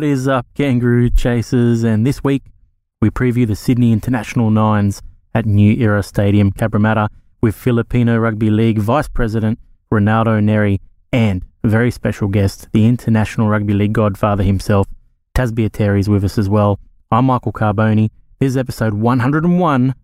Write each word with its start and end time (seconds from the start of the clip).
What 0.00 0.08
is 0.08 0.26
up, 0.26 0.46
kangaroo 0.54 1.10
chasers? 1.10 1.84
And 1.84 2.06
this 2.06 2.24
week 2.24 2.44
we 3.02 3.10
preview 3.10 3.46
the 3.46 3.54
Sydney 3.54 3.92
International 3.92 4.50
Nines 4.50 5.02
at 5.34 5.44
New 5.44 5.74
Era 5.74 6.02
Stadium, 6.02 6.52
Cabramatta, 6.52 7.08
with 7.42 7.54
Filipino 7.54 8.16
Rugby 8.16 8.48
League 8.48 8.78
Vice 8.78 9.08
President 9.08 9.58
Reynaldo 9.92 10.42
Nery 10.42 10.78
and 11.12 11.44
a 11.62 11.68
very 11.68 11.90
special 11.90 12.28
guest, 12.28 12.68
the 12.72 12.86
International 12.86 13.48
Rugby 13.48 13.74
League 13.74 13.92
godfather 13.92 14.42
himself, 14.42 14.86
Tas 15.34 15.52
Baitieri, 15.52 16.00
is 16.00 16.08
with 16.08 16.24
us 16.24 16.38
as 16.38 16.48
well. 16.48 16.80
I'm 17.10 17.26
Michael 17.26 17.52
Carbone. 17.52 18.08
This 18.38 18.52
is 18.52 18.56
episode 18.56 18.94
101 18.94 19.94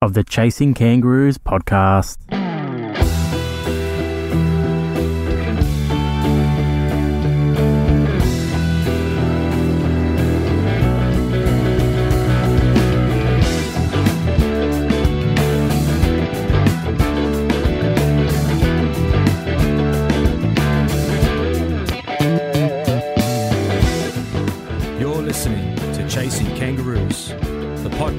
of 0.00 0.14
the 0.14 0.24
Chasing 0.24 0.72
Kangaroos 0.72 1.36
podcast. 1.36 2.16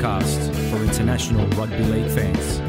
Podcast 0.04 0.54
for 0.70 0.84
international 0.84 1.48
rugby 1.52 1.82
league 1.86 2.12
fans. 2.12 2.60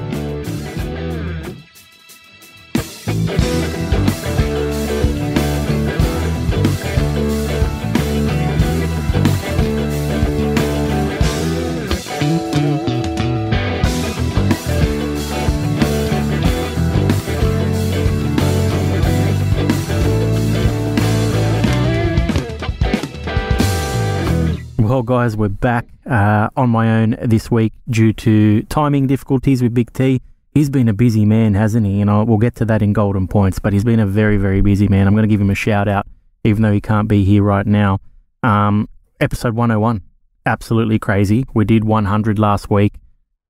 Well, 24.94 25.02
guys, 25.02 25.36
we're 25.36 25.48
back 25.48 25.88
uh, 26.06 26.50
on 26.56 26.70
my 26.70 27.00
own 27.00 27.16
this 27.20 27.50
week 27.50 27.72
due 27.90 28.12
to 28.12 28.62
timing 28.62 29.08
difficulties 29.08 29.60
with 29.60 29.74
Big 29.74 29.92
T. 29.92 30.22
He's 30.52 30.70
been 30.70 30.88
a 30.88 30.92
busy 30.92 31.24
man, 31.24 31.54
hasn't 31.54 31.84
he? 31.84 32.00
And 32.00 32.08
I, 32.08 32.22
we'll 32.22 32.38
get 32.38 32.54
to 32.54 32.64
that 32.66 32.80
in 32.80 32.92
golden 32.92 33.26
points, 33.26 33.58
but 33.58 33.72
he's 33.72 33.82
been 33.82 33.98
a 33.98 34.06
very, 34.06 34.36
very 34.36 34.60
busy 34.60 34.86
man. 34.86 35.08
I'm 35.08 35.14
going 35.14 35.24
to 35.24 35.28
give 35.28 35.40
him 35.40 35.50
a 35.50 35.54
shout 35.56 35.88
out, 35.88 36.06
even 36.44 36.62
though 36.62 36.70
he 36.70 36.80
can't 36.80 37.08
be 37.08 37.24
here 37.24 37.42
right 37.42 37.66
now. 37.66 37.98
Um, 38.44 38.88
episode 39.18 39.56
101, 39.56 40.00
absolutely 40.46 41.00
crazy. 41.00 41.44
We 41.54 41.64
did 41.64 41.82
100 41.82 42.38
last 42.38 42.70
week. 42.70 42.94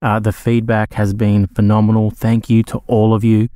Uh, 0.00 0.20
the 0.20 0.32
feedback 0.32 0.94
has 0.94 1.12
been 1.12 1.48
phenomenal. 1.48 2.10
Thank 2.10 2.48
you 2.48 2.62
to 2.62 2.78
all 2.86 3.12
of 3.12 3.22
you 3.22 3.50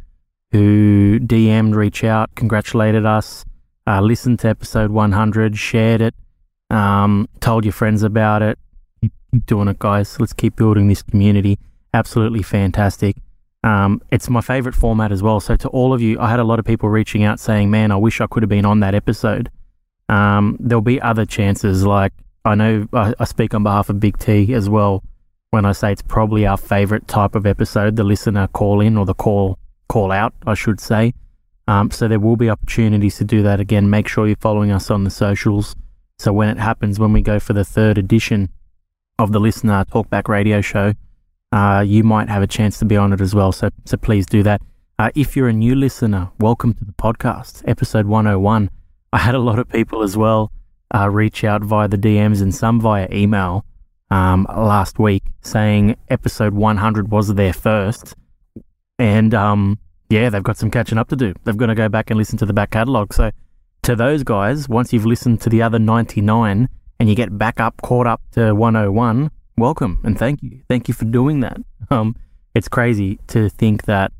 who 0.52 1.20
DM'd, 1.20 1.74
reached 1.74 2.04
out, 2.04 2.34
congratulated 2.34 3.06
us, 3.06 3.46
uh, 3.86 4.02
listened 4.02 4.40
to 4.40 4.48
episode 4.48 4.90
100, 4.90 5.56
shared 5.56 6.02
it 6.02 6.14
um, 6.70 7.28
told 7.40 7.64
your 7.64 7.72
friends 7.72 8.02
about 8.02 8.42
it. 8.42 8.58
Keep, 9.00 9.12
keep 9.32 9.46
doing 9.46 9.68
it, 9.68 9.78
guys. 9.78 10.18
Let's 10.20 10.32
keep 10.32 10.56
building 10.56 10.88
this 10.88 11.02
community. 11.02 11.58
Absolutely 11.94 12.42
fantastic. 12.42 13.16
Um, 13.64 14.00
it's 14.10 14.28
my 14.28 14.40
favorite 14.40 14.74
format 14.74 15.10
as 15.10 15.22
well. 15.22 15.40
So 15.40 15.56
to 15.56 15.68
all 15.68 15.92
of 15.92 16.00
you, 16.00 16.18
I 16.20 16.30
had 16.30 16.38
a 16.38 16.44
lot 16.44 16.58
of 16.58 16.64
people 16.64 16.88
reaching 16.88 17.24
out 17.24 17.40
saying, 17.40 17.70
"Man, 17.70 17.90
I 17.90 17.96
wish 17.96 18.20
I 18.20 18.26
could 18.26 18.42
have 18.42 18.50
been 18.50 18.64
on 18.64 18.80
that 18.80 18.94
episode." 18.94 19.50
Um, 20.08 20.56
there'll 20.60 20.80
be 20.80 21.00
other 21.00 21.26
chances. 21.26 21.84
Like 21.84 22.12
I 22.44 22.54
know 22.54 22.86
I, 22.92 23.14
I 23.18 23.24
speak 23.24 23.54
on 23.54 23.62
behalf 23.62 23.88
of 23.88 23.98
Big 24.00 24.18
T 24.18 24.54
as 24.54 24.68
well 24.68 25.02
when 25.50 25.64
I 25.64 25.72
say 25.72 25.92
it's 25.92 26.02
probably 26.02 26.46
our 26.46 26.56
favorite 26.56 27.08
type 27.08 27.34
of 27.34 27.46
episode, 27.46 27.96
the 27.96 28.04
listener 28.04 28.48
call 28.48 28.80
in 28.80 28.96
or 28.96 29.06
the 29.06 29.14
call 29.14 29.58
call 29.88 30.12
out, 30.12 30.34
I 30.46 30.54
should 30.54 30.80
say. 30.80 31.14
Um, 31.66 31.90
so 31.90 32.08
there 32.08 32.20
will 32.20 32.36
be 32.36 32.50
opportunities 32.50 33.16
to 33.18 33.24
do 33.24 33.42
that 33.42 33.60
again. 33.60 33.90
Make 33.90 34.08
sure 34.08 34.26
you're 34.26 34.36
following 34.36 34.70
us 34.70 34.90
on 34.90 35.04
the 35.04 35.10
socials. 35.10 35.74
So 36.18 36.32
when 36.32 36.48
it 36.48 36.58
happens, 36.58 36.98
when 36.98 37.12
we 37.12 37.22
go 37.22 37.38
for 37.38 37.52
the 37.52 37.64
third 37.64 37.96
edition 37.96 38.48
of 39.20 39.30
the 39.30 39.38
Listener 39.38 39.84
Talkback 39.84 40.26
Radio 40.26 40.60
Show, 40.60 40.94
uh, 41.52 41.84
you 41.86 42.02
might 42.02 42.28
have 42.28 42.42
a 42.42 42.46
chance 42.48 42.76
to 42.80 42.84
be 42.84 42.96
on 42.96 43.12
it 43.12 43.20
as 43.20 43.36
well. 43.36 43.52
So, 43.52 43.70
so 43.84 43.96
please 43.96 44.26
do 44.26 44.42
that. 44.42 44.60
Uh, 44.98 45.10
if 45.14 45.36
you're 45.36 45.46
a 45.46 45.52
new 45.52 45.76
listener, 45.76 46.32
welcome 46.40 46.74
to 46.74 46.84
the 46.84 46.92
podcast, 46.92 47.62
episode 47.68 48.06
101. 48.06 48.68
I 49.12 49.18
had 49.18 49.36
a 49.36 49.38
lot 49.38 49.60
of 49.60 49.68
people 49.68 50.02
as 50.02 50.16
well 50.16 50.50
uh, 50.92 51.08
reach 51.08 51.44
out 51.44 51.62
via 51.62 51.86
the 51.86 51.96
DMs 51.96 52.42
and 52.42 52.52
some 52.52 52.80
via 52.80 53.06
email 53.12 53.64
um, 54.10 54.44
last 54.48 54.98
week 54.98 55.22
saying 55.42 55.96
episode 56.08 56.52
100 56.52 57.12
was 57.12 57.32
their 57.34 57.52
first. 57.52 58.16
And 58.98 59.34
um, 59.34 59.78
yeah, 60.10 60.30
they've 60.30 60.42
got 60.42 60.56
some 60.56 60.72
catching 60.72 60.98
up 60.98 61.10
to 61.10 61.16
do. 61.16 61.32
They've 61.44 61.56
got 61.56 61.66
to 61.66 61.76
go 61.76 61.88
back 61.88 62.10
and 62.10 62.18
listen 62.18 62.38
to 62.38 62.46
the 62.46 62.52
back 62.52 62.72
catalogue. 62.72 63.14
So 63.14 63.30
to 63.82 63.96
those 63.96 64.22
guys, 64.22 64.68
once 64.68 64.92
you've 64.92 65.06
listened 65.06 65.40
to 65.42 65.50
the 65.50 65.62
other 65.62 65.78
99 65.78 66.68
and 67.00 67.08
you 67.08 67.14
get 67.14 67.36
back 67.38 67.60
up, 67.60 67.80
caught 67.82 68.06
up 68.06 68.20
to 68.32 68.54
101, 68.54 69.30
welcome 69.56 70.00
and 70.04 70.18
thank 70.18 70.42
you. 70.42 70.60
Thank 70.68 70.88
you 70.88 70.94
for 70.94 71.04
doing 71.04 71.40
that. 71.40 71.58
Um, 71.90 72.16
it's 72.54 72.68
crazy 72.68 73.18
to 73.28 73.48
think 73.48 73.84
that, 73.84 74.12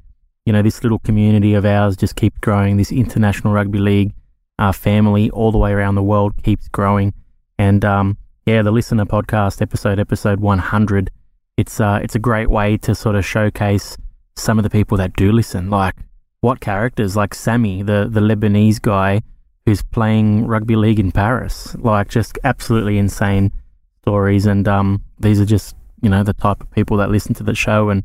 you 0.46 0.54
know, 0.54 0.62
this 0.62 0.82
little 0.82 1.00
community 1.00 1.52
of 1.52 1.66
ours 1.66 1.98
just 1.98 2.16
keeps 2.16 2.38
growing. 2.38 2.78
This 2.78 2.90
international 2.90 3.52
rugby 3.52 3.78
league 3.78 4.14
uh, 4.58 4.72
family 4.72 5.28
all 5.30 5.52
the 5.52 5.58
way 5.58 5.72
around 5.72 5.96
the 5.96 6.02
world 6.02 6.32
keeps 6.42 6.66
growing. 6.68 7.12
And 7.58 7.84
um, 7.84 8.16
yeah, 8.46 8.62
the 8.62 8.70
listener 8.70 9.04
podcast 9.04 9.60
episode, 9.60 9.98
episode 9.98 10.40
100, 10.40 11.10
it's, 11.58 11.78
uh, 11.78 12.00
it's 12.02 12.14
a 12.14 12.18
great 12.18 12.48
way 12.48 12.78
to 12.78 12.94
sort 12.94 13.16
of 13.16 13.26
showcase 13.26 13.98
some 14.36 14.58
of 14.58 14.62
the 14.62 14.70
people 14.70 14.96
that 14.96 15.14
do 15.14 15.30
listen. 15.30 15.68
Like, 15.68 15.96
what 16.40 16.60
characters? 16.60 17.16
Like 17.16 17.34
Sammy, 17.34 17.82
the, 17.82 18.08
the 18.10 18.20
Lebanese 18.20 18.80
guy 18.80 19.20
who's 19.68 19.82
playing 19.82 20.46
rugby 20.46 20.76
league 20.76 20.98
in 20.98 21.12
Paris. 21.12 21.76
Like 21.78 22.08
just 22.08 22.38
absolutely 22.42 22.96
insane 22.96 23.52
stories, 24.00 24.46
and 24.46 24.66
um, 24.66 25.02
these 25.20 25.38
are 25.40 25.44
just 25.44 25.76
you 26.00 26.08
know 26.08 26.22
the 26.22 26.32
type 26.32 26.62
of 26.62 26.70
people 26.70 26.96
that 26.96 27.10
listen 27.10 27.34
to 27.34 27.42
the 27.42 27.54
show. 27.54 27.90
And 27.90 28.02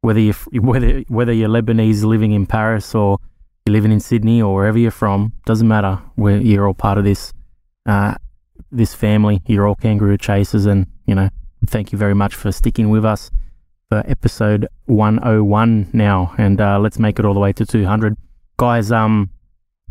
whether 0.00 0.18
you 0.18 0.32
whether 0.60 1.00
whether 1.08 1.32
you're 1.32 1.48
Lebanese 1.48 2.02
living 2.02 2.32
in 2.32 2.44
Paris 2.44 2.92
or 2.92 3.18
you're 3.64 3.74
living 3.74 3.92
in 3.92 4.00
Sydney 4.00 4.42
or 4.42 4.52
wherever 4.52 4.78
you're 4.78 4.90
from, 4.90 5.32
doesn't 5.44 5.68
matter. 5.68 6.02
We're, 6.16 6.40
you're 6.40 6.66
all 6.66 6.74
part 6.74 6.98
of 6.98 7.04
this 7.04 7.32
uh, 7.86 8.16
this 8.72 8.92
family. 8.92 9.42
You're 9.46 9.68
all 9.68 9.76
kangaroo 9.76 10.18
chasers, 10.18 10.66
and 10.66 10.86
you 11.06 11.14
know 11.14 11.28
thank 11.66 11.92
you 11.92 11.98
very 11.98 12.14
much 12.14 12.34
for 12.34 12.50
sticking 12.50 12.90
with 12.90 13.04
us 13.04 13.30
for 13.88 14.02
episode 14.08 14.66
101 14.86 15.90
now, 15.92 16.34
and 16.36 16.60
uh, 16.60 16.80
let's 16.80 16.98
make 16.98 17.20
it 17.20 17.24
all 17.24 17.34
the 17.34 17.40
way 17.40 17.52
to 17.52 17.64
200, 17.64 18.16
guys. 18.56 18.90
Um, 18.90 19.30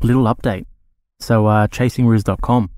little 0.01 0.25
update. 0.25 0.65
So, 1.19 1.47
uh, 1.47 1.67
chasingroos.com. 1.67 2.69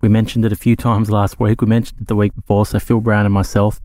We 0.00 0.08
mentioned 0.08 0.44
it 0.44 0.52
a 0.52 0.56
few 0.56 0.76
times 0.88 1.10
last 1.10 1.40
week. 1.40 1.60
We 1.60 1.66
mentioned 1.66 2.00
it 2.02 2.08
the 2.08 2.16
week 2.16 2.34
before. 2.34 2.66
So, 2.66 2.78
Phil 2.78 3.00
Brown 3.00 3.24
and 3.24 3.34
myself, 3.34 3.80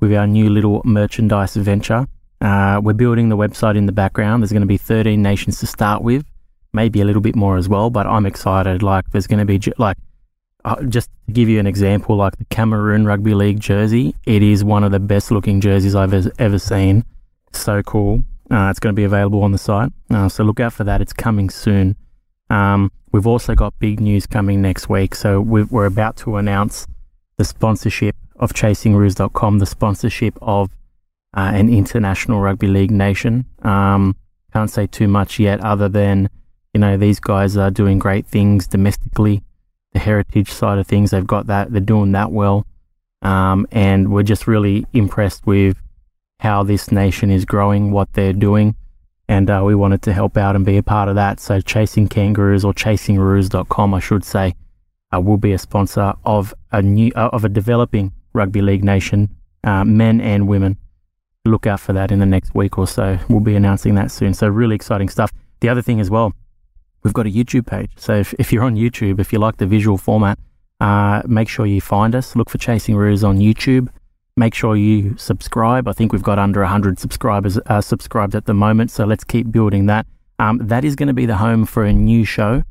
with 0.00 0.12
our 0.14 0.26
new 0.26 0.50
little 0.50 0.82
merchandise 0.84 1.56
venture, 1.56 2.06
uh, 2.40 2.80
we're 2.82 2.92
building 2.92 3.28
the 3.28 3.36
website 3.36 3.76
in 3.76 3.86
the 3.86 3.92
background. 3.92 4.42
There's 4.42 4.52
going 4.52 4.62
to 4.62 4.66
be 4.66 4.76
13 4.76 5.20
nations 5.20 5.60
to 5.60 5.66
start 5.66 6.02
with, 6.02 6.24
maybe 6.72 7.00
a 7.00 7.04
little 7.04 7.22
bit 7.22 7.36
more 7.36 7.56
as 7.56 7.68
well, 7.68 7.90
but 7.90 8.06
I'm 8.06 8.26
excited. 8.26 8.82
Like, 8.82 9.10
there's 9.10 9.26
going 9.26 9.46
to 9.46 9.58
be, 9.58 9.72
like, 9.78 9.96
uh, 10.64 10.82
just 10.84 11.10
to 11.26 11.32
give 11.32 11.48
you 11.48 11.60
an 11.60 11.66
example, 11.66 12.16
like 12.16 12.36
the 12.36 12.44
Cameroon 12.46 13.06
Rugby 13.06 13.34
League 13.34 13.60
jersey, 13.60 14.14
it 14.24 14.42
is 14.42 14.64
one 14.64 14.84
of 14.84 14.92
the 14.92 15.00
best 15.00 15.30
looking 15.30 15.60
jerseys 15.60 15.94
I've 15.94 16.14
ever, 16.38 16.58
seen. 16.58 17.04
So 17.52 17.82
cool. 17.82 18.22
Uh, 18.50 18.68
it's 18.70 18.80
going 18.80 18.94
to 18.94 18.96
be 18.98 19.04
available 19.04 19.42
on 19.42 19.52
the 19.52 19.58
site. 19.58 19.92
Uh, 20.10 20.28
so 20.28 20.44
look 20.44 20.60
out 20.60 20.72
for 20.72 20.84
that. 20.84 21.00
It's 21.00 21.12
coming 21.12 21.50
soon. 21.50 21.96
Um, 22.50 22.92
we've 23.12 23.26
also 23.26 23.54
got 23.54 23.78
big 23.78 24.00
news 24.00 24.26
coming 24.26 24.60
next 24.62 24.88
week. 24.88 25.14
So 25.14 25.40
we 25.40 25.62
are 25.72 25.86
about 25.86 26.16
to 26.18 26.36
announce 26.36 26.86
the 27.36 27.44
sponsorship 27.44 28.16
of 28.36 28.52
chasingroos.com, 28.52 29.58
the 29.58 29.66
sponsorship 29.66 30.36
of 30.42 30.70
uh, 31.36 31.50
an 31.54 31.68
international 31.68 32.40
rugby 32.40 32.66
league 32.66 32.90
nation. 32.90 33.46
Um, 33.62 34.16
can't 34.52 34.70
say 34.70 34.86
too 34.86 35.08
much 35.08 35.38
yet, 35.38 35.60
other 35.60 35.88
than 35.88 36.28
you 36.72 36.80
know 36.80 36.96
these 36.96 37.18
guys 37.20 37.56
are 37.56 37.70
doing 37.70 37.98
great 37.98 38.26
things 38.26 38.66
domestically. 38.66 39.42
The 39.92 39.98
heritage 40.00 40.50
side 40.50 40.78
of 40.78 40.86
things, 40.86 41.10
they've 41.10 41.26
got 41.26 41.46
that. 41.46 41.72
They're 41.72 41.80
doing 41.80 42.12
that 42.12 42.30
well, 42.30 42.66
um, 43.22 43.66
and 43.72 44.12
we're 44.12 44.22
just 44.22 44.46
really 44.46 44.86
impressed 44.92 45.46
with 45.46 45.80
how 46.40 46.62
this 46.62 46.92
nation 46.92 47.30
is 47.30 47.44
growing, 47.44 47.90
what 47.90 48.12
they're 48.12 48.32
doing 48.32 48.76
and 49.28 49.48
uh, 49.50 49.62
we 49.64 49.74
wanted 49.74 50.02
to 50.02 50.12
help 50.12 50.36
out 50.36 50.56
and 50.56 50.64
be 50.64 50.76
a 50.76 50.82
part 50.82 51.08
of 51.08 51.14
that. 51.14 51.40
So 51.40 51.60
Chasing 51.60 52.08
Kangaroos 52.08 52.64
or 52.64 52.72
ChasingRoos.com, 52.74 53.94
I 53.94 54.00
should 54.00 54.24
say, 54.24 54.54
uh, 55.14 55.20
will 55.20 55.36
be 55.36 55.52
a 55.52 55.58
sponsor 55.58 56.14
of 56.24 56.54
a 56.72 56.82
new 56.82 57.12
uh, 57.14 57.30
of 57.32 57.44
a 57.44 57.48
developing 57.48 58.12
rugby 58.32 58.60
league 58.60 58.84
nation, 58.84 59.28
uh, 59.62 59.84
men 59.84 60.20
and 60.20 60.48
women. 60.48 60.76
Look 61.44 61.66
out 61.66 61.80
for 61.80 61.92
that 61.92 62.10
in 62.10 62.18
the 62.18 62.26
next 62.26 62.54
week 62.54 62.78
or 62.78 62.86
so. 62.86 63.18
We'll 63.28 63.40
be 63.40 63.54
announcing 63.54 63.94
that 63.96 64.10
soon. 64.10 64.34
So 64.34 64.48
really 64.48 64.74
exciting 64.74 65.08
stuff. 65.08 65.30
The 65.60 65.68
other 65.68 65.82
thing 65.82 66.00
as 66.00 66.10
well, 66.10 66.32
we've 67.02 67.12
got 67.12 67.26
a 67.26 67.30
YouTube 67.30 67.66
page. 67.66 67.90
So 67.96 68.14
if, 68.14 68.34
if 68.38 68.52
you're 68.52 68.64
on 68.64 68.76
YouTube, 68.76 69.20
if 69.20 69.32
you 69.32 69.38
like 69.38 69.58
the 69.58 69.66
visual 69.66 69.98
format, 69.98 70.38
uh, 70.80 71.22
make 71.26 71.48
sure 71.48 71.66
you 71.66 71.80
find 71.80 72.14
us. 72.14 72.34
Look 72.34 72.50
for 72.50 72.58
Chasing 72.58 72.96
Roos 72.96 73.22
on 73.22 73.38
YouTube. 73.38 73.88
Make 74.36 74.54
sure 74.54 74.74
you 74.74 75.16
subscribe. 75.16 75.86
I 75.86 75.92
think 75.92 76.12
we've 76.12 76.22
got 76.22 76.40
under 76.40 76.60
100 76.60 76.98
subscribers 76.98 77.58
uh, 77.66 77.80
subscribed 77.80 78.34
at 78.34 78.46
the 78.46 78.54
moment, 78.54 78.90
so 78.90 79.04
let's 79.04 79.22
keep 79.22 79.52
building 79.52 79.86
that. 79.86 80.06
Um, 80.40 80.58
that 80.60 80.84
is 80.84 80.96
going 80.96 81.06
to 81.06 81.14
be 81.14 81.26
the 81.26 81.36
home 81.36 81.64
for 81.66 81.84
a 81.84 81.92
new 81.92 82.24
show 82.24 82.64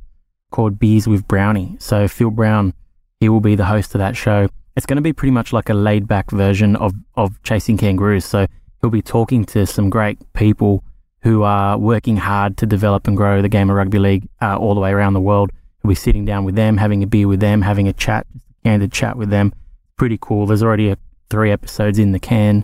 called 0.52 0.78
Beers 0.78 1.08
with 1.08 1.26
Brownie. 1.26 1.78
So 1.80 2.10
Phil 2.10 2.32
Brown, 2.32 2.74
he 3.22 3.30
will 3.30 3.40
be 3.40 3.56
the 3.56 3.66
host 3.66 3.96
of 3.96 4.00
that 4.00 4.18
show. 4.18 4.50
It's 4.76 4.86
going 4.86 4.98
to 4.98 5.02
be 5.02 5.14
pretty 5.14 5.32
much 5.32 5.54
like 5.54 5.70
a 5.70 5.74
laid 5.74 6.06
back 6.06 6.32
version 6.32 6.76
of, 6.76 6.94
of 7.16 7.42
Chasing 7.44 7.78
Kangaroos. 7.78 8.26
So 8.26 8.46
he'll 8.82 8.90
be 8.90 9.02
talking 9.02 9.46
to 9.46 9.66
some 9.66 9.90
great 9.90 10.20
people 10.34 10.84
who 11.22 11.44
are 11.44 11.78
working 11.78 12.18
hard 12.18 12.58
to 12.58 12.66
develop 12.66 13.08
and 13.08 13.16
grow 13.16 13.42
the 13.42 13.48
game 13.48 13.70
of 13.70 13.78
rugby 13.78 14.00
league 14.00 14.28
uh, 14.42 14.58
all 14.58 14.76
the 14.76 14.82
way 14.82 14.92
around 14.92 15.14
the 15.14 15.22
world. 15.22 15.50
He'll 15.82 15.90
be 15.90 15.96
sitting 15.96 16.26
down 16.26 16.44
with 16.44 16.56
them, 16.56 16.76
having 16.76 17.04
a 17.04 17.08
beer 17.08 17.30
with 17.30 17.40
them, 17.40 17.62
having 17.62 17.88
a 17.88 17.94
chat, 17.94 18.28
a 18.36 18.68
candid 18.68 18.92
chat 18.92 19.18
with 19.18 19.30
them. 19.30 19.54
Pretty 19.98 20.18
cool. 20.20 20.46
There's 20.46 20.64
already 20.64 20.90
a, 20.90 20.98
three 21.34 21.52
episodes 21.52 21.98
in 21.98 22.12
the 22.12 22.20
can, 22.20 22.64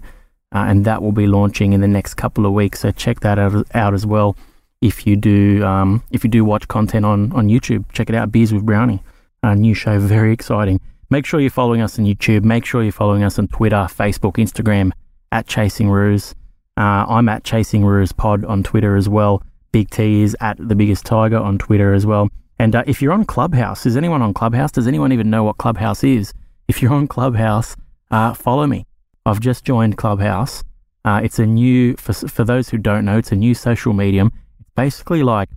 uh, 0.54 0.66
and 0.69 0.86
that 0.86 1.01
will 1.01 1.12
be 1.12 1.25
launching 1.25 1.74
in 1.74 1.81
the 1.81 1.88
next 1.88 2.13
couple 2.13 2.45
of 2.45 2.54
weeks. 2.54 2.81
So 2.81 2.92
check 2.92 3.21
that 3.21 3.39
out, 3.39 3.66
out 3.74 3.94
as 3.95 4.06
well. 4.06 4.38
If 4.81 5.07
you 5.07 5.16
do, 5.16 5.66
um, 5.66 6.04
if 6.12 6.24
you 6.24 6.30
do 6.30 6.45
watch 6.45 6.68
content 6.68 7.04
on 7.06 7.31
on 7.33 7.48
YouTube, 7.48 7.83
check 7.92 8.10
it 8.10 8.16
out. 8.16 8.31
Beers 8.31 8.54
with 8.54 8.66
Brownie, 8.66 9.01
a 9.42 9.56
new 9.56 9.74
show, 9.74 10.00
very 10.00 10.31
exciting. 10.31 10.80
Make 11.10 11.25
sure 11.25 11.39
you're 11.39 11.50
following 11.50 11.81
us 11.81 11.98
on 11.98 12.06
YouTube. 12.06 12.44
Make 12.44 12.66
sure 12.66 12.83
you're 12.83 12.92
following 12.92 13.24
us 13.24 13.39
on 13.39 13.48
Twitter, 13.48 13.88
Facebook, 13.89 14.36
Instagram 14.38 14.92
at 15.31 15.48
Chasing 15.48 15.89
Roos. 15.89 16.36
Uh, 16.77 17.06
I'm 17.10 17.27
at 17.27 17.44
Chasing 17.44 17.83
Roos 17.83 18.12
Pod 18.12 18.45
on 18.45 18.62
Twitter 18.62 18.95
as 18.95 19.10
well. 19.10 19.42
Big 19.71 19.89
T 19.89 20.21
is 20.21 20.38
at 20.39 20.57
the 20.60 20.75
Biggest 20.75 21.06
Tiger 21.06 21.38
on 21.38 21.57
Twitter 21.57 21.94
as 21.94 22.06
well. 22.06 22.30
And 22.60 22.75
uh, 22.75 22.83
if 22.86 23.01
you're 23.01 23.13
on 23.13 23.25
Clubhouse, 23.25 23.86
is 23.86 23.98
anyone 23.98 24.21
on 24.21 24.33
Clubhouse? 24.33 24.71
Does 24.71 24.88
anyone 24.88 25.12
even 25.12 25.30
know 25.30 25.44
what 25.44 25.57
Clubhouse 25.57 26.04
is? 26.04 26.33
If 26.68 26.81
you're 26.81 26.94
on 26.94 27.07
Clubhouse, 27.07 27.75
uh, 28.12 28.34
follow 28.34 28.68
me. 28.68 28.86
I've 29.26 29.40
just 29.40 29.64
joined 29.64 29.98
Clubhouse. 29.98 30.64
Uh, 31.06 31.22
it's 31.24 31.40
a 31.40 31.46
new, 31.46 31.96
for, 31.98 32.14
for 32.14 32.44
those 32.44 32.70
who 32.70 32.78
don't 32.78 33.06
know, 33.06 33.18
it's 33.18 33.32
a 33.32 33.36
new 33.36 33.54
social 33.54 33.94
medium. 33.94 34.32
It's 34.60 34.70
basically 34.76 35.24
like 35.24 35.50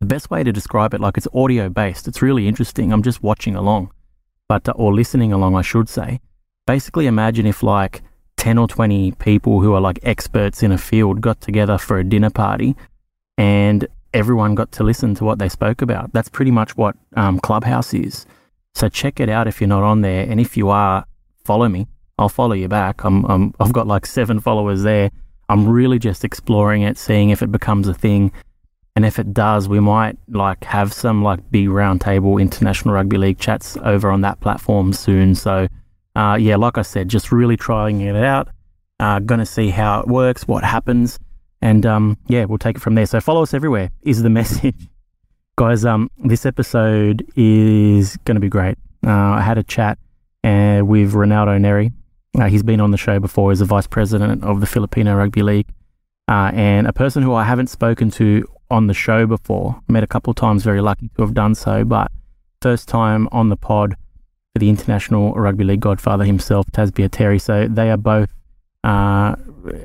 the 0.00 0.06
best 0.06 0.30
way 0.30 0.42
to 0.42 0.52
describe 0.52 0.94
it, 0.94 1.00
like 1.00 1.16
it's 1.16 1.28
audio 1.34 1.68
based. 1.68 2.08
It's 2.08 2.22
really 2.22 2.48
interesting. 2.48 2.92
I'm 2.92 3.02
just 3.02 3.22
watching 3.22 3.54
along, 3.54 3.92
but 4.48 4.68
uh, 4.68 4.72
or 4.76 4.94
listening 4.94 5.32
along, 5.32 5.56
I 5.56 5.62
should 5.62 5.88
say. 5.88 6.20
Basically, 6.66 7.06
imagine 7.06 7.46
if 7.46 7.62
like 7.62 8.02
10 8.36 8.58
or 8.58 8.68
20 8.68 9.12
people 9.12 9.60
who 9.60 9.72
are 9.74 9.80
like 9.80 9.98
experts 10.02 10.62
in 10.62 10.72
a 10.72 10.78
field 10.78 11.20
got 11.20 11.40
together 11.40 11.78
for 11.78 11.98
a 11.98 12.04
dinner 12.04 12.30
party 12.30 12.76
and 13.38 13.86
everyone 14.14 14.54
got 14.54 14.72
to 14.72 14.84
listen 14.84 15.14
to 15.16 15.24
what 15.24 15.38
they 15.38 15.48
spoke 15.48 15.82
about. 15.82 16.12
That's 16.12 16.28
pretty 16.28 16.50
much 16.50 16.76
what 16.76 16.96
um, 17.16 17.38
Clubhouse 17.38 17.94
is. 17.94 18.26
So 18.74 18.88
check 18.88 19.20
it 19.20 19.28
out 19.28 19.46
if 19.46 19.60
you're 19.60 19.68
not 19.68 19.82
on 19.82 20.00
there. 20.00 20.26
And 20.28 20.40
if 20.40 20.56
you 20.56 20.70
are, 20.70 21.04
follow 21.44 21.68
me. 21.68 21.86
I'll 22.18 22.28
follow 22.28 22.54
you 22.54 22.68
back. 22.68 23.04
I'm, 23.04 23.24
I'm, 23.24 23.54
I've 23.58 23.72
got 23.72 23.86
like 23.86 24.06
seven 24.06 24.40
followers 24.40 24.82
there. 24.82 25.10
I'm 25.48 25.68
really 25.68 25.98
just 25.98 26.24
exploring 26.24 26.82
it, 26.82 26.96
seeing 26.96 27.30
if 27.30 27.42
it 27.42 27.50
becomes 27.50 27.88
a 27.88 27.94
thing. 27.94 28.32
And 28.94 29.04
if 29.04 29.18
it 29.18 29.32
does, 29.32 29.68
we 29.68 29.80
might 29.80 30.18
like 30.28 30.64
have 30.64 30.92
some 30.92 31.22
like 31.22 31.50
big 31.50 31.68
roundtable 31.68 32.40
international 32.40 32.94
rugby 32.94 33.16
league 33.16 33.38
chats 33.38 33.76
over 33.82 34.10
on 34.10 34.20
that 34.20 34.40
platform 34.40 34.92
soon. 34.92 35.34
So 35.34 35.66
uh, 36.14 36.36
yeah, 36.38 36.56
like 36.56 36.78
I 36.78 36.82
said, 36.82 37.08
just 37.08 37.32
really 37.32 37.56
trying 37.56 38.00
it 38.00 38.16
out. 38.16 38.48
Uh, 39.00 39.18
to 39.40 39.46
see 39.46 39.70
how 39.70 40.00
it 40.00 40.06
works, 40.06 40.46
what 40.46 40.62
happens, 40.62 41.18
and 41.60 41.84
um, 41.84 42.16
yeah, 42.28 42.44
we'll 42.44 42.58
take 42.58 42.76
it 42.76 42.80
from 42.80 42.94
there. 42.94 43.06
So 43.06 43.20
follow 43.20 43.42
us 43.42 43.52
everywhere 43.52 43.90
is 44.02 44.22
the 44.22 44.30
message, 44.40 44.76
guys. 45.56 45.84
Um, 45.84 46.08
this 46.18 46.46
episode 46.46 47.26
is 47.34 48.16
to 48.36 48.40
be 48.40 48.48
great. 48.48 48.78
Uh, 49.04 49.10
I 49.10 49.40
had 49.40 49.58
a 49.58 49.64
chat 49.64 49.98
uh, 50.44 50.82
with 50.84 51.12
Reynaldo 51.12 51.58
Nery. 51.58 51.92
Uh, 52.38 52.48
he's 52.48 52.62
been 52.62 52.80
on 52.80 52.90
the 52.90 52.96
show 52.96 53.20
before. 53.20 53.50
He's 53.50 53.60
a 53.60 53.66
vice 53.66 53.86
president 53.86 54.42
of 54.42 54.60
the 54.60 54.66
Filipino 54.66 55.14
Rugby 55.14 55.42
League, 55.42 55.68
uh, 56.28 56.50
and 56.54 56.86
a 56.86 56.92
person 56.92 57.22
who 57.22 57.34
I 57.34 57.44
haven't 57.44 57.68
spoken 57.68 58.10
to 58.12 58.46
on 58.70 58.86
the 58.86 58.94
show 58.94 59.26
before. 59.26 59.80
Met 59.88 60.02
a 60.02 60.06
couple 60.06 60.32
times, 60.32 60.64
very 60.64 60.80
lucky 60.80 61.10
to 61.16 61.22
have 61.22 61.34
done 61.34 61.54
so, 61.54 61.84
but 61.84 62.10
first 62.62 62.88
time 62.88 63.28
on 63.32 63.50
the 63.50 63.56
pod 63.56 63.96
for 64.52 64.58
the 64.58 64.70
international 64.70 65.34
rugby 65.34 65.64
league 65.64 65.80
godfather 65.80 66.24
himself, 66.24 66.66
Tas 66.72 66.90
Baitieri. 66.90 67.40
So 67.40 67.68
they 67.68 67.90
are 67.90 67.96
both 67.96 68.30
uh, 68.84 69.36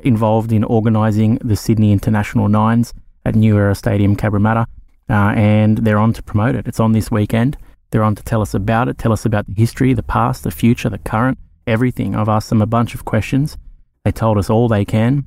involved 0.02 0.52
in 0.52 0.64
organising 0.64 1.36
the 1.36 1.56
Sydney 1.56 1.92
International 1.92 2.48
Nines 2.48 2.94
at 3.24 3.34
New 3.34 3.56
Era 3.56 3.74
Stadium, 3.74 4.16
Cabramatta, 4.16 4.66
uh, 5.10 5.32
and 5.36 5.78
they're 5.78 5.98
on 5.98 6.12
to 6.14 6.22
promote 6.22 6.54
it. 6.54 6.66
It's 6.66 6.80
on 6.80 6.92
this 6.92 7.10
weekend. 7.10 7.56
They're 7.90 8.02
on 8.02 8.14
to 8.16 8.22
tell 8.22 8.42
us 8.42 8.54
about 8.54 8.88
it, 8.88 8.98
tell 8.98 9.12
us 9.12 9.24
about 9.24 9.46
the 9.46 9.54
history, 9.54 9.94
the 9.94 10.02
past, 10.02 10.44
the 10.44 10.50
future, 10.50 10.88
the 10.90 10.98
current, 10.98 11.38
everything. 11.66 12.14
I've 12.14 12.28
asked 12.28 12.50
them 12.50 12.62
a 12.62 12.66
bunch 12.66 12.94
of 12.94 13.04
questions. 13.04 13.56
They 14.04 14.12
told 14.12 14.38
us 14.38 14.50
all 14.50 14.68
they 14.68 14.84
can. 14.84 15.24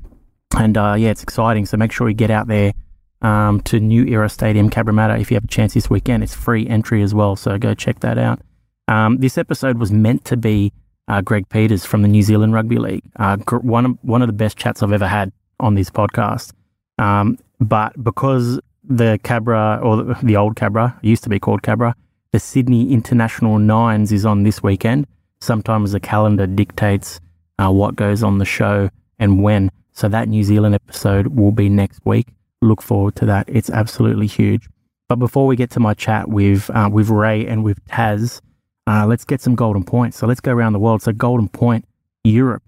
And 0.57 0.77
uh, 0.77 0.95
yeah, 0.97 1.09
it's 1.09 1.23
exciting. 1.23 1.65
So 1.65 1.77
make 1.77 1.91
sure 1.91 2.09
you 2.09 2.15
get 2.15 2.31
out 2.31 2.47
there 2.47 2.73
um, 3.21 3.61
to 3.61 3.79
New 3.79 4.05
Era 4.05 4.29
Stadium, 4.29 4.69
Cabramatta, 4.69 5.19
if 5.19 5.31
you 5.31 5.35
have 5.35 5.43
a 5.43 5.47
chance 5.47 5.73
this 5.73 5.89
weekend. 5.89 6.23
It's 6.23 6.35
free 6.35 6.67
entry 6.67 7.01
as 7.01 7.13
well. 7.13 7.35
So 7.35 7.57
go 7.57 7.73
check 7.73 7.99
that 8.01 8.17
out. 8.17 8.41
Um, 8.87 9.19
this 9.19 9.37
episode 9.37 9.77
was 9.77 9.91
meant 9.91 10.25
to 10.25 10.37
be 10.37 10.73
uh, 11.07 11.21
Greg 11.21 11.47
Peters 11.49 11.85
from 11.85 12.01
the 12.01 12.07
New 12.07 12.23
Zealand 12.23 12.53
Rugby 12.53 12.77
League. 12.77 13.03
Uh, 13.15 13.37
one 13.61 13.85
of 13.85 13.97
one 14.01 14.21
of 14.21 14.27
the 14.27 14.33
best 14.33 14.57
chats 14.57 14.83
I've 14.83 14.91
ever 14.91 15.07
had 15.07 15.31
on 15.59 15.75
this 15.75 15.89
podcast. 15.89 16.51
Um, 16.97 17.37
but 17.59 18.01
because 18.03 18.59
the 18.83 19.19
Cabra 19.23 19.79
or 19.81 20.03
the, 20.03 20.17
the 20.23 20.35
old 20.35 20.55
Cabra 20.55 20.97
used 21.01 21.23
to 21.23 21.29
be 21.29 21.39
called 21.39 21.61
Cabra, 21.63 21.95
the 22.31 22.39
Sydney 22.39 22.93
International 22.93 23.59
Nines 23.59 24.11
is 24.11 24.25
on 24.25 24.43
this 24.43 24.63
weekend. 24.63 25.05
Sometimes 25.41 25.91
the 25.91 25.99
calendar 25.99 26.47
dictates 26.47 27.19
uh, 27.59 27.71
what 27.71 27.95
goes 27.95 28.23
on 28.23 28.37
the 28.37 28.45
show 28.45 28.89
and 29.19 29.43
when. 29.43 29.71
So 29.91 30.07
that 30.07 30.29
New 30.29 30.43
Zealand 30.43 30.75
episode 30.75 31.27
will 31.27 31.51
be 31.51 31.67
next 31.67 31.99
week. 32.05 32.27
Look 32.61 32.81
forward 32.81 33.15
to 33.17 33.25
that. 33.25 33.49
It's 33.49 33.69
absolutely 33.69 34.27
huge. 34.27 34.69
But 35.09 35.17
before 35.17 35.45
we 35.45 35.57
get 35.57 35.71
to 35.71 35.79
my 35.81 35.93
chat 35.93 36.29
with 36.29 36.69
uh, 36.69 36.89
with 36.91 37.09
Ray 37.09 37.45
and 37.45 37.63
with 37.65 37.83
Tas, 37.85 38.41
uh, 38.87 39.05
let's 39.05 39.25
get 39.25 39.41
some 39.41 39.55
golden 39.55 39.83
points. 39.83 40.17
So 40.17 40.25
let's 40.25 40.39
go 40.39 40.53
around 40.53 40.73
the 40.73 40.79
world. 40.79 41.01
So 41.01 41.11
Golden 41.11 41.49
Point, 41.49 41.85
Europe, 42.23 42.63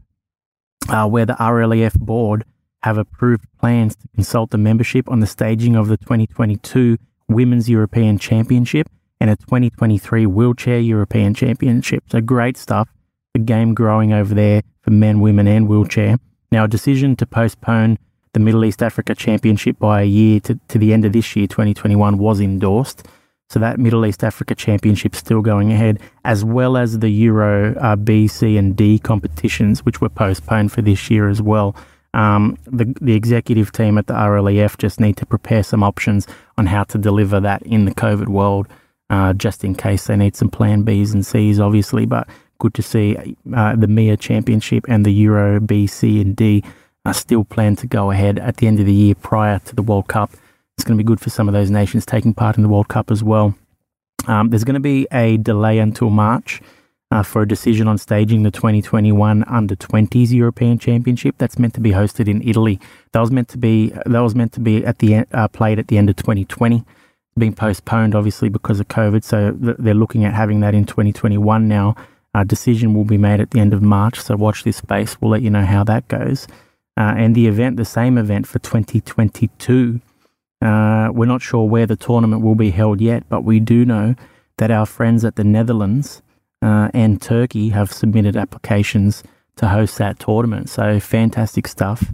uh, 0.89 1.07
where 1.07 1.25
the 1.25 1.33
RLEF 1.33 1.93
board 1.93 2.43
have 2.81 2.97
approved 2.97 3.45
plans 3.59 3.95
to 3.95 4.07
consult 4.13 4.49
the 4.49 4.57
membership 4.57 5.09
on 5.09 5.21
the 5.21 5.27
staging 5.27 5.77
of 5.77 5.87
the 5.87 5.95
2022 5.95 6.97
Women's 7.29 7.69
European 7.69 8.17
Championship 8.17 8.89
and 9.23 9.31
a 9.31 9.37
2023 9.37 10.25
Wheelchair 10.25 10.79
European 10.79 11.33
Championship. 11.33 12.03
So 12.11 12.19
great 12.19 12.57
stuff. 12.57 12.89
The 13.33 13.39
game 13.39 13.73
growing 13.73 14.11
over 14.11 14.35
there 14.35 14.63
for 14.81 14.91
men, 14.91 15.21
women, 15.21 15.47
and 15.47 15.69
wheelchair. 15.69 16.17
Now, 16.51 16.65
a 16.65 16.67
decision 16.67 17.15
to 17.15 17.25
postpone 17.25 17.99
the 18.33 18.41
Middle 18.41 18.65
East 18.65 18.83
Africa 18.83 19.15
Championship 19.15 19.79
by 19.79 20.01
a 20.01 20.05
year 20.05 20.41
to, 20.41 20.59
to 20.67 20.77
the 20.77 20.91
end 20.91 21.05
of 21.05 21.13
this 21.13 21.37
year, 21.37 21.47
2021, 21.47 22.17
was 22.17 22.41
endorsed. 22.41 23.07
So 23.49 23.59
that 23.61 23.79
Middle 23.79 24.05
East 24.05 24.25
Africa 24.25 24.55
Championship 24.55 25.15
still 25.15 25.41
going 25.41 25.71
ahead, 25.71 26.01
as 26.25 26.43
well 26.43 26.75
as 26.75 26.99
the 26.99 27.09
Euro 27.09 27.75
uh, 27.75 27.95
B, 27.95 28.27
C, 28.27 28.57
and 28.57 28.75
D 28.75 28.99
competitions, 28.99 29.85
which 29.85 30.01
were 30.01 30.09
postponed 30.09 30.73
for 30.73 30.81
this 30.81 31.09
year 31.09 31.29
as 31.29 31.41
well. 31.41 31.77
Um, 32.13 32.57
the, 32.65 32.93
the 32.99 33.13
executive 33.13 33.71
team 33.71 33.97
at 33.97 34.07
the 34.07 34.15
RLEF 34.15 34.77
just 34.77 34.99
need 34.99 35.15
to 35.15 35.25
prepare 35.25 35.63
some 35.63 35.81
options 35.81 36.27
on 36.57 36.65
how 36.65 36.83
to 36.83 36.97
deliver 36.97 37.39
that 37.39 37.61
in 37.61 37.85
the 37.85 37.95
COVID 37.95 38.27
world, 38.27 38.67
uh, 39.13 39.33
just 39.33 39.63
in 39.63 39.75
case 39.75 40.07
they 40.07 40.15
need 40.15 40.35
some 40.35 40.49
plan 40.49 40.83
Bs 40.83 41.13
and 41.13 41.25
Cs, 41.25 41.59
obviously. 41.59 42.05
But 42.05 42.27
good 42.59 42.73
to 42.75 42.81
see 42.81 43.35
uh, 43.55 43.75
the 43.75 43.87
MIA 43.87 44.17
Championship 44.17 44.85
and 44.87 45.05
the 45.05 45.11
Euro 45.11 45.59
B, 45.59 45.87
C, 45.87 46.21
and 46.21 46.35
D 46.35 46.63
are 47.05 47.13
still 47.13 47.43
planned 47.43 47.77
to 47.79 47.87
go 47.87 48.11
ahead 48.11 48.39
at 48.39 48.57
the 48.57 48.67
end 48.67 48.79
of 48.79 48.85
the 48.85 48.93
year 48.93 49.15
prior 49.15 49.59
to 49.59 49.75
the 49.75 49.81
World 49.81 50.07
Cup 50.07 50.31
it's 50.77 50.83
going 50.83 50.97
to 50.97 51.03
be 51.03 51.07
good 51.07 51.21
for 51.21 51.29
some 51.29 51.47
of 51.47 51.53
those 51.53 51.69
nations 51.69 52.05
taking 52.05 52.33
part 52.33 52.57
in 52.57 52.63
the 52.63 52.69
World 52.69 52.87
Cup 52.87 53.11
as 53.11 53.23
well. 53.23 53.55
Um, 54.27 54.49
there's 54.49 54.63
going 54.63 54.75
to 54.75 54.79
be 54.79 55.07
a 55.11 55.37
delay 55.37 55.79
until 55.79 56.09
March 56.09 56.61
uh, 57.11 57.23
for 57.23 57.43
a 57.43 57.47
decision 57.47 57.87
on 57.87 57.97
staging 57.97 58.43
the 58.43 58.51
2021 58.51 59.43
Under 59.43 59.75
20s 59.75 60.31
European 60.31 60.79
Championship. 60.79 61.35
That's 61.37 61.59
meant 61.59 61.73
to 61.75 61.81
be 61.81 61.91
hosted 61.91 62.27
in 62.27 62.41
Italy. 62.47 62.79
That 63.11 63.19
was 63.19 63.31
meant 63.31 63.49
to 63.49 63.57
be 63.57 63.89
that 63.89 64.19
was 64.19 64.33
meant 64.33 64.53
to 64.53 64.59
be 64.59 64.83
at 64.85 64.99
the 64.99 65.25
uh, 65.31 65.47
played 65.49 65.77
at 65.77 65.89
the 65.89 65.97
end 65.97 66.09
of 66.09 66.15
2020. 66.15 66.83
Being 67.37 67.53
postponed, 67.53 68.15
obviously, 68.15 68.49
because 68.49 68.79
of 68.79 68.87
COVID. 68.87 69.23
So 69.23 69.51
th- 69.51 69.77
they're 69.79 69.93
looking 69.93 70.25
at 70.25 70.33
having 70.33 70.59
that 70.61 70.75
in 70.75 70.85
2021 70.85 71.67
now. 71.67 71.95
A 72.35 72.45
decision 72.45 72.93
will 72.93 73.05
be 73.05 73.17
made 73.17 73.39
at 73.39 73.51
the 73.51 73.59
end 73.59 73.73
of 73.73 73.81
March. 73.81 74.19
So 74.19 74.35
watch 74.35 74.63
this 74.63 74.77
space. 74.77 75.19
We'll 75.19 75.31
let 75.31 75.41
you 75.41 75.49
know 75.49 75.65
how 75.65 75.83
that 75.85 76.07
goes. 76.07 76.47
Uh, 76.97 77.13
and 77.17 77.35
the 77.35 77.47
event, 77.47 77.77
the 77.77 77.85
same 77.85 78.17
event 78.17 78.47
for 78.47 78.59
2022 78.59 79.99
uh, 80.63 81.11
we're 81.11 81.25
not 81.25 81.41
sure 81.41 81.67
where 81.67 81.85
the 81.85 81.97
tournament 81.97 82.41
will 82.41 82.55
be 82.55 82.69
held 82.69 83.01
yet, 83.01 83.27
but 83.27 83.43
we 83.43 83.59
do 83.59 83.83
know 83.83 84.15
that 84.57 84.71
our 84.71 84.85
friends 84.85 85.25
at 85.25 85.35
the 85.35 85.43
Netherlands 85.43 86.21
uh, 86.61 86.89
and 86.93 87.21
Turkey 87.21 87.69
have 87.69 87.91
submitted 87.91 88.37
applications 88.37 89.23
to 89.57 89.67
host 89.67 89.97
that 89.97 90.19
tournament. 90.19 90.69
So 90.69 91.01
fantastic 91.01 91.67
stuff. 91.67 92.05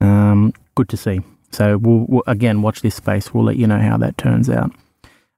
Um, 0.00 0.52
good 0.74 0.90
to 0.90 0.96
see. 0.98 1.20
So 1.52 1.78
we'll, 1.78 2.06
we'll, 2.08 2.22
again 2.26 2.62
watch 2.62 2.82
this 2.82 2.94
space. 2.94 3.32
We'll 3.32 3.44
let 3.44 3.56
you 3.56 3.66
know 3.66 3.80
how 3.80 3.96
that 3.98 4.18
turns 4.18 4.50
out. 4.50 4.72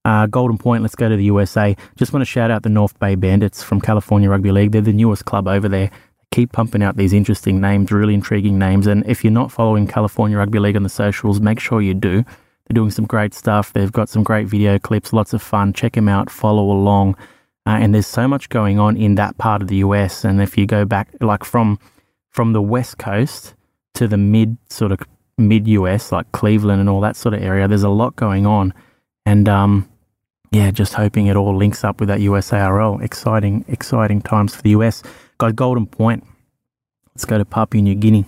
Uh, 0.04 0.26
Golden 0.26 0.56
Point, 0.58 0.82
let's 0.82 0.94
go 0.94 1.08
to 1.08 1.16
the 1.16 1.24
USA. 1.24 1.76
Just 1.96 2.12
want 2.12 2.22
to 2.22 2.26
shout 2.26 2.50
out 2.50 2.62
the 2.62 2.68
North 2.68 2.98
Bay 2.98 3.14
Bandits 3.14 3.62
from 3.62 3.80
California 3.80 4.30
Rugby 4.30 4.52
League. 4.52 4.72
They're 4.72 4.80
the 4.80 4.92
newest 4.92 5.24
club 5.24 5.46
over 5.46 5.68
there. 5.68 5.90
Keep 6.30 6.52
pumping 6.52 6.82
out 6.82 6.96
these 6.96 7.12
interesting 7.12 7.60
names, 7.60 7.90
really 7.90 8.14
intriguing 8.14 8.58
names. 8.58 8.86
And 8.86 9.06
if 9.06 9.24
you're 9.24 9.32
not 9.32 9.52
following 9.52 9.86
California 9.86 10.38
Rugby 10.38 10.58
League 10.58 10.76
on 10.76 10.82
the 10.82 10.88
socials, 10.88 11.40
make 11.40 11.60
sure 11.60 11.82
you 11.82 11.94
do. 11.94 12.22
They're 12.22 12.74
doing 12.74 12.90
some 12.90 13.06
great 13.06 13.34
stuff. 13.34 13.72
They've 13.72 13.92
got 13.92 14.08
some 14.08 14.22
great 14.22 14.46
video 14.46 14.78
clips, 14.78 15.12
lots 15.12 15.32
of 15.32 15.42
fun. 15.42 15.72
Check 15.72 15.94
them 15.94 16.08
out, 16.08 16.30
follow 16.30 16.70
along. 16.70 17.16
Uh, 17.66 17.78
and 17.80 17.94
there's 17.94 18.06
so 18.06 18.28
much 18.28 18.48
going 18.48 18.78
on 18.78 18.96
in 18.96 19.16
that 19.16 19.36
part 19.38 19.62
of 19.62 19.68
the 19.68 19.76
US. 19.76 20.24
And 20.24 20.40
if 20.40 20.56
you 20.56 20.66
go 20.66 20.84
back, 20.84 21.08
like 21.20 21.44
from 21.44 21.78
from 22.30 22.52
the 22.52 22.62
West 22.62 22.98
Coast 22.98 23.54
to 23.94 24.06
the 24.06 24.16
mid 24.16 24.56
sort 24.68 24.92
of 24.92 25.00
mid 25.38 25.66
US, 25.68 26.12
like 26.12 26.30
Cleveland 26.32 26.80
and 26.80 26.88
all 26.88 27.00
that 27.00 27.16
sort 27.16 27.34
of 27.34 27.42
area, 27.42 27.68
there's 27.68 27.82
a 27.82 27.88
lot 27.88 28.16
going 28.16 28.46
on. 28.46 28.74
And 29.24 29.48
um, 29.48 29.88
yeah, 30.50 30.70
just 30.70 30.94
hoping 30.94 31.26
it 31.26 31.36
all 31.36 31.56
links 31.56 31.84
up 31.84 32.00
with 32.00 32.08
that 32.08 32.20
USARL. 32.20 33.02
Exciting, 33.02 33.64
exciting 33.68 34.20
times 34.22 34.54
for 34.54 34.62
the 34.62 34.70
US. 34.70 35.02
Got 35.38 35.56
Golden 35.56 35.86
Point. 35.86 36.24
Let's 37.14 37.24
go 37.24 37.38
to 37.38 37.44
Papua 37.44 37.82
New 37.82 37.94
Guinea, 37.94 38.24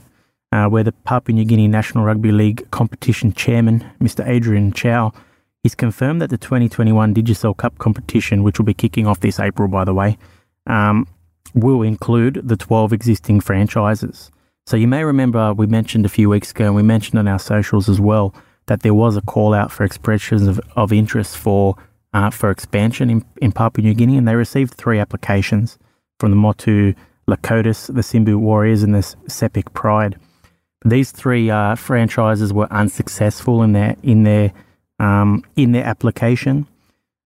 uh, 0.52 0.66
where 0.66 0.82
the 0.82 0.92
Papua 0.92 1.34
New 1.34 1.44
Guinea 1.44 1.68
National 1.68 2.04
Rugby 2.04 2.32
League 2.32 2.70
competition 2.70 3.32
chairman, 3.32 3.84
Mr. 4.00 4.26
Adrian 4.26 4.72
Chow, 4.72 5.12
he's 5.62 5.74
confirmed 5.74 6.20
that 6.20 6.30
the 6.30 6.38
2021 6.38 7.14
Digicel 7.14 7.56
Cup 7.56 7.78
competition, 7.78 8.42
which 8.42 8.58
will 8.58 8.66
be 8.66 8.74
kicking 8.74 9.06
off 9.06 9.20
this 9.20 9.38
April, 9.38 9.68
by 9.68 9.84
the 9.84 9.94
way, 9.94 10.18
um, 10.66 11.06
will 11.54 11.82
include 11.82 12.40
the 12.44 12.56
12 12.56 12.92
existing 12.92 13.40
franchises. 13.40 14.30
So 14.70 14.76
you 14.76 14.86
may 14.86 15.02
remember 15.02 15.52
we 15.52 15.66
mentioned 15.66 16.06
a 16.06 16.08
few 16.08 16.28
weeks 16.28 16.52
ago, 16.52 16.66
and 16.66 16.76
we 16.76 16.84
mentioned 16.84 17.18
on 17.18 17.26
our 17.26 17.40
socials 17.40 17.88
as 17.88 18.00
well, 18.00 18.32
that 18.66 18.82
there 18.82 18.94
was 18.94 19.16
a 19.16 19.20
call 19.20 19.52
out 19.52 19.72
for 19.72 19.82
expressions 19.82 20.46
of, 20.46 20.60
of 20.76 20.92
interest 20.92 21.36
for 21.36 21.74
uh, 22.14 22.30
for 22.30 22.52
expansion 22.52 23.10
in, 23.10 23.24
in 23.42 23.50
Papua 23.50 23.82
New 23.84 23.94
Guinea, 23.94 24.16
and 24.16 24.28
they 24.28 24.36
received 24.36 24.74
three 24.74 25.00
applications 25.00 25.76
from 26.20 26.30
the 26.30 26.36
Motu 26.36 26.94
Lakotas, 27.28 27.92
the 27.92 28.02
Simbu 28.02 28.36
Warriors, 28.36 28.84
and 28.84 28.94
the 28.94 29.00
Sepik 29.26 29.74
Pride. 29.74 30.16
These 30.84 31.10
three 31.10 31.50
uh, 31.50 31.74
franchises 31.74 32.52
were 32.52 32.72
unsuccessful 32.72 33.64
in 33.64 33.72
their 33.72 33.96
in 34.04 34.22
their 34.22 34.52
um, 35.00 35.42
in 35.56 35.72
their 35.72 35.84
application. 35.84 36.68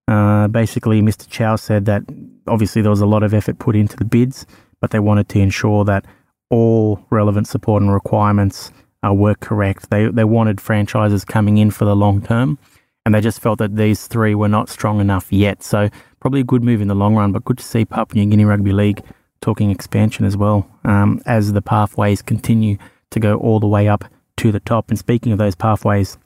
Uh, 0.08 0.48
basically, 0.48 1.02
Mr. 1.02 1.28
Chow 1.28 1.56
said 1.56 1.84
that 1.84 2.04
obviously 2.46 2.80
there 2.80 2.90
was 2.90 3.02
a 3.02 3.12
lot 3.14 3.22
of 3.22 3.34
effort 3.34 3.58
put 3.58 3.76
into 3.76 3.98
the 3.98 4.06
bids, 4.06 4.46
but 4.80 4.92
they 4.92 4.98
wanted 4.98 5.28
to 5.28 5.40
ensure 5.40 5.84
that 5.84 6.06
all 6.54 7.04
relevant 7.10 7.48
support 7.48 7.82
and 7.82 7.92
requirements 7.92 8.70
uh, 9.04 9.12
were 9.12 9.34
correct. 9.34 9.90
They 9.90 10.06
they 10.06 10.22
wanted 10.22 10.60
franchises 10.60 11.24
coming 11.24 11.58
in 11.58 11.72
for 11.72 11.84
the 11.84 11.96
long 11.96 12.22
term, 12.22 12.58
and 13.04 13.12
they 13.12 13.20
just 13.20 13.40
felt 13.40 13.58
that 13.58 13.74
these 13.74 14.06
three 14.06 14.36
were 14.36 14.48
not 14.48 14.68
strong 14.68 15.00
enough 15.00 15.32
yet. 15.32 15.64
So 15.64 15.90
probably 16.20 16.40
a 16.40 16.44
good 16.44 16.62
move 16.62 16.80
in 16.80 16.86
the 16.86 16.94
long 16.94 17.16
run, 17.16 17.32
but 17.32 17.44
good 17.44 17.58
to 17.58 17.64
see 17.64 17.84
Papua 17.84 18.24
New 18.24 18.30
Guinea 18.30 18.44
Rugby 18.44 18.72
League 18.72 19.02
talking 19.40 19.70
expansion 19.72 20.24
as 20.24 20.36
well 20.36 20.70
um, 20.84 21.20
as 21.26 21.52
the 21.52 21.60
pathways 21.60 22.22
continue 22.22 22.78
to 23.10 23.18
go 23.18 23.36
all 23.36 23.58
the 23.58 23.66
way 23.66 23.88
up 23.88 24.04
to 24.36 24.52
the 24.52 24.60
top. 24.60 24.90
And 24.90 24.98
speaking 24.98 25.32
of 25.32 25.38
those 25.38 25.56
pathways, 25.56 26.18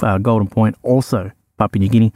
uh, 0.00 0.16
Golden 0.18 0.48
Point 0.48 0.76
also 0.82 1.32
Papua 1.58 1.80
New 1.80 1.90
Guinea, 1.90 2.12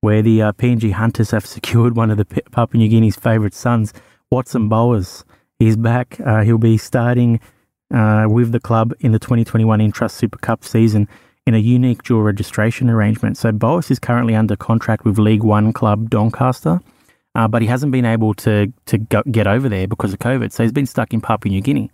where 0.00 0.22
the 0.22 0.42
uh, 0.42 0.52
PNG 0.52 0.90
Hunters 0.90 1.30
have 1.30 1.46
secured 1.56 1.94
one 1.94 2.10
of 2.10 2.16
the 2.16 2.24
P- 2.24 2.42
Papua 2.50 2.78
New 2.80 2.88
Guinea's 2.88 3.16
favourite 3.16 3.54
sons, 3.54 3.92
Watson 4.28 4.68
Boas. 4.68 5.24
He's 5.58 5.76
back. 5.76 6.20
Uh, 6.20 6.42
he'll 6.42 6.58
be 6.58 6.78
starting 6.78 7.40
uh, 7.92 8.26
with 8.28 8.52
the 8.52 8.60
club 8.60 8.92
in 9.00 9.12
the 9.12 9.18
2021 9.18 9.80
Intrust 9.80 10.12
Super 10.12 10.38
Cup 10.38 10.64
season 10.64 11.08
in 11.46 11.54
a 11.54 11.58
unique 11.58 12.02
dual 12.02 12.22
registration 12.22 12.90
arrangement. 12.90 13.36
So 13.36 13.52
Boas 13.52 13.90
is 13.90 13.98
currently 13.98 14.34
under 14.34 14.56
contract 14.56 15.04
with 15.04 15.18
League 15.18 15.42
One 15.42 15.72
club 15.72 16.10
Doncaster, 16.10 16.80
uh, 17.34 17.48
but 17.48 17.62
he 17.62 17.68
hasn't 17.68 17.92
been 17.92 18.04
able 18.04 18.34
to 18.34 18.72
to 18.86 18.98
go, 18.98 19.22
get 19.30 19.46
over 19.46 19.68
there 19.68 19.86
because 19.86 20.12
of 20.12 20.18
COVID. 20.18 20.52
So 20.52 20.62
he's 20.62 20.72
been 20.72 20.86
stuck 20.86 21.12
in 21.12 21.20
Papua 21.20 21.52
New 21.52 21.60
Guinea. 21.60 21.90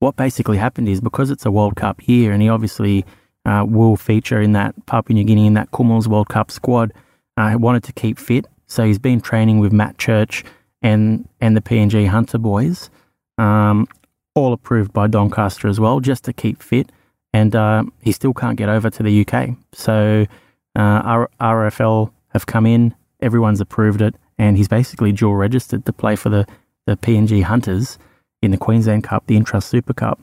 What 0.00 0.16
basically 0.16 0.58
happened 0.58 0.88
is 0.88 1.00
because 1.00 1.30
it's 1.30 1.46
a 1.46 1.50
World 1.50 1.76
Cup 1.76 2.06
year, 2.06 2.32
and 2.32 2.42
he 2.42 2.48
obviously 2.48 3.04
uh, 3.46 3.64
will 3.66 3.96
feature 3.96 4.40
in 4.40 4.52
that 4.52 4.74
Papua 4.86 5.14
New 5.14 5.24
Guinea 5.24 5.46
in 5.46 5.54
that 5.54 5.70
Kumuls 5.70 6.06
World 6.06 6.28
Cup 6.28 6.50
squad. 6.50 6.92
Uh, 7.36 7.56
wanted 7.56 7.84
to 7.84 7.92
keep 7.92 8.18
fit, 8.18 8.46
so 8.66 8.84
he's 8.84 8.98
been 8.98 9.20
training 9.20 9.60
with 9.60 9.72
Matt 9.72 9.96
Church 9.96 10.44
and 10.82 11.28
and 11.40 11.56
the 11.56 11.60
PNG 11.60 12.08
Hunter 12.08 12.38
boys, 12.38 12.90
um, 13.36 13.86
all 14.34 14.52
approved 14.52 14.92
by 14.92 15.06
Doncaster 15.06 15.68
as 15.68 15.80
well, 15.80 16.00
just 16.00 16.24
to 16.24 16.32
keep 16.32 16.62
fit 16.62 16.90
and 17.32 17.54
uh, 17.54 17.84
he 18.00 18.12
still 18.12 18.32
can't 18.32 18.56
get 18.56 18.68
over 18.68 18.90
to 18.90 19.02
the 19.02 19.26
UK. 19.26 19.50
So 19.72 20.26
uh, 20.74 21.26
RFL 21.40 22.10
have 22.28 22.46
come 22.46 22.66
in, 22.66 22.94
everyone's 23.20 23.60
approved 23.60 24.00
it, 24.00 24.14
and 24.38 24.56
he's 24.56 24.68
basically 24.68 25.12
dual 25.12 25.36
registered 25.36 25.84
to 25.86 25.92
play 25.92 26.16
for 26.16 26.28
the, 26.28 26.46
the 26.86 26.96
PNG 26.96 27.42
Hunters 27.42 27.98
in 28.40 28.50
the 28.50 28.56
Queensland 28.56 29.04
Cup, 29.04 29.26
the 29.26 29.36
Intrust 29.36 29.64
Super 29.64 29.92
Cup, 29.92 30.20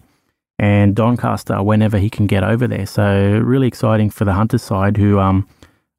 and 0.58 0.96
Doncaster 0.96 1.62
whenever 1.62 1.98
he 1.98 2.10
can 2.10 2.28
get 2.28 2.44
over 2.44 2.68
there. 2.68 2.86
So 2.86 3.40
really 3.44 3.68
exciting 3.68 4.10
for 4.10 4.26
the 4.26 4.34
Hunters 4.34 4.64
side, 4.64 4.98
who 4.98 5.20
um, 5.20 5.48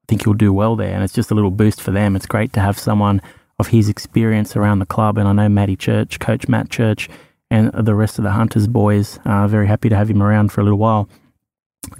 think 0.09 0.25
he'll 0.25 0.35
do 0.35 0.53
well 0.53 0.77
there, 0.77 0.95
and 0.95 1.05
it's 1.05 1.13
just 1.13 1.31
a 1.31 1.35
little 1.35 1.51
boost 1.51 1.81
for 1.81 1.91
them. 1.91 2.17
It's 2.17 2.27
great 2.27 2.53
to 2.55 2.61
have 2.61 2.79
someone 2.79 3.21
of 3.59 3.69
his 3.69 3.89
experience 3.89 4.57
around 4.57 4.81
the 4.81 4.87
club, 4.87 5.19
and 5.19 5.27
I 5.27 5.33
know 5.33 5.49
Matty 5.49 5.77
Church, 5.77 6.19
Coach 6.19 6.49
Matt 6.49 6.71
Church 6.71 7.09
and 7.51 7.71
the 7.73 7.95
rest 7.95 8.19
of 8.19 8.25
the 8.25 8.33
Hunters 8.33 8.67
boys. 8.67 9.19
Uh, 9.25 9.47
very 9.47 9.67
happy 9.67 9.89
to 9.89 9.97
have 9.97 10.11
him 10.11 10.23
around 10.23 10.53
for 10.53 10.61
a 10.61 10.65
little 10.65 10.79
while. 10.79 11.09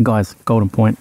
Guys, 0.03 0.35
Golden 0.45 0.69
Point, 0.69 0.99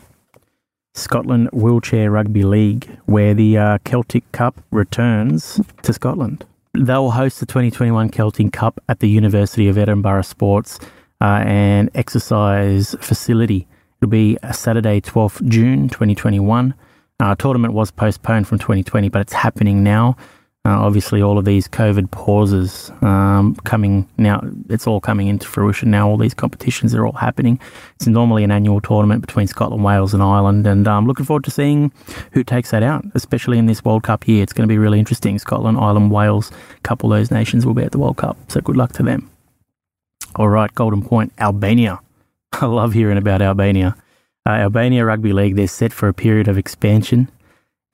Scotland 0.94 1.50
Wheelchair 1.52 2.12
Rugby 2.12 2.44
League, 2.44 2.88
where 3.06 3.34
the 3.34 3.58
uh, 3.58 3.78
Celtic 3.84 4.32
Cup 4.32 4.62
returns 4.72 5.60
to 5.82 5.94
Scotland. 5.94 6.46
They'll 6.74 7.12
host 7.12 7.40
the 7.40 7.46
2021 7.46 8.10
Celtic 8.10 8.52
Cup 8.52 8.80
at 8.88 9.00
the 9.00 9.10
University 9.10 9.68
of 9.68 9.78
Edinburgh 9.78 10.24
Sports 10.24 10.80
uh, 11.22 11.44
and 11.46 11.90
Exercise 11.96 12.96
Facility. 13.00 13.68
It'll 14.02 14.10
be 14.10 14.38
Saturday, 14.52 15.02
12th 15.02 15.48
June 15.48 15.90
2021. 15.90 16.74
Uh, 17.20 17.34
tournament 17.36 17.74
was 17.74 17.92
postponed 17.92 18.48
from 18.48 18.60
2020, 18.60 19.10
but 19.10 19.22
it's 19.22 19.34
happening 19.34 19.84
now. 19.84 20.18
Uh, 20.66 20.82
obviously, 20.82 21.22
all 21.22 21.38
of 21.38 21.46
these 21.46 21.68
COVID 21.68 22.10
pauses 22.10 22.92
um, 23.02 23.56
coming 23.66 24.08
now, 24.18 24.42
it's 24.68 24.88
all 24.88 25.00
coming 25.00 25.28
into 25.28 25.48
fruition 25.48 25.92
now. 25.92 26.10
All 26.10 26.18
these 26.18 26.34
competitions 26.34 26.96
are 26.96 27.06
all 27.06 27.12
happening. 27.12 27.60
It's 27.98 28.08
normally 28.08 28.44
an 28.44 28.50
annual 28.50 28.82
tournament 28.82 29.22
between 29.22 29.46
Scotland, 29.46 29.84
Wales, 29.84 30.16
and 30.16 30.24
Ireland, 30.24 30.66
and 30.66 30.88
I'm 30.88 30.98
um, 30.98 31.08
looking 31.08 31.24
forward 31.24 31.44
to 31.44 31.52
seeing 31.52 31.92
who 32.32 32.44
takes 32.44 32.72
that 32.72 32.82
out, 32.82 33.06
especially 33.14 33.60
in 33.60 33.68
this 33.68 33.86
World 33.86 34.02
Cup 34.02 34.28
year. 34.28 34.42
It's 34.42 34.54
going 34.54 34.68
to 34.68 34.72
be 34.72 34.80
really 34.80 34.98
interesting. 34.98 35.38
Scotland, 35.38 35.78
Ireland, 35.78 36.10
Wales, 36.10 36.50
a 36.52 36.82
couple 36.82 37.14
of 37.14 37.20
those 37.20 37.30
nations 37.30 37.64
will 37.64 37.76
be 37.76 37.84
at 37.84 37.92
the 37.92 38.00
World 38.00 38.18
Cup, 38.18 38.36
so 38.48 38.60
good 38.60 38.76
luck 38.76 38.92
to 38.94 39.04
them. 39.04 39.30
All 40.36 40.50
right, 40.50 40.74
Golden 40.74 41.04
Point, 41.04 41.32
Albania. 41.38 42.00
I 42.54 42.66
love 42.66 42.94
hearing 42.94 43.20
about 43.20 43.44
Albania. 43.44 43.96
Uh, 44.48 44.54
Albania 44.54 45.06
Rugby 45.06 45.32
League, 45.32 45.56
they're 45.58 45.68
set 45.68 45.94
for 45.94 46.08
a 46.08 46.14
period 46.14 46.48
of 46.48 46.58
expansion 46.58 47.30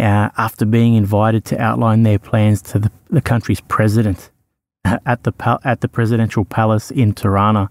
uh, 0.02 0.30
after 0.38 0.66
being 0.66 0.96
invited 0.96 1.46
to 1.46 1.62
outline 1.62 2.04
their 2.04 2.20
plans 2.20 2.62
to 2.62 2.80
the, 2.80 2.92
the 3.10 3.22
country's 3.22 3.62
president 3.62 4.32
at 4.84 5.24
the 5.24 5.60
at 5.64 5.82
the 5.82 5.88
presidential 5.88 6.46
palace 6.46 6.92
in 6.92 7.14
Tirana. 7.14 7.70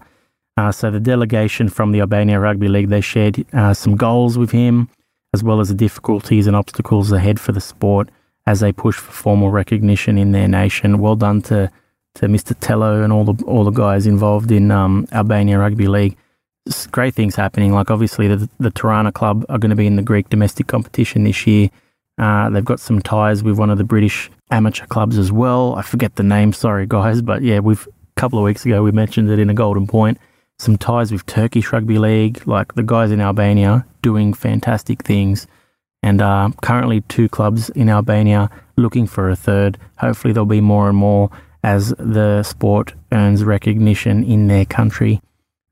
Uh, 0.57 0.71
so 0.71 0.91
the 0.91 0.99
delegation 0.99 1.69
from 1.69 1.91
the 1.91 1.99
Albania 1.99 2.39
Rugby 2.39 2.67
League 2.67 2.89
they 2.89 3.01
shared 3.01 3.45
uh, 3.53 3.73
some 3.73 3.95
goals 3.95 4.37
with 4.37 4.51
him, 4.51 4.89
as 5.33 5.43
well 5.43 5.59
as 5.59 5.69
the 5.69 5.75
difficulties 5.75 6.47
and 6.47 6.55
obstacles 6.55 7.11
ahead 7.11 7.39
for 7.39 7.51
the 7.51 7.61
sport 7.61 8.09
as 8.45 8.59
they 8.59 8.71
push 8.71 8.97
for 8.97 9.11
formal 9.11 9.51
recognition 9.51 10.17
in 10.17 10.31
their 10.31 10.47
nation. 10.47 10.99
Well 10.99 11.15
done 11.15 11.41
to 11.43 11.71
to 12.15 12.27
Mr. 12.27 12.55
Tello 12.59 13.03
and 13.03 13.13
all 13.13 13.23
the 13.23 13.43
all 13.45 13.63
the 13.63 13.71
guys 13.71 14.07
involved 14.07 14.51
in 14.51 14.71
um, 14.71 15.07
Albania 15.11 15.59
Rugby 15.59 15.87
League. 15.87 16.17
Great 16.91 17.15
things 17.15 17.35
happening. 17.35 17.73
Like 17.73 17.91
obviously 17.91 18.27
the 18.27 18.49
the 18.59 18.71
Tirana 18.71 19.11
club 19.11 19.45
are 19.49 19.57
going 19.57 19.69
to 19.69 19.75
be 19.75 19.87
in 19.87 19.95
the 19.95 20.01
Greek 20.01 20.29
domestic 20.29 20.67
competition 20.67 21.23
this 21.23 21.45
year. 21.47 21.69
Uh, 22.21 22.51
they've 22.51 22.63
got 22.63 22.79
some 22.79 23.01
ties 23.01 23.41
with 23.43 23.57
one 23.57 23.71
of 23.71 23.79
the 23.79 23.83
British 23.83 24.29
amateur 24.51 24.85
clubs 24.85 25.17
as 25.17 25.31
well. 25.31 25.73
I 25.75 25.81
forget 25.81 26.15
the 26.15 26.23
name, 26.23 26.53
sorry 26.53 26.85
guys, 26.85 27.21
but 27.23 27.41
yeah, 27.41 27.59
we've 27.59 27.87
a 27.87 28.19
couple 28.19 28.37
of 28.37 28.45
weeks 28.45 28.63
ago 28.63 28.83
we 28.83 28.91
mentioned 28.91 29.29
it 29.31 29.39
in 29.39 29.49
a 29.49 29.55
Golden 29.55 29.87
Point. 29.87 30.19
Some 30.59 30.77
ties 30.77 31.11
with 31.11 31.25
Turkish 31.25 31.73
Rugby 31.73 31.97
League, 31.97 32.47
like 32.47 32.75
the 32.75 32.83
guys 32.83 33.09
in 33.09 33.19
Albania 33.19 33.87
doing 34.03 34.35
fantastic 34.35 35.01
things. 35.01 35.47
And 36.03 36.21
uh, 36.21 36.51
currently, 36.61 37.01
two 37.01 37.27
clubs 37.27 37.69
in 37.69 37.89
Albania 37.89 38.51
looking 38.77 39.07
for 39.07 39.29
a 39.29 39.35
third. 39.35 39.79
Hopefully, 39.97 40.31
there'll 40.31 40.45
be 40.45 40.61
more 40.61 40.89
and 40.89 40.97
more 40.97 41.31
as 41.63 41.89
the 41.97 42.43
sport 42.43 42.93
earns 43.11 43.43
recognition 43.43 44.23
in 44.23 44.47
their 44.47 44.65
country. 44.65 45.21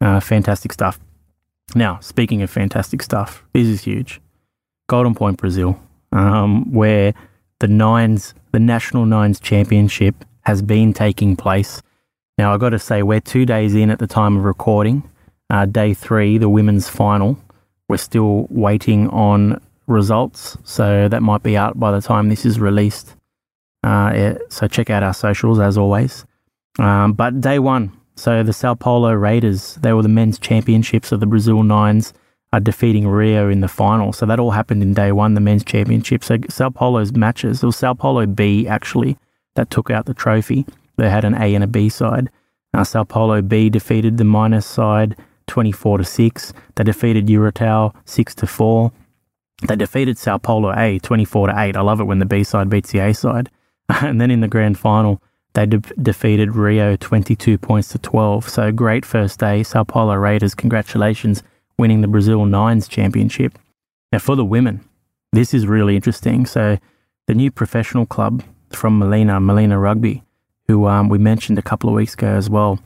Uh, 0.01 0.19
fantastic 0.19 0.73
stuff. 0.73 0.99
Now, 1.75 1.99
speaking 1.99 2.41
of 2.41 2.49
fantastic 2.49 3.03
stuff, 3.03 3.43
this 3.53 3.67
is 3.67 3.83
huge. 3.83 4.19
Golden 4.87 5.13
Point, 5.13 5.37
Brazil 5.37 5.79
um, 6.11 6.71
where 6.71 7.13
the 7.59 7.67
nines, 7.67 8.33
the 8.51 8.59
National 8.59 9.05
Nines 9.05 9.39
Championship 9.39 10.25
has 10.41 10.61
been 10.61 10.93
taking 10.93 11.35
place. 11.35 11.81
Now, 12.37 12.53
I've 12.53 12.59
got 12.59 12.69
to 12.69 12.79
say, 12.79 13.03
we're 13.03 13.19
two 13.19 13.45
days 13.45 13.75
in 13.75 13.89
at 13.89 13.99
the 13.99 14.07
time 14.07 14.37
of 14.37 14.45
recording. 14.45 15.03
Uh, 15.49 15.65
day 15.65 15.93
three, 15.93 16.37
the 16.37 16.49
women's 16.49 16.87
final. 16.87 17.37
We're 17.89 17.97
still 17.97 18.47
waiting 18.49 19.09
on 19.09 19.61
results, 19.87 20.57
so 20.63 21.07
that 21.09 21.21
might 21.21 21.43
be 21.43 21.57
out 21.57 21.79
by 21.79 21.91
the 21.91 22.01
time 22.01 22.29
this 22.29 22.45
is 22.45 22.59
released. 22.59 23.15
Uh, 23.83 24.11
yeah, 24.13 24.37
so 24.49 24.67
check 24.67 24.89
out 24.89 25.03
our 25.03 25.13
socials 25.13 25.59
as 25.59 25.77
always. 25.77 26.25
Um, 26.77 27.13
but 27.13 27.41
day 27.41 27.59
one, 27.59 27.91
so 28.15 28.43
the 28.43 28.53
Sao 28.53 28.75
Paulo 28.75 29.11
Raiders, 29.13 29.75
they 29.75 29.91
were 29.93 30.03
the 30.03 30.09
men's 30.09 30.37
championships 30.39 31.11
of 31.11 31.19
the 31.19 31.25
Brazil 31.25 31.63
Nines, 31.63 32.13
are 32.51 32.59
defeating 32.59 33.07
Rio 33.07 33.49
in 33.49 33.61
the 33.61 33.67
final. 33.67 34.11
So 34.11 34.25
that 34.25 34.39
all 34.39 34.51
happened 34.51 34.81
in 34.81 34.93
day 34.93 35.11
one, 35.11 35.33
the 35.33 35.41
men's 35.41 35.63
championship. 35.63 36.23
So 36.23 36.37
Sao 36.49 36.69
Paulo's 36.69 37.13
matches, 37.13 37.61
it 37.61 37.65
was 37.65 37.75
Sao 37.75 37.93
Paulo 37.93 38.25
B 38.25 38.67
actually 38.67 39.17
that 39.55 39.69
took 39.69 39.89
out 39.89 40.05
the 40.05 40.13
trophy. 40.13 40.65
They 40.97 41.09
had 41.09 41.25
an 41.25 41.35
A 41.35 41.53
and 41.55 41.63
a 41.63 41.67
B 41.67 41.89
side. 41.89 42.29
Uh, 42.73 42.83
Sao 42.83 43.03
Paulo 43.03 43.41
B 43.41 43.69
defeated 43.69 44.17
the 44.17 44.23
minus 44.23 44.65
side 44.65 45.15
24 45.47 45.99
to 45.99 46.03
6. 46.03 46.53
They 46.75 46.83
defeated 46.83 47.27
Urutau 47.27 47.93
6 48.05 48.35
to 48.35 48.47
4. 48.47 48.91
They 49.67 49.75
defeated 49.75 50.17
Sao 50.17 50.37
Paulo 50.37 50.73
A 50.75 50.99
24 50.99 51.47
to 51.47 51.53
8. 51.59 51.75
I 51.75 51.81
love 51.81 51.99
it 51.99 52.05
when 52.05 52.19
the 52.19 52.25
B 52.25 52.43
side 52.43 52.69
beats 52.69 52.91
the 52.91 52.99
A 52.99 53.13
side. 53.13 53.49
and 53.89 54.21
then 54.21 54.31
in 54.31 54.41
the 54.41 54.47
grand 54.47 54.77
final, 54.77 55.21
they 55.53 55.65
de- 55.65 55.79
defeated 56.01 56.55
Rio 56.55 56.95
22 56.95 57.57
points 57.57 57.89
to 57.89 57.97
12. 57.99 58.47
So 58.47 58.71
great 58.71 59.05
first 59.05 59.39
day. 59.39 59.63
Sao 59.63 59.83
Paulo 59.83 60.15
Raiders, 60.15 60.55
congratulations, 60.55 61.43
winning 61.79 62.01
the 62.01 62.07
Brazil 62.07 62.45
Nines 62.45 62.87
Championship. 62.87 63.57
Now, 64.11 64.19
for 64.19 64.35
the 64.35 64.45
women, 64.45 64.81
this 65.31 65.53
is 65.53 65.65
really 65.65 65.95
interesting. 65.95 66.45
So, 66.45 66.77
the 67.27 67.33
new 67.33 67.49
professional 67.49 68.05
club 68.05 68.43
from 68.71 68.99
Molina, 68.99 69.39
Molina 69.39 69.79
Rugby, 69.79 70.23
who 70.67 70.87
um, 70.87 71.09
we 71.09 71.17
mentioned 71.17 71.57
a 71.57 71.63
couple 71.63 71.89
of 71.89 71.95
weeks 71.95 72.13
ago 72.13 72.27
as 72.27 72.49
well, 72.49 72.79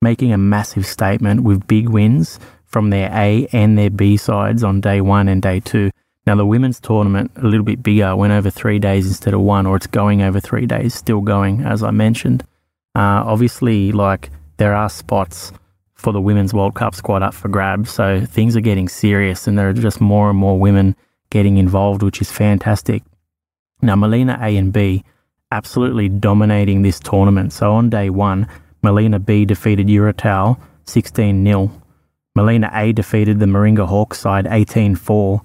making 0.00 0.32
a 0.32 0.38
massive 0.38 0.86
statement 0.86 1.42
with 1.42 1.66
big 1.66 1.88
wins 1.88 2.40
from 2.64 2.90
their 2.90 3.10
A 3.12 3.46
and 3.52 3.76
their 3.76 3.90
B 3.90 4.16
sides 4.16 4.64
on 4.64 4.80
day 4.80 5.00
one 5.00 5.28
and 5.28 5.42
day 5.42 5.60
two. 5.60 5.90
Now, 6.26 6.34
the 6.34 6.46
women's 6.46 6.80
tournament, 6.80 7.32
a 7.36 7.46
little 7.46 7.64
bit 7.64 7.82
bigger, 7.82 8.14
went 8.14 8.32
over 8.32 8.50
three 8.50 8.78
days 8.78 9.06
instead 9.06 9.34
of 9.34 9.40
one, 9.40 9.66
or 9.66 9.76
it's 9.76 9.86
going 9.86 10.22
over 10.22 10.40
three 10.40 10.66
days, 10.66 10.94
still 10.94 11.20
going, 11.20 11.62
as 11.62 11.82
I 11.82 11.90
mentioned. 11.90 12.42
Uh, 12.94 13.24
obviously, 13.24 13.92
like, 13.92 14.30
there 14.58 14.74
are 14.74 14.90
spots 14.90 15.52
for 15.98 16.12
the 16.12 16.20
Women's 16.20 16.54
World 16.54 16.74
Cup 16.74 16.94
squad 16.94 17.22
up 17.22 17.34
for 17.34 17.48
grabs, 17.48 17.90
so 17.90 18.24
things 18.24 18.56
are 18.56 18.60
getting 18.60 18.88
serious, 18.88 19.46
and 19.46 19.58
there 19.58 19.68
are 19.68 19.74
just 19.74 20.00
more 20.00 20.30
and 20.30 20.38
more 20.38 20.58
women 20.58 20.96
getting 21.30 21.58
involved, 21.58 22.02
which 22.02 22.22
is 22.22 22.30
fantastic. 22.30 23.02
Now, 23.82 23.96
Molina 23.96 24.38
A 24.40 24.56
and 24.56 24.72
B 24.72 25.04
absolutely 25.50 26.08
dominating 26.08 26.82
this 26.82 27.00
tournament. 27.00 27.52
So 27.52 27.72
on 27.72 27.90
day 27.90 28.10
one, 28.10 28.46
Molina 28.82 29.18
B 29.18 29.44
defeated 29.44 29.88
Urutau 29.88 30.58
16 30.84 31.44
0. 31.44 31.82
Molina 32.34 32.70
A 32.72 32.92
defeated 32.92 33.40
the 33.40 33.46
Maringa 33.46 33.86
Hawks 33.86 34.20
side 34.20 34.46
18 34.48 34.94
4. 34.94 35.42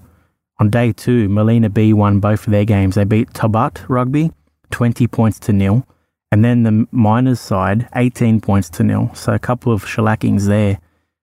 On 0.60 0.70
day 0.70 0.92
two, 0.92 1.28
Molina 1.28 1.68
B 1.68 1.92
won 1.92 2.20
both 2.20 2.46
of 2.46 2.52
their 2.52 2.64
games. 2.64 2.94
They 2.94 3.04
beat 3.04 3.32
Tabat 3.32 3.84
Rugby 3.88 4.32
20 4.70 5.06
points 5.08 5.38
to 5.40 5.52
nil. 5.52 5.86
And 6.34 6.44
then 6.44 6.64
the 6.64 6.88
Miners 6.90 7.38
side 7.38 7.88
18 7.94 8.40
points 8.40 8.68
to 8.70 8.82
nil. 8.82 9.08
So 9.14 9.34
a 9.34 9.38
couple 9.38 9.72
of 9.72 9.84
shellackings 9.84 10.48
there. 10.48 10.80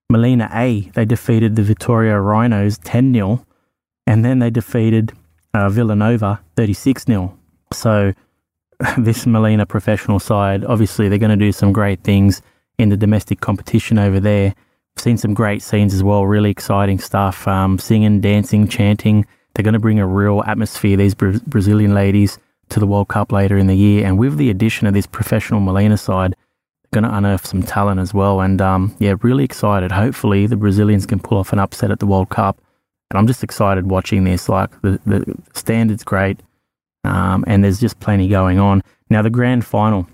Molina 0.10 0.50
A, 0.54 0.90
they 0.94 1.04
defeated 1.04 1.58
the 1.58 1.64
Victoria 1.64 2.18
Rhinos 2.18 2.78
10 2.78 3.14
0. 3.14 3.46
And 4.08 4.24
then 4.24 4.40
they 4.40 4.50
defeated 4.50 5.12
uh, 5.54 5.68
Villanova 5.68 6.40
36 6.56 7.04
0. 7.08 7.38
So 7.74 8.14
this 8.98 9.26
Molina 9.26 9.66
professional 9.66 10.18
side, 10.18 10.64
obviously, 10.64 11.10
they're 11.10 11.20
going 11.20 11.38
to 11.38 11.46
do 11.46 11.52
some 11.52 11.74
great 11.74 12.06
things 12.06 12.42
in 12.78 12.88
the 12.88 12.96
domestic 12.96 13.42
competition 13.42 14.00
over 14.00 14.22
there. 14.22 14.56
I've 14.96 15.04
seen 15.04 15.18
some 15.18 15.34
great 15.34 15.62
scenes 15.62 15.94
as 15.94 16.02
well, 16.02 16.26
really 16.26 16.52
exciting 16.52 17.00
stuff. 17.00 17.46
Um, 17.50 17.80
singing, 17.80 18.22
dancing, 18.22 18.66
chanting. 18.66 19.26
They're 19.56 19.64
going 19.64 19.74
to 19.74 19.80
bring 19.80 20.00
a 20.00 20.08
real 20.08 20.42
atmosphere, 20.48 20.96
these 20.96 21.16
Bra- 21.16 21.40
Brazilian 21.46 21.94
ladies, 21.94 22.40
to 22.72 22.80
the 22.80 22.88
World 22.88 23.08
Cup 23.08 23.32
later 23.32 23.58
in 23.58 23.68
the 23.68 23.76
year. 23.76 24.06
And 24.06 24.18
with 24.18 24.38
the 24.38 24.50
addition 24.50 24.88
of 24.88 24.94
this 24.94 25.06
professional 25.06 25.60
Molina 25.60 25.98
side, 25.98 26.36
going 26.92 27.04
to 27.04 27.16
unearth 27.16 27.46
some 27.46 27.64
talent 27.64 28.00
as 28.00 28.14
well. 28.14 28.42
And 28.42 28.62
um, 28.62 28.96
yeah, 29.00 29.16
really 29.22 29.44
excited. 29.44 29.92
Hopefully, 29.92 30.48
the 30.48 30.58
Brazilians 30.58 31.06
can 31.06 31.20
pull 31.20 31.38
off 31.38 31.54
an 31.54 31.60
upset 31.60 31.92
at 31.92 32.00
the 32.00 32.06
World 32.06 32.30
Cup. 32.30 32.60
And 33.10 33.18
I'm 33.18 33.28
just 33.28 33.44
excited 33.44 33.90
watching 33.90 34.24
this. 34.24 34.50
Like, 34.50 34.70
the, 34.82 35.00
the 35.06 35.36
standard's 35.54 36.04
great 36.04 36.42
um, 37.04 37.44
and 37.48 37.64
there's 37.64 37.80
just 37.80 38.00
plenty 38.00 38.28
going 38.28 38.60
on. 38.60 38.84
Now, 39.10 39.22
the 39.22 39.30
grand 39.30 39.66
final, 39.66 40.08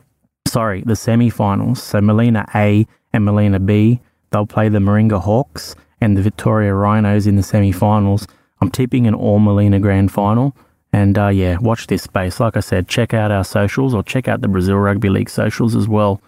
sorry, 0.48 0.84
the 0.86 0.96
semi 0.96 1.30
finals. 1.30 1.82
So, 1.82 2.02
Molina 2.02 2.48
A 2.56 2.88
and 3.14 3.26
Molina 3.26 3.60
B, 3.60 4.00
they'll 4.32 4.46
play 4.46 4.70
the 4.70 4.80
Maringa 4.80 5.22
Hawks 5.22 5.76
and 6.02 6.18
the 6.18 6.22
Victoria 6.22 6.74
Rhinos 6.74 7.28
in 7.28 7.36
the 7.36 7.44
semi 7.44 7.72
finals. 7.72 8.28
I'm 8.62 8.72
tipping 8.72 9.06
an 9.08 9.14
all 9.14 9.40
Molina 9.40 9.80
grand 9.80 10.12
final. 10.12 10.56
And 10.94 11.18
uh, 11.18 11.28
yeah, 11.28 11.58
watch 11.58 11.88
this 11.88 12.04
space. 12.04 12.40
Like 12.40 12.58
I 12.58 12.62
said, 12.62 12.88
check 12.88 13.14
out 13.14 13.32
our 13.32 13.44
socials 13.44 13.94
or 13.94 14.04
check 14.04 14.28
out 14.28 14.42
the 14.42 14.48
Brazil 14.48 14.78
Rugby 14.78 15.10
League 15.10 15.30
socials 15.30 15.76
as 15.76 15.88
well 15.88 16.22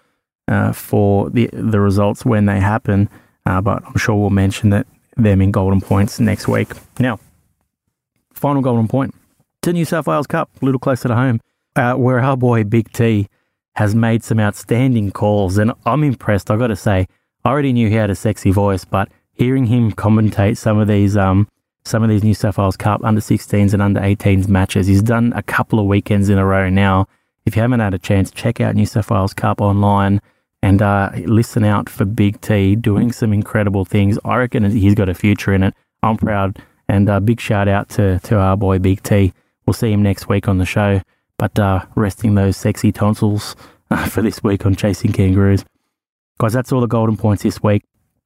uh, 0.48 0.74
for 0.74 1.30
the 1.30 1.50
the 1.54 1.80
results 1.80 2.26
when 2.26 2.45
they 2.45 2.60
happen. 2.60 3.10
Uh, 3.45 3.62
but 3.62 3.84
I'm 3.86 3.98
sure 3.98 4.15
we'll 4.15 4.30
mention 4.30 4.69
that 4.72 4.86
them 5.15 5.41
in 5.41 5.52
golden 5.52 5.82
points 5.82 6.19
next 6.19 6.48
week. 6.48 6.69
Now, 7.00 7.19
final 8.34 8.62
golden 8.62 8.88
point 8.88 9.15
to 9.62 9.74
New 9.74 9.86
South 9.86 10.08
Wales 10.08 10.28
Cup, 10.28 10.50
a 10.62 10.65
little 10.65 10.80
closer 10.80 11.08
to 11.08 11.15
home, 11.15 11.39
uh, 11.76 11.93
where 11.93 12.19
our 12.19 12.38
boy 12.38 12.63
Big 12.63 12.91
T 12.91 13.28
has 13.76 13.95
made 13.95 14.24
some 14.24 14.39
outstanding 14.39 15.12
calls. 15.12 15.58
And 15.58 15.74
I'm 15.86 16.04
impressed, 16.04 16.52
I've 16.52 16.60
got 16.60 16.67
to 16.67 16.76
say. 16.76 17.08
I 17.45 17.50
already 17.50 17.72
knew 17.72 17.88
he 17.88 17.95
had 17.95 18.10
a 18.10 18.15
sexy 18.15 18.52
voice, 18.52 18.84
but 18.84 19.10
hearing 19.32 19.67
him 19.67 19.91
commentate 19.91 20.58
some 20.58 20.78
of 20.78 20.88
these 20.88 21.15
um, 21.15 21.48
some 21.86 22.04
of 22.04 22.10
these 22.10 22.24
New 22.24 22.34
South 22.34 22.58
Wales 22.58 22.78
Cup 22.78 23.04
under 23.04 23.22
16s 23.22 23.74
and 23.74 23.82
under 23.82 24.00
18s 24.00 24.48
matches, 24.48 24.88
he's 24.88 25.02
done 25.02 25.34
a 25.36 25.44
couple 25.44 25.80
of 25.80 25.86
weekends 25.86 26.30
in 26.30 26.38
a 26.38 26.46
row 26.46 26.70
now. 26.70 27.08
If 27.46 27.56
you 27.56 27.62
haven't 27.62 27.80
had 27.80 27.94
a 27.94 28.00
chance, 28.00 28.32
check 28.32 28.62
out 28.62 28.76
New 28.76 28.86
South 28.86 29.10
Wales 29.10 29.34
Cup 29.34 29.62
online 29.62 30.22
and 30.62 30.82
uh, 30.82 31.12
listen 31.26 31.63
out 31.63 31.89
for 31.89 32.06
Big 32.06 32.42
T 32.42 32.76
doing 32.76 33.12
some 33.12 33.34
incredible 33.34 33.86
things. 33.86 34.20
I 34.26 34.38
reckon 34.38 34.70
he's 34.70 34.96
got 34.96 35.10
a 35.10 35.13
future 35.13 35.54
in 35.54 35.63
it. 35.63 35.74
I'm 36.04 36.18
proud. 36.18 36.60
And 36.88 37.08
a 37.08 37.13
uh, 37.13 37.20
big 37.20 37.39
shout 37.39 37.68
out 37.68 37.89
to, 37.89 38.20
to 38.20 38.38
our 38.38 38.58
boy 38.58 38.80
Big 38.80 39.04
T. 39.04 39.34
We'll 39.65 39.74
see 39.74 39.92
him 39.92 40.02
next 40.02 40.28
week 40.28 40.48
on 40.48 40.58
the 40.58 40.65
show. 40.65 41.02
But 41.38 41.58
uh, 41.58 41.86
resting 41.96 42.36
those 42.36 42.58
sexy 42.58 42.92
tonsils 42.92 43.56
uh, 43.92 44.08
for 44.08 44.22
this 44.22 44.44
week 44.44 44.65
on 44.65 44.76
Chasing 44.76 45.13
Kangaroos. 45.13 45.63
Guys, 46.39 46.54
that's 46.54 46.72
all 46.72 46.82
the 46.82 46.88
golden 46.88 47.18
points 47.18 47.44
this 47.44 47.62
week. 47.62 47.84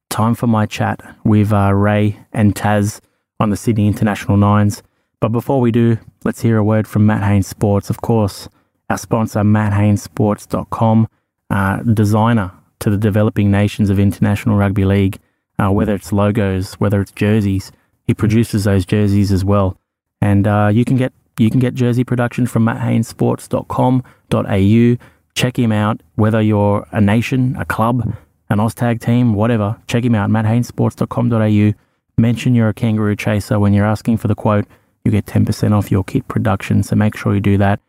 Time 0.08 0.34
for 0.34 0.46
my 0.46 0.66
chat 0.66 1.00
with 1.24 1.52
uh, 1.52 1.72
Ray 1.72 2.18
and 2.32 2.54
Tas 2.54 3.00
on 3.40 3.50
the 3.50 3.56
Sydney 3.56 3.86
International 3.86 4.36
Nines. 4.36 4.82
But 5.20 5.30
before 5.30 5.60
we 5.60 5.70
do, 5.70 5.98
let's 6.24 6.42
hear 6.42 6.58
a 6.58 6.64
word 6.64 6.86
from 6.86 7.06
Matt 7.06 7.22
Haines 7.22 7.46
Sports. 7.46 7.90
Of 7.90 8.00
course, 8.00 8.48
our 8.90 8.98
sponsor, 8.98 9.40
matthainessport.com, 9.40 11.08
uh, 11.50 11.82
designer 11.82 12.52
to 12.80 12.90
the 12.90 12.98
developing 12.98 13.50
nations 13.50 13.90
of 13.90 13.98
International 13.98 14.56
Rugby 14.56 14.84
League, 14.84 15.18
uh, 15.58 15.70
whether 15.70 15.94
it's 15.94 16.12
logos, 16.12 16.74
whether 16.74 17.00
it's 17.00 17.12
jerseys. 17.12 17.72
He 18.06 18.12
produces 18.12 18.64
those 18.64 18.84
jerseys 18.84 19.32
as 19.32 19.44
well. 19.44 19.78
And 20.20 20.46
uh, 20.46 20.70
you 20.72 20.84
can 20.84 20.96
get 20.96 21.12
you 21.38 21.50
can 21.50 21.60
get 21.60 21.74
jersey 21.74 22.04
production 22.04 22.46
from 22.46 22.64
matthainessport.com.au. 22.66 25.06
Check 25.34 25.58
him 25.58 25.72
out, 25.72 26.00
whether 26.14 26.40
you're 26.40 26.86
a 26.92 27.00
nation, 27.00 27.56
a 27.58 27.64
club, 27.64 28.14
an 28.50 28.58
Oztag 28.58 29.00
team, 29.00 29.34
whatever. 29.34 29.76
Check 29.88 30.04
him 30.04 30.14
out, 30.14 30.30
matthainessport.com.au. 30.30 31.72
Mention 32.16 32.54
you're 32.54 32.68
a 32.68 32.74
kangaroo 32.74 33.16
chaser 33.16 33.58
when 33.58 33.72
you're 33.72 33.86
asking 33.86 34.18
for 34.18 34.28
the 34.28 34.34
quote. 34.34 34.66
You 35.04 35.10
get 35.10 35.26
10% 35.26 35.72
off 35.72 35.90
your 35.90 36.04
kit 36.04 36.28
production, 36.28 36.82
so 36.82 36.96
make 36.96 37.16
sure 37.16 37.34
you 37.34 37.40
do 37.40 37.58
that. 37.58 37.80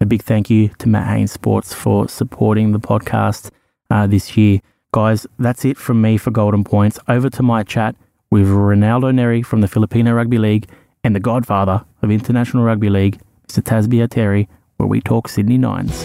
A 0.00 0.06
big 0.06 0.22
thank 0.22 0.48
you 0.50 0.68
to 0.78 0.88
Matt 0.88 1.08
Haines 1.08 1.32
Sports 1.32 1.74
for 1.74 2.08
supporting 2.08 2.72
the 2.72 2.80
podcast 2.80 3.50
uh, 3.90 4.06
this 4.06 4.36
year. 4.36 4.60
Guys, 4.92 5.26
that's 5.38 5.64
it 5.64 5.76
from 5.76 6.00
me 6.00 6.16
for 6.16 6.30
Golden 6.30 6.64
Points. 6.64 6.98
Over 7.08 7.30
to 7.30 7.42
my 7.42 7.62
chat 7.62 7.96
with 8.30 8.46
Reynaldo 8.46 9.12
Nery 9.12 9.44
from 9.44 9.60
the 9.60 9.68
Filipino 9.68 10.12
Rugby 10.12 10.38
League 10.38 10.68
and 11.04 11.14
the 11.14 11.20
godfather 11.20 11.84
of 12.02 12.10
International 12.10 12.64
Rugby 12.64 12.88
League, 12.88 13.20
Mr. 13.48 13.64
Tas 13.64 13.86
Baitieri, 13.86 14.48
where 14.76 14.86
we 14.86 15.00
talk 15.00 15.28
Sydney 15.28 15.58
Nines. 15.58 16.02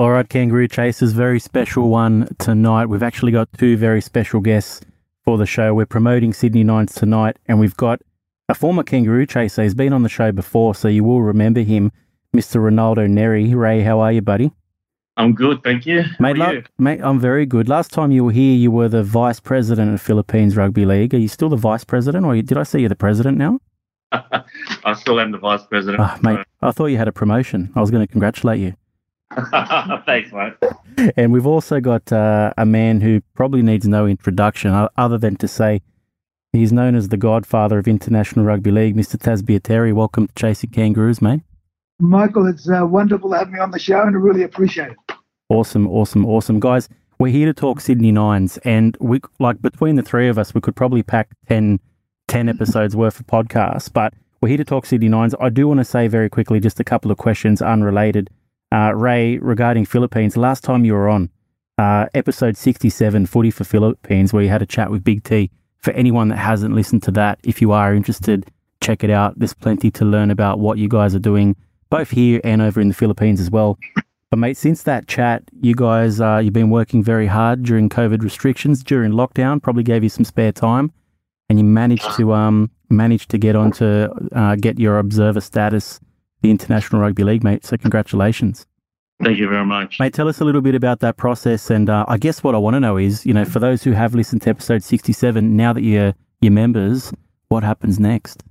All 0.00 0.12
right, 0.12 0.28
Kangaroo 0.28 0.68
Chasers, 0.68 1.10
very 1.10 1.40
special 1.40 1.88
one 1.88 2.28
tonight. 2.38 2.86
We've 2.86 3.02
actually 3.02 3.32
got 3.32 3.48
two 3.58 3.76
very 3.76 4.00
special 4.00 4.38
guests 4.38 4.80
for 5.24 5.36
the 5.36 5.44
show. 5.44 5.74
We're 5.74 5.86
promoting 5.86 6.32
Sydney 6.32 6.62
Nines 6.62 6.94
tonight, 6.94 7.36
and 7.46 7.58
we've 7.58 7.76
got 7.76 8.00
a 8.48 8.54
former 8.54 8.84
Kangaroo 8.84 9.26
Chaser. 9.26 9.64
He's 9.64 9.74
been 9.74 9.92
on 9.92 10.04
the 10.04 10.08
show 10.08 10.30
before, 10.30 10.76
so 10.76 10.86
you 10.86 11.02
will 11.02 11.22
remember 11.22 11.62
him, 11.62 11.90
Mr. 12.32 12.60
Reynaldo 12.60 13.08
Nery. 13.08 13.52
Ray, 13.56 13.82
how 13.82 13.98
are 13.98 14.12
you, 14.12 14.22
buddy? 14.22 14.52
I'm 15.16 15.34
good, 15.34 15.64
thank 15.64 15.84
you. 15.84 16.04
Mate, 16.20 16.36
you? 16.36 16.62
mate, 16.78 17.00
I'm 17.02 17.18
very 17.18 17.44
good. 17.44 17.68
Last 17.68 17.90
time 17.90 18.12
you 18.12 18.22
were 18.22 18.30
here, 18.30 18.54
you 18.54 18.70
were 18.70 18.88
the 18.88 19.02
vice 19.02 19.40
president 19.40 19.92
of 19.92 20.00
Philippines 20.00 20.56
Rugby 20.56 20.86
League. 20.86 21.12
Are 21.12 21.18
you 21.18 21.26
still 21.26 21.48
the 21.48 21.56
vice 21.56 21.82
president, 21.82 22.24
or 22.24 22.36
did 22.36 22.56
I 22.56 22.62
see 22.62 22.82
you 22.82 22.88
the 22.88 22.94
president 22.94 23.36
now? 23.36 23.58
I 24.12 24.94
still 24.94 25.18
am 25.18 25.32
the 25.32 25.38
vice 25.38 25.66
president. 25.66 26.00
Oh, 26.00 26.16
mate, 26.22 26.46
I 26.62 26.70
thought 26.70 26.86
you 26.86 26.98
had 26.98 27.08
a 27.08 27.12
promotion. 27.12 27.72
I 27.74 27.80
was 27.80 27.90
going 27.90 28.06
to 28.06 28.10
congratulate 28.10 28.60
you. 28.60 28.74
Thanks, 30.06 30.32
mate. 30.32 30.54
And 31.16 31.32
we've 31.32 31.46
also 31.46 31.80
got 31.80 32.10
uh, 32.12 32.52
a 32.56 32.64
man 32.64 33.00
who 33.00 33.20
probably 33.34 33.62
needs 33.62 33.86
no 33.86 34.06
introduction 34.06 34.88
other 34.96 35.18
than 35.18 35.36
to 35.36 35.48
say 35.48 35.82
he's 36.52 36.72
known 36.72 36.94
as 36.94 37.08
the 37.08 37.16
godfather 37.16 37.78
of 37.78 37.86
international 37.86 38.44
rugby 38.44 38.70
league, 38.70 38.96
Mr. 38.96 39.20
Tas 39.20 39.42
Baitieri. 39.42 39.92
Welcome 39.92 40.28
to 40.28 40.34
Chasing 40.34 40.70
Kangaroos, 40.70 41.20
mate. 41.20 41.42
Michael, 42.00 42.46
it's 42.46 42.68
uh, 42.68 42.86
wonderful 42.86 43.30
to 43.30 43.38
have 43.38 43.50
me 43.50 43.58
on 43.58 43.70
the 43.70 43.78
show 43.78 44.00
and 44.02 44.16
I 44.16 44.18
really 44.18 44.44
appreciate 44.44 44.92
it. 44.92 45.14
Awesome, 45.48 45.88
awesome, 45.88 46.24
awesome. 46.24 46.60
Guys, 46.60 46.88
we're 47.18 47.32
here 47.32 47.46
to 47.46 47.54
talk 47.54 47.80
Sydney 47.80 48.12
Nines 48.12 48.56
and 48.58 48.96
we 49.00 49.20
like 49.38 49.60
between 49.60 49.96
the 49.96 50.02
three 50.02 50.28
of 50.28 50.38
us, 50.38 50.54
we 50.54 50.60
could 50.60 50.76
probably 50.76 51.02
pack 51.02 51.30
10, 51.48 51.80
10 52.28 52.48
episodes 52.48 52.94
worth 52.94 53.18
of 53.18 53.26
podcasts, 53.26 53.92
but 53.92 54.14
we're 54.40 54.48
here 54.48 54.58
to 54.58 54.64
talk 54.64 54.86
Sydney 54.86 55.08
Nines. 55.08 55.34
I 55.40 55.48
do 55.48 55.66
want 55.66 55.78
to 55.78 55.84
say 55.84 56.06
very 56.06 56.30
quickly 56.30 56.60
just 56.60 56.78
a 56.78 56.84
couple 56.84 57.10
of 57.10 57.18
questions 57.18 57.60
unrelated. 57.60 58.30
Uh, 58.70 58.92
Ray, 58.94 59.38
regarding 59.38 59.86
Philippines, 59.86 60.36
last 60.36 60.62
time 60.62 60.84
you 60.84 60.92
were 60.92 61.08
on, 61.08 61.30
uh, 61.78 62.06
episode 62.14 62.56
67, 62.56 63.26
Footy 63.26 63.50
for 63.50 63.64
Philippines, 63.64 64.32
where 64.32 64.42
you 64.42 64.50
had 64.50 64.62
a 64.62 64.66
chat 64.66 64.90
with 64.90 65.04
Big 65.04 65.22
T. 65.24 65.50
For 65.78 65.92
anyone 65.92 66.28
that 66.28 66.36
hasn't 66.36 66.74
listened 66.74 67.02
to 67.04 67.10
that, 67.12 67.38
if 67.44 67.62
you 67.62 67.72
are 67.72 67.94
interested, 67.94 68.50
check 68.82 69.04
it 69.04 69.10
out. 69.10 69.38
There's 69.38 69.54
plenty 69.54 69.90
to 69.92 70.04
learn 70.04 70.30
about 70.30 70.58
what 70.58 70.76
you 70.78 70.88
guys 70.88 71.14
are 71.14 71.20
doing, 71.20 71.56
both 71.88 72.10
here 72.10 72.40
and 72.44 72.60
over 72.60 72.80
in 72.80 72.88
the 72.88 72.94
Philippines 72.94 73.40
as 73.40 73.50
well. 73.50 73.78
But 74.30 74.38
mate, 74.38 74.58
since 74.58 74.82
that 74.82 75.08
chat, 75.08 75.44
you 75.62 75.74
guys 75.74 76.20
uh, 76.20 76.38
you've 76.44 76.52
been 76.52 76.68
working 76.68 77.02
very 77.02 77.26
hard 77.26 77.62
during 77.62 77.88
COVID 77.88 78.22
restrictions, 78.22 78.82
during 78.82 79.12
lockdown. 79.12 79.62
Probably 79.62 79.82
gave 79.82 80.02
you 80.02 80.10
some 80.10 80.24
spare 80.24 80.52
time, 80.52 80.92
and 81.48 81.58
you 81.58 81.64
managed 81.64 82.14
to 82.16 82.34
um 82.34 82.70
managed 82.90 83.30
to 83.30 83.38
get 83.38 83.56
onto 83.56 84.08
uh, 84.32 84.56
get 84.56 84.78
your 84.78 84.98
observer 84.98 85.40
status 85.40 85.98
the 86.40 86.50
International 86.50 87.02
Rugby 87.02 87.24
League, 87.24 87.44
mate. 87.44 87.64
So 87.64 87.76
congratulations. 87.76 88.66
Thank 89.22 89.38
you 89.38 89.48
very 89.48 89.66
much. 89.66 89.98
Mate, 89.98 90.14
tell 90.14 90.28
us 90.28 90.40
a 90.40 90.44
little 90.44 90.60
bit 90.60 90.76
about 90.76 91.00
that 91.00 91.16
process. 91.16 91.70
And 91.70 91.90
uh, 91.90 92.04
I 92.06 92.18
guess 92.18 92.44
what 92.44 92.54
I 92.54 92.58
want 92.58 92.74
to 92.74 92.80
know 92.80 92.96
is, 92.96 93.26
you 93.26 93.34
know, 93.34 93.44
for 93.44 93.58
those 93.58 93.82
who 93.82 93.92
have 93.92 94.14
listened 94.14 94.42
to 94.42 94.50
episode 94.50 94.82
67, 94.82 95.56
now 95.56 95.72
that 95.72 95.82
you're, 95.82 96.14
you're 96.40 96.52
members, 96.52 97.12
what 97.48 97.64
happens 97.64 97.98
next? 97.98 98.44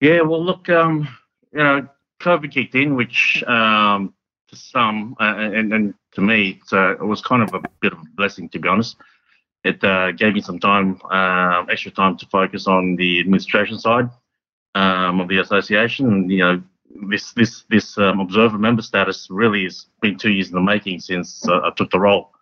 Yeah, 0.00 0.22
well, 0.22 0.42
look, 0.42 0.68
um, 0.70 1.06
you 1.52 1.58
know, 1.58 1.88
COVID 2.20 2.52
kicked 2.52 2.74
in, 2.74 2.94
which 2.94 3.44
um, 3.46 4.14
to 4.48 4.56
some, 4.56 5.16
uh, 5.20 5.34
and, 5.36 5.72
and 5.72 5.94
to 6.12 6.20
me, 6.22 6.60
uh, 6.72 6.92
it 6.92 7.04
was 7.04 7.20
kind 7.20 7.42
of 7.42 7.52
a 7.52 7.60
bit 7.80 7.92
of 7.92 7.98
a 7.98 8.04
blessing, 8.16 8.48
to 8.50 8.58
be 8.58 8.68
honest. 8.68 8.96
It 9.64 9.82
uh, 9.84 10.12
gave 10.12 10.34
me 10.34 10.40
some 10.40 10.58
time, 10.58 11.00
uh, 11.10 11.64
extra 11.68 11.90
time 11.90 12.16
to 12.18 12.26
focus 12.26 12.66
on 12.66 12.96
the 12.96 13.20
administration 13.20 13.78
side 13.78 14.08
um, 14.74 15.20
of 15.20 15.28
the 15.28 15.38
association. 15.38 16.06
And, 16.06 16.30
you 16.30 16.38
know, 16.38 16.62
this 17.10 17.32
this 17.32 17.64
this 17.70 17.98
um, 17.98 18.20
observer 18.20 18.58
member 18.58 18.82
status 18.82 19.28
really 19.30 19.64
has 19.64 19.86
been 20.00 20.18
two 20.18 20.30
years 20.30 20.48
in 20.48 20.54
the 20.54 20.60
making 20.60 21.00
since 21.00 21.46
uh, 21.48 21.60
I 21.64 21.70
took 21.76 21.90
the 21.90 22.00
role. 22.00 22.32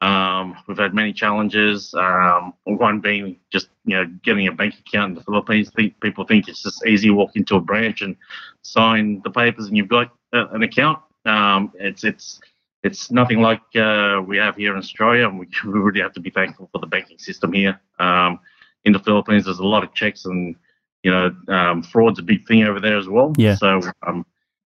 Um, 0.00 0.56
we've 0.66 0.78
had 0.78 0.94
many 0.94 1.12
challenges. 1.12 1.94
Um, 1.94 2.54
one 2.64 3.00
being 3.00 3.38
just 3.50 3.68
you 3.84 3.96
know 3.96 4.06
getting 4.24 4.48
a 4.48 4.52
bank 4.52 4.74
account 4.78 5.10
in 5.10 5.14
the 5.14 5.24
Philippines. 5.24 5.70
Think, 5.70 6.00
people 6.00 6.24
think 6.24 6.48
it's 6.48 6.62
just 6.62 6.84
easy 6.86 7.08
to 7.08 7.14
walk 7.14 7.36
into 7.36 7.56
a 7.56 7.60
branch 7.60 8.02
and 8.02 8.16
sign 8.62 9.20
the 9.22 9.30
papers 9.30 9.66
and 9.66 9.76
you've 9.76 9.88
got 9.88 10.12
uh, 10.32 10.48
an 10.48 10.62
account. 10.62 10.98
Um, 11.24 11.72
it's 11.78 12.04
it's 12.04 12.40
it's 12.82 13.10
nothing 13.10 13.40
like 13.40 13.62
uh, 13.76 14.20
we 14.26 14.36
have 14.38 14.56
here 14.56 14.72
in 14.72 14.78
Australia, 14.78 15.28
and 15.28 15.38
we, 15.38 15.46
we, 15.64 15.72
really 15.72 16.00
have 16.00 16.12
to 16.14 16.20
be 16.20 16.30
thankful 16.30 16.68
for 16.72 16.78
the 16.78 16.86
banking 16.86 17.18
system 17.18 17.52
here. 17.52 17.80
Um, 17.98 18.40
in 18.84 18.92
the 18.92 18.98
Philippines, 18.98 19.44
there's 19.44 19.60
a 19.60 19.66
lot 19.66 19.84
of 19.84 19.94
checks 19.94 20.24
and 20.24 20.56
you 21.02 21.10
know, 21.10 21.34
um, 21.48 21.82
fraud's 21.82 22.18
a 22.18 22.22
big 22.22 22.46
thing 22.46 22.64
over 22.64 22.80
there 22.80 22.96
as 22.96 23.08
well. 23.08 23.32
Yeah. 23.36 23.56
So, 23.56 23.80
um, 24.06 24.24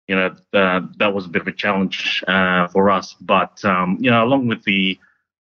you 0.09 0.16
know, 0.16 0.35
uh, 0.55 0.81
that 0.99 1.14
was 1.14 1.27
a 1.27 1.29
bit 1.29 1.42
of 1.42 1.49
a 1.49 1.53
challenge 1.53 2.25
uh, 2.27 2.68
for 2.68 2.90
us. 2.90 3.14
But, 3.21 3.64
um, 3.64 3.99
you 4.01 4.11
know, 4.11 4.25
along 4.25 4.49
with 4.49 4.62
the 4.64 4.99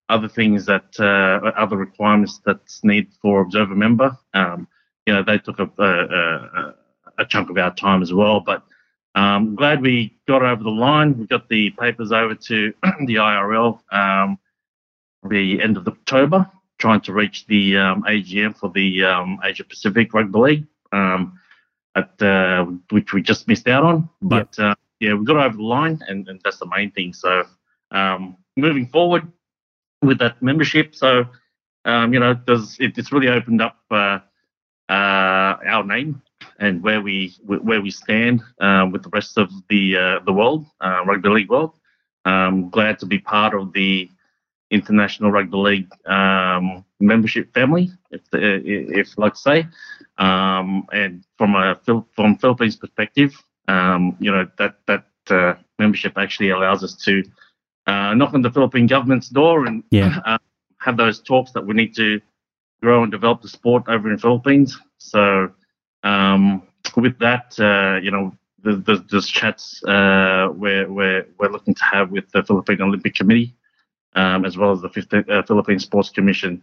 other 0.08 0.28
things 0.28 0.66
that, 0.66 0.94
uh, 1.00 1.48
other 1.58 1.76
requirements 1.76 2.40
that's 2.44 2.84
needed 2.84 3.12
for 3.20 3.40
observer 3.40 3.74
member, 3.74 4.16
um, 4.34 4.68
you 5.06 5.14
know, 5.14 5.22
they 5.22 5.38
took 5.38 5.58
a, 5.58 5.68
a, 5.78 6.74
a, 7.18 7.26
chunk 7.26 7.50
of 7.50 7.58
our 7.58 7.74
time 7.74 8.02
as 8.02 8.12
well. 8.12 8.40
But 8.40 8.62
um, 9.14 9.56
glad 9.56 9.82
we 9.82 10.16
got 10.28 10.42
over 10.42 10.62
the 10.62 10.70
line. 10.70 11.18
We 11.18 11.26
got 11.26 11.48
the 11.48 11.70
papers 11.70 12.12
over 12.12 12.34
to 12.34 12.74
the 13.06 13.16
IRL 13.16 13.80
um, 13.92 14.38
the 15.28 15.60
end 15.62 15.76
of 15.76 15.88
October, 15.88 16.48
trying 16.78 17.00
to 17.00 17.12
reach 17.12 17.46
the 17.46 17.76
um, 17.76 18.02
AGM 18.04 18.56
for 18.56 18.70
the 18.70 19.04
um, 19.04 19.38
Asia 19.42 19.64
Pacific 19.64 20.12
Rugby 20.14 20.38
League 20.38 20.66
um, 20.92 21.38
at 21.94 22.20
uh, 22.22 22.64
which 22.90 23.12
we 23.12 23.22
just 23.22 23.48
missed 23.48 23.68
out 23.68 23.84
on. 23.84 24.08
But 24.20 24.54
yep. 24.58 24.72
uh, 24.72 24.74
yeah, 25.00 25.14
we 25.14 25.24
got 25.24 25.36
over 25.36 25.56
the 25.56 25.62
line, 25.62 26.00
and, 26.08 26.28
and 26.28 26.40
that's 26.44 26.58
the 26.58 26.66
main 26.66 26.90
thing. 26.92 27.12
So 27.12 27.44
um, 27.90 28.36
moving 28.56 28.86
forward 28.86 29.30
with 30.02 30.18
that 30.18 30.40
membership, 30.42 30.94
so 30.94 31.26
um, 31.84 32.12
you 32.14 32.20
know, 32.20 32.34
does 32.34 32.76
it, 32.78 32.96
it's 32.96 33.12
really 33.12 33.28
opened 33.28 33.60
up 33.60 33.78
uh, 33.90 34.18
uh, 34.88 35.56
our 35.66 35.84
name 35.84 36.22
and 36.58 36.82
where 36.82 37.00
we 37.00 37.34
where 37.46 37.80
we 37.80 37.90
stand 37.90 38.42
uh, 38.60 38.86
with 38.90 39.02
the 39.02 39.10
rest 39.10 39.38
of 39.38 39.50
the 39.68 39.96
uh, 39.96 40.18
the 40.24 40.32
world, 40.32 40.66
uh, 40.80 41.02
rugby 41.06 41.28
league 41.28 41.50
world. 41.50 41.72
Um, 42.24 42.70
glad 42.70 43.00
to 43.00 43.06
be 43.06 43.18
part 43.18 43.54
of 43.54 43.72
the 43.72 44.08
International 44.72 45.30
Rugby 45.30 45.56
League 45.56 45.90
um, 46.06 46.84
membership 46.98 47.52
family, 47.52 47.90
if 48.10 48.22
the, 48.30 48.62
if 48.64 49.16
like 49.18 49.34
to 49.34 49.38
say, 49.38 49.66
um, 50.18 50.86
and 50.92 51.24
from 51.36 51.54
a 51.54 51.78
from 51.84 52.36
Philippines 52.38 52.76
perspective, 52.76 53.32
um, 53.68 54.16
you 54.18 54.32
know 54.32 54.48
that 54.58 54.76
that 54.86 55.04
uh, 55.30 55.54
membership 55.78 56.14
actually 56.16 56.50
allows 56.50 56.82
us 56.82 56.94
to 57.04 57.22
uh, 57.86 58.14
knock 58.14 58.32
on 58.34 58.42
the 58.42 58.50
Philippine 58.50 58.86
government's 58.86 59.28
door 59.28 59.66
and 59.66 59.84
yeah. 59.90 60.20
uh, 60.26 60.38
have 60.78 60.96
those 60.96 61.20
talks 61.20 61.52
that 61.52 61.64
we 61.64 61.74
need 61.74 61.94
to 61.96 62.20
grow 62.82 63.02
and 63.02 63.12
develop 63.12 63.42
the 63.42 63.48
sport 63.48 63.84
over 63.88 64.10
in 64.10 64.18
Philippines. 64.18 64.78
So 64.98 65.52
um, 66.02 66.62
with 66.96 67.18
that, 67.18 67.54
uh, 67.58 68.00
you 68.02 68.10
know, 68.10 68.34
there's, 68.64 69.00
there's 69.10 69.28
chats 69.28 69.82
uh, 69.84 70.48
where, 70.48 70.90
where 70.90 71.26
we're 71.38 71.50
looking 71.50 71.74
to 71.74 71.84
have 71.84 72.10
with 72.10 72.30
the 72.32 72.42
Philippine 72.42 72.80
Olympic 72.80 73.14
Committee 73.14 73.54
um, 74.14 74.44
as 74.44 74.56
well 74.56 74.72
as 74.72 74.80
the 74.80 75.24
uh, 75.28 75.42
Philippine 75.42 75.78
Sports 75.78 76.10
Commission 76.10 76.62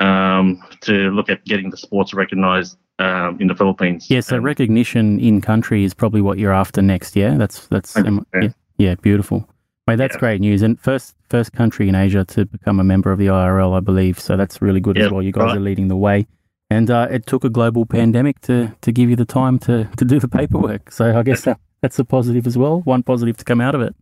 um, 0.00 0.62
to 0.82 1.10
look 1.10 1.28
at 1.28 1.44
getting 1.44 1.70
the 1.70 1.76
sports 1.76 2.14
recognised 2.14 2.76
um, 2.98 3.40
in 3.40 3.48
the 3.48 3.54
Philippines. 3.54 4.10
Yeah, 4.10 4.20
so 4.20 4.38
recognition 4.38 5.20
in 5.20 5.40
country 5.40 5.84
is 5.84 5.94
probably 5.94 6.20
what 6.20 6.38
you're 6.38 6.52
after 6.52 6.82
next. 6.82 7.16
Yeah, 7.16 7.36
that's 7.36 7.66
that's 7.68 7.96
yeah. 7.96 8.48
yeah, 8.78 8.94
beautiful. 8.96 9.48
Mate, 9.86 9.96
that's 9.96 10.14
yeah. 10.14 10.20
great 10.20 10.40
news. 10.40 10.62
And 10.62 10.80
first 10.80 11.14
first 11.28 11.52
country 11.52 11.88
in 11.88 11.94
Asia 11.94 12.24
to 12.26 12.46
become 12.46 12.80
a 12.80 12.84
member 12.84 13.12
of 13.12 13.18
the 13.18 13.26
IRL, 13.26 13.76
I 13.76 13.80
believe. 13.80 14.18
So 14.18 14.36
that's 14.36 14.62
really 14.62 14.80
good 14.80 14.98
as 14.98 15.10
well. 15.10 15.22
You 15.22 15.32
guys 15.32 15.44
right. 15.44 15.56
are 15.56 15.60
leading 15.60 15.88
the 15.88 15.96
way. 15.96 16.26
And 16.70 16.90
uh, 16.90 17.08
it 17.10 17.26
took 17.26 17.44
a 17.44 17.50
global 17.50 17.84
pandemic 17.86 18.40
to, 18.42 18.74
to 18.80 18.92
give 18.92 19.10
you 19.10 19.16
the 19.16 19.26
time 19.26 19.58
to, 19.60 19.84
to 19.96 20.04
do 20.04 20.18
the 20.18 20.28
paperwork. 20.28 20.90
So 20.90 21.16
I 21.16 21.22
guess 21.22 21.42
that, 21.44 21.60
that's 21.82 21.98
a 21.98 22.04
positive 22.04 22.46
as 22.46 22.56
well. 22.56 22.80
One 22.80 23.02
positive 23.02 23.36
to 23.36 23.44
come 23.44 23.60
out 23.60 23.74
of 23.74 23.82
it. 23.82 23.94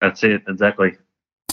That's 0.00 0.24
it, 0.24 0.42
exactly. 0.48 0.96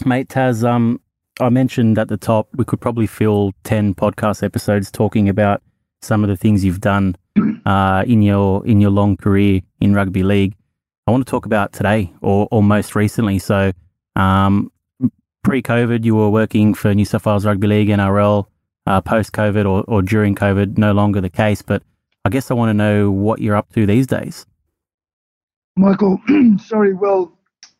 Mate, 0.03 0.27
Tas, 0.27 0.63
um, 0.63 0.99
I 1.39 1.49
mentioned 1.49 1.97
at 1.97 2.10
the 2.10 2.17
top 2.17 2.49
we 2.55 2.65
could 2.65 2.81
probably 2.81 3.08
fill 3.08 3.53
10 3.63 3.95
podcast 3.95 4.43
episodes 4.43 4.91
talking 4.91 5.29
about 5.29 5.62
some 6.01 6.23
of 6.23 6.29
the 6.29 6.36
things 6.36 6.65
you've 6.65 6.81
done 6.81 7.15
uh, 7.65 8.03
in 8.05 8.21
your 8.21 8.65
in 8.65 8.81
your 8.81 8.91
long 8.91 9.15
career 9.17 9.62
in 9.79 9.93
rugby 9.93 10.23
league. 10.23 10.55
I 11.08 11.12
want 11.12 11.25
to 11.25 11.29
talk 11.29 11.45
about 11.45 11.71
today 11.71 12.12
or, 12.21 12.47
or 12.51 12.62
most 12.62 12.95
recently. 12.95 13.39
So, 13.39 13.71
um, 14.15 14.71
pre 15.43 15.62
COVID, 15.62 16.03
you 16.03 16.15
were 16.15 16.29
working 16.29 16.73
for 16.73 16.93
New 16.93 17.05
South 17.05 17.25
Wales 17.25 17.45
Rugby 17.45 17.67
League, 17.67 17.89
NRL. 17.89 18.45
Uh, 18.88 19.01
Post 19.01 19.31
COVID 19.31 19.67
or, 19.67 19.84
or 19.88 20.03
during 20.03 20.36
COVID, 20.36 20.77
no 20.77 20.91
longer 20.91 21.19
the 21.19 21.29
case. 21.29 21.63
But 21.63 21.81
I 22.23 22.29
guess 22.29 22.51
I 22.51 22.53
want 22.53 22.69
to 22.69 22.73
know 22.75 23.10
what 23.10 23.41
you're 23.41 23.55
up 23.55 23.73
to 23.73 23.88
these 23.88 24.05
days. 24.05 24.45
Michael, 25.75 26.21
sorry. 26.63 26.93
Well, 26.93 27.36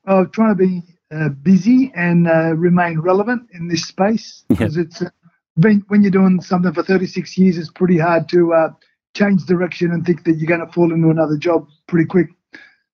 I'm 0.08 0.32
trying 0.32 0.49
to 0.49 0.56
be 0.56 0.82
uh, 1.13 1.29
busy 1.29 1.91
and 1.95 2.27
uh, 2.27 2.55
remain 2.55 2.99
relevant 2.99 3.47
in 3.53 3.67
this 3.67 3.85
space 3.85 4.43
because 4.49 4.77
it's 4.77 5.01
uh, 5.01 5.09
when 5.55 6.01
you're 6.01 6.11
doing 6.11 6.41
something 6.41 6.73
for 6.73 6.83
36 6.83 7.37
years, 7.37 7.57
it's 7.57 7.71
pretty 7.71 7.97
hard 7.97 8.27
to 8.29 8.53
uh, 8.53 8.69
change 9.15 9.45
direction 9.45 9.91
and 9.91 10.05
think 10.05 10.23
that 10.25 10.33
you're 10.33 10.47
going 10.47 10.65
to 10.65 10.73
fall 10.73 10.91
into 10.91 11.09
another 11.09 11.37
job 11.37 11.67
pretty 11.87 12.05
quick. 12.05 12.27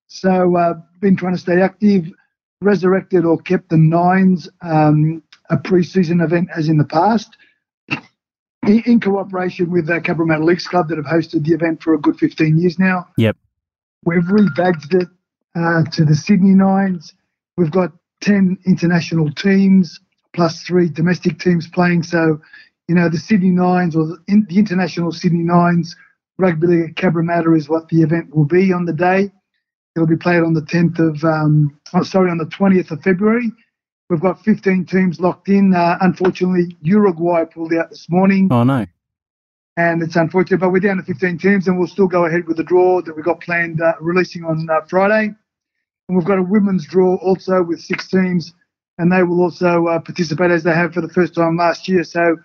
So, 0.08 0.56
uh, 0.58 0.74
been 1.00 1.15
trying 1.15 1.34
to 1.34 1.39
stay 1.39 1.62
active, 1.62 2.12
resurrected 2.62 3.26
or 3.26 3.38
kept 3.39 3.69
the 3.69 3.78
nines, 3.78 4.50
um, 4.62 5.24
a 5.50 5.58
pre-season 5.58 6.21
event 6.21 6.50
as 6.56 6.69
in 6.69 6.78
the 6.78 6.86
past, 6.86 7.36
in, 8.67 8.84
in 8.86 9.00
cooperation 9.00 9.71
with 9.71 9.88
the 9.88 10.00
Cabramatta 10.00 10.43
Leagues 10.43 10.67
Club 10.67 10.89
that 10.89 10.97
have 10.97 11.06
hosted 11.06 11.45
the 11.45 11.54
event 11.54 11.82
for 11.82 11.93
a 11.93 11.97
good 11.97 12.17
15 12.19 12.58
years 12.58 12.78
now. 12.78 13.08
Yep. 13.17 13.38
We've 14.04 14.24
rebadged 14.24 15.02
it 15.02 15.08
uh, 15.56 15.84
to 15.91 16.06
the 16.06 16.15
Sydney 16.15 16.56
Nines. 16.56 17.13
We've 17.58 17.71
got 17.71 17.91
10 18.22 18.58
international 18.66 19.32
teams 19.32 20.00
plus 20.34 20.64
three 20.64 20.90
domestic 20.90 21.40
teams 21.40 21.68
playing. 21.68 22.04
So, 22.04 22.40
you 22.88 22.96
know, 22.96 23.10
the 23.10 23.18
Sydney 23.18 23.50
Nines 23.50 23.96
or 23.96 24.06
the, 24.06 24.18
in, 24.28 24.46
the 24.50 24.58
international 24.58 25.12
Sydney 25.12 25.44
Nines 25.44 25.96
rugby 26.38 26.68
league 26.68 26.90
at 26.90 26.96
Cabramatta 26.96 27.56
is 27.56 27.70
what 27.70 27.88
the 27.90 28.02
event 28.02 28.36
will 28.36 28.46
be 28.46 28.72
on 28.72 28.86
the 28.86 28.94
day. 28.94 29.32
It'll 29.96 30.08
be 30.08 30.18
played 30.18 30.44
on 30.44 30.54
the 30.54 30.62
10th 30.62 31.00
of, 31.00 31.24
um, 31.24 31.78
oh, 31.94 32.04
sorry, 32.04 32.32
on 32.32 32.38
the 32.38 32.46
20th 32.46 32.92
of 32.92 33.02
February. 33.02 33.52
We've 34.10 34.22
got 34.22 34.44
15 34.44 34.86
teams 34.86 35.20
locked 35.20 35.50
in. 35.50 35.74
Uh, 35.74 35.98
unfortunately, 36.02 36.78
Uruguay 36.82 37.46
pulled 37.46 37.74
out 37.74 37.90
this 37.90 38.10
morning. 38.10 38.48
Oh, 38.52 38.64
no. 38.64 38.86
And 39.78 40.04
it's 40.04 40.16
unfortunate, 40.16 40.60
but 40.60 40.72
we're 40.72 40.80
down 40.80 40.98
to 40.98 41.04
15 41.04 41.38
teams 41.38 41.68
and 41.68 41.78
we'll 41.78 41.88
still 41.88 42.08
go 42.08 42.26
ahead 42.26 42.46
with 42.46 42.58
the 42.58 42.64
draw 42.64 43.02
that 43.02 43.16
we've 43.16 43.24
got 43.24 43.40
planned 43.40 43.82
uh, 43.82 43.94
releasing 44.02 44.44
on 44.44 44.70
uh, 44.70 44.82
Friday. 44.90 45.34
And 46.12 46.17
we've 46.17 46.28
got 46.28 46.39
a 46.39 46.43
women's 46.43 46.86
draw 46.86 47.15
also 47.19 47.63
with 47.63 47.80
six 47.80 48.10
teams, 48.10 48.54
and 48.97 49.10
they 49.10 49.24
will 49.24 49.39
also 49.39 49.86
uh, 49.86 49.97
participate 49.97 50.52
as 50.52 50.62
they 50.62 50.74
have 50.74 50.93
for 50.93 51.00
the 51.00 51.08
first 51.08 51.34
time 51.36 51.56
last 51.56 51.88
year. 51.88 52.04
So 52.04 52.36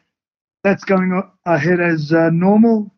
that's 0.63 0.85
going 0.85 1.21
ahead 1.47 1.81
as 1.81 2.13
uh, 2.13 2.31
normal. 2.33 2.95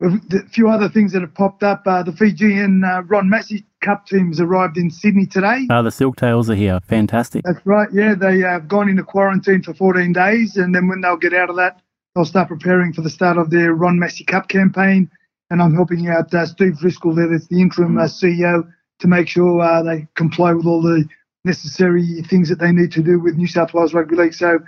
A 0.00 0.48
few 0.52 0.68
other 0.68 0.88
things 0.88 1.12
that 1.12 1.22
have 1.22 1.34
popped 1.34 1.64
up. 1.64 1.82
Uh, 1.84 2.04
the 2.04 2.12
Fijian 2.12 2.84
uh, 2.84 3.02
Ron 3.02 3.28
Massey 3.28 3.66
Cup 3.80 4.06
teams 4.06 4.38
arrived 4.38 4.76
in 4.76 4.88
Sydney 4.88 5.26
today. 5.26 5.66
Oh, 5.68 5.82
the 5.82 5.90
Silktails 5.90 6.48
are 6.48 6.54
here. 6.54 6.78
Fantastic. 6.86 7.42
That's 7.44 7.66
right. 7.66 7.88
Yeah, 7.92 8.14
they 8.14 8.38
have 8.38 8.68
gone 8.68 8.88
into 8.88 9.02
quarantine 9.02 9.64
for 9.64 9.74
14 9.74 10.12
days, 10.12 10.56
and 10.56 10.72
then 10.72 10.86
when 10.86 11.00
they'll 11.00 11.16
get 11.16 11.34
out 11.34 11.50
of 11.50 11.56
that, 11.56 11.80
they'll 12.14 12.24
start 12.24 12.46
preparing 12.46 12.92
for 12.92 13.02
the 13.02 13.10
start 13.10 13.36
of 13.36 13.50
their 13.50 13.74
Ron 13.74 13.98
Massey 13.98 14.22
Cup 14.22 14.46
campaign. 14.46 15.10
And 15.50 15.60
I'm 15.60 15.74
helping 15.74 16.06
out 16.06 16.32
uh, 16.32 16.46
Steve 16.46 16.78
Driscoll 16.78 17.16
there, 17.16 17.28
that's 17.28 17.48
the 17.48 17.60
interim 17.60 17.98
uh, 17.98 18.04
CEO, 18.04 18.70
to 19.00 19.08
make 19.08 19.28
sure 19.28 19.60
uh, 19.60 19.82
they 19.82 20.06
comply 20.14 20.52
with 20.52 20.66
all 20.66 20.82
the 20.82 21.06
necessary 21.44 22.22
things 22.22 22.48
that 22.48 22.58
they 22.58 22.72
need 22.72 22.92
to 22.92 23.02
do 23.02 23.20
with 23.20 23.36
New 23.36 23.46
South 23.46 23.74
Wales 23.74 23.92
Rugby 23.92 24.16
League. 24.16 24.34
So 24.34 24.58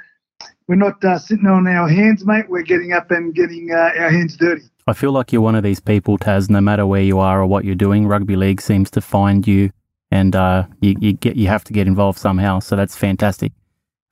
we're 0.69 0.77
not 0.77 1.03
uh, 1.05 1.19
sitting 1.19 1.47
on 1.47 1.67
our 1.67 1.89
hands, 1.89 2.25
mate. 2.25 2.49
We're 2.49 2.63
getting 2.63 2.93
up 2.93 3.11
and 3.11 3.35
getting 3.35 3.71
uh, 3.73 3.93
our 3.99 4.11
hands 4.11 4.37
dirty. 4.37 4.65
I 4.87 4.93
feel 4.93 5.13
like 5.13 5.33
you're 5.33 5.43
one 5.43 5.55
of 5.55 5.63
these 5.63 5.81
people, 5.81 6.19
Tas. 6.19 6.51
No 6.51 6.61
matter 6.61 6.87
where 6.87 7.03
you 7.03 7.19
are 7.19 7.41
or 7.41 7.47
what 7.47 7.65
you're 7.65 7.75
doing, 7.75 8.07
rugby 8.07 8.37
league 8.37 8.61
seems 8.61 8.91
to 8.93 9.01
find 9.01 9.47
you, 9.47 9.71
and 10.11 10.37
uh, 10.37 10.67
you, 10.81 10.95
you 11.01 11.13
get 11.13 11.37
you 11.37 11.49
have 11.49 11.65
to 11.65 11.73
get 11.73 11.87
involved 11.87 12.19
somehow. 12.19 12.61
So 12.61 12.77
that's 12.77 12.97
fantastic. 12.97 13.53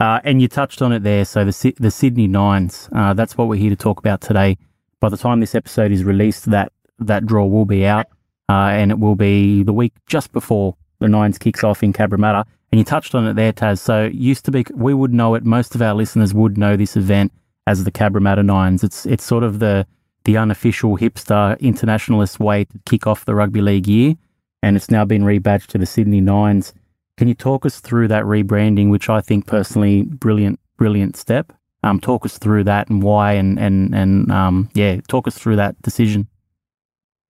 Uh, 0.01 0.21
and 0.25 0.43
you 0.43 0.49
touched 0.49 0.83
on 0.83 0.93
it 0.93 1.03
there. 1.03 1.25
So 1.25 1.45
the 1.45 1.75
the 1.79 1.91
Sydney 1.91 2.27
Nines. 2.27 2.89
Uh, 2.93 3.15
that's 3.15 3.37
what 3.37 3.49
we're 3.49 3.61
here 3.61 3.71
to 3.71 3.77
talk 3.77 3.99
about 3.99 4.21
today. 4.21 4.57
By 5.01 5.09
the 5.11 5.17
time 5.17 5.41
this 5.41 5.55
episode 5.55 5.93
is 5.93 6.03
released, 6.03 6.51
that 6.51 6.73
that 6.99 7.27
draw 7.27 7.47
will 7.47 7.67
be 7.67 7.87
out, 7.87 8.07
uh, 8.49 8.71
and 8.73 8.91
it 8.91 8.99
will 8.99 9.15
be 9.17 9.63
the 9.63 9.73
week 9.73 9.93
just 10.07 10.33
before 10.33 10.77
the 11.01 11.09
Nines 11.09 11.39
kicks 11.39 11.65
off 11.65 11.83
in 11.83 11.93
Cabramatta. 11.93 12.45
And 12.73 12.79
you 12.79 12.85
touched 12.85 13.15
on 13.15 13.27
it 13.27 13.35
there, 13.35 13.53
Tas. 13.53 13.81
So 13.81 14.07
used 14.07 14.45
to 14.47 14.51
be, 14.51 14.65
we 14.75 14.95
would 14.95 15.15
know 15.15 15.35
it. 15.35 15.45
Most 15.45 15.75
of 15.75 15.83
our 15.83 15.95
listeners 15.95 16.35
would 16.35 16.59
know 16.59 16.77
this 16.77 16.97
event 16.97 17.33
as 17.67 17.85
the 17.85 17.93
Cabramatta 17.93 18.45
Nines. 18.45 18.83
It's 18.83 19.07
it's 19.07 19.25
sort 19.25 19.45
of 19.45 19.59
the 19.59 19.87
the 20.25 20.37
unofficial 20.37 20.97
hipster 20.97 21.59
internationalist 21.61 22.41
way 22.41 22.65
to 22.65 22.79
kick 22.87 23.07
off 23.07 23.27
the 23.27 23.35
rugby 23.35 23.61
league 23.61 23.87
year, 23.87 24.15
and 24.63 24.77
it's 24.77 24.91
now 24.91 25.05
been 25.05 25.23
rebadged 25.23 25.67
to 25.69 25.79
the 25.79 25.87
Sydney 25.87 26.21
Nines. 26.21 26.73
Can 27.17 27.29
you 27.29 27.35
talk 27.35 27.65
us 27.65 27.81
through 27.81 28.09
that 28.09 28.25
rebranding, 28.25 28.91
which 28.91 29.09
I 29.09 29.21
think 29.21 29.47
personally 29.47 30.03
brilliant, 30.03 30.59
brilliant 30.77 31.17
step? 31.17 31.53
Um, 31.85 32.01
talk 32.01 32.25
us 32.25 32.39
through 32.39 32.65
that 32.65 32.89
and 32.89 33.03
why, 33.03 33.35
and 33.35 33.59
and 33.59 33.95
and 33.95 34.31
um, 34.33 34.71
yeah, 34.75 35.01
talk 35.07 35.29
us 35.29 35.39
through 35.39 35.57
that 35.57 35.81
decision. 35.83 36.27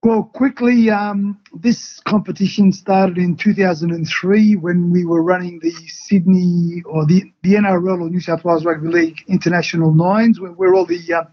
Well, 0.05 0.25
quickly, 0.35 0.91
um, 0.91 1.41
this 1.55 1.99
competition 2.01 2.73
started 2.73 3.17
in 3.17 3.37
2003 3.37 4.55
when 4.57 4.91
we 4.91 5.07
were 5.07 5.23
running 5.23 5.61
the 5.61 5.73
Sydney 5.87 6.83
or 6.85 7.07
the, 7.07 7.33
the 7.43 7.55
NRL 7.55 8.03
or 8.03 8.11
New 8.11 8.21
South 8.21 8.45
Wales 8.45 8.67
Rugby 8.67 8.89
League 8.89 9.25
International 9.29 9.95
Nines, 9.95 10.39
where, 10.41 10.51
where 10.51 10.75
all 10.75 10.85
the 10.85 11.01
uh, 11.11 11.25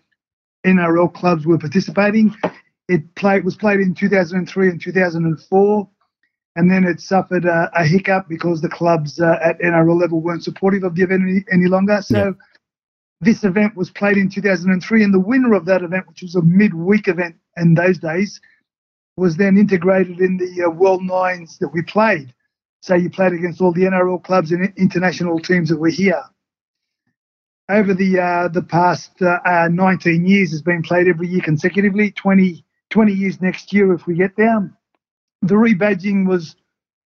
NRL 0.65 1.13
clubs 1.13 1.45
were 1.45 1.57
participating. 1.57 2.33
It 2.87 3.13
played 3.15 3.43
was 3.43 3.57
played 3.57 3.81
in 3.81 3.93
2003 3.93 4.69
and 4.69 4.81
2004, 4.81 5.89
and 6.55 6.71
then 6.71 6.85
it 6.85 7.01
suffered 7.01 7.43
a, 7.43 7.69
a 7.75 7.83
hiccup 7.83 8.29
because 8.29 8.61
the 8.61 8.69
clubs 8.69 9.19
uh, 9.19 9.37
at 9.43 9.59
NRL 9.59 9.99
level 9.99 10.21
weren't 10.21 10.45
supportive 10.45 10.83
of 10.85 10.95
the 10.95 11.01
event 11.01 11.23
any, 11.23 11.43
any 11.51 11.67
longer. 11.67 12.01
So. 12.01 12.17
Yeah. 12.17 12.31
This 13.23 13.43
event 13.43 13.75
was 13.75 13.91
played 13.91 14.17
in 14.17 14.31
2003, 14.31 15.03
and 15.03 15.13
the 15.13 15.19
winner 15.19 15.53
of 15.53 15.65
that 15.65 15.83
event, 15.83 16.07
which 16.07 16.23
was 16.23 16.33
a 16.33 16.41
midweek 16.41 17.07
event 17.07 17.35
in 17.55 17.75
those 17.75 17.99
days, 17.99 18.41
was 19.17 19.37
then 19.37 19.57
integrated 19.57 20.19
in 20.19 20.37
the 20.37 20.63
uh, 20.63 20.69
World 20.69 21.03
Nines 21.03 21.57
that 21.59 21.69
we 21.69 21.81
played. 21.81 22.33
So 22.81 22.95
you 22.95 23.09
played 23.09 23.33
against 23.33 23.61
all 23.61 23.71
the 23.71 23.83
NRL 23.83 24.23
clubs 24.23 24.51
and 24.51 24.73
international 24.77 25.39
teams 25.39 25.69
that 25.69 25.79
were 25.79 25.89
here. 25.89 26.23
Over 27.69 27.93
the 27.93 28.19
uh, 28.19 28.47
the 28.47 28.63
past 28.63 29.21
uh, 29.21 29.39
uh 29.45 29.69
19 29.71 30.25
years, 30.25 30.51
has 30.51 30.61
been 30.61 30.81
played 30.81 31.07
every 31.07 31.27
year 31.27 31.41
consecutively. 31.41 32.11
20, 32.11 32.65
20 32.89 33.13
years 33.13 33.41
next 33.41 33.71
year 33.71 33.93
if 33.93 34.07
we 34.07 34.15
get 34.15 34.35
there. 34.35 34.71
The 35.43 35.55
rebadging 35.55 36.27
was 36.27 36.55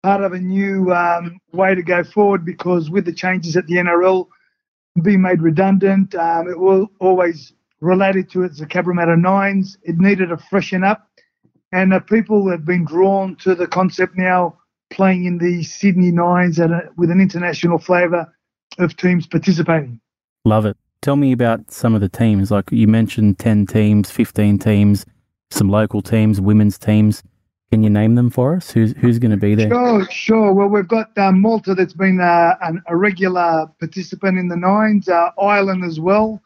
part 0.02 0.22
of 0.22 0.32
a 0.32 0.38
new 0.38 0.92
um, 0.92 1.38
way 1.52 1.74
to 1.74 1.82
go 1.82 2.04
forward 2.04 2.44
because 2.44 2.90
with 2.90 3.04
the 3.04 3.12
changes 3.12 3.56
at 3.56 3.66
the 3.66 3.76
NRL 3.76 4.26
being 5.02 5.22
made 5.22 5.40
redundant, 5.40 6.14
um, 6.14 6.48
it 6.48 6.58
will 6.58 6.90
always 7.00 7.54
related 7.80 8.30
to 8.30 8.42
it 8.42 8.52
as 8.52 8.58
the 8.58 8.66
Cabramatta 8.66 9.18
Nines. 9.18 9.78
It 9.82 9.98
needed 9.98 10.30
a 10.30 10.36
freshen 10.36 10.84
up 10.84 11.08
and 11.72 11.92
uh, 11.92 12.00
people 12.00 12.48
have 12.50 12.64
been 12.64 12.84
drawn 12.84 13.36
to 13.36 13.54
the 13.54 13.66
concept 13.66 14.16
now 14.16 14.58
playing 14.90 15.24
in 15.24 15.38
the 15.38 15.62
Sydney 15.62 16.12
Nines 16.12 16.58
a, 16.58 16.88
with 16.96 17.10
an 17.10 17.20
international 17.20 17.78
flavour 17.78 18.32
of 18.78 18.96
teams 18.96 19.26
participating. 19.26 20.00
Love 20.44 20.66
it. 20.66 20.76
Tell 21.00 21.16
me 21.16 21.32
about 21.32 21.70
some 21.70 21.94
of 21.94 22.00
the 22.00 22.08
teams. 22.08 22.50
Like 22.50 22.70
you 22.70 22.86
mentioned, 22.86 23.38
10 23.38 23.66
teams, 23.66 24.10
15 24.10 24.58
teams, 24.58 25.04
some 25.50 25.68
local 25.68 26.02
teams, 26.02 26.40
women's 26.40 26.78
teams. 26.78 27.22
Can 27.70 27.82
you 27.82 27.90
name 27.90 28.16
them 28.16 28.28
for 28.28 28.54
us? 28.54 28.70
Who's 28.70 28.92
who's 28.98 29.18
going 29.18 29.30
to 29.30 29.38
be 29.38 29.54
there? 29.54 29.70
Sure, 29.70 30.06
sure. 30.10 30.52
Well, 30.52 30.68
we've 30.68 30.86
got 30.86 31.16
uh, 31.16 31.32
Malta 31.32 31.74
that's 31.74 31.94
been 31.94 32.20
uh, 32.20 32.54
an, 32.60 32.82
a 32.86 32.94
regular 32.94 33.66
participant 33.80 34.36
in 34.36 34.48
the 34.48 34.56
nines. 34.56 35.08
Uh, 35.08 35.30
Ireland 35.40 35.82
as 35.82 35.98
well. 35.98 36.42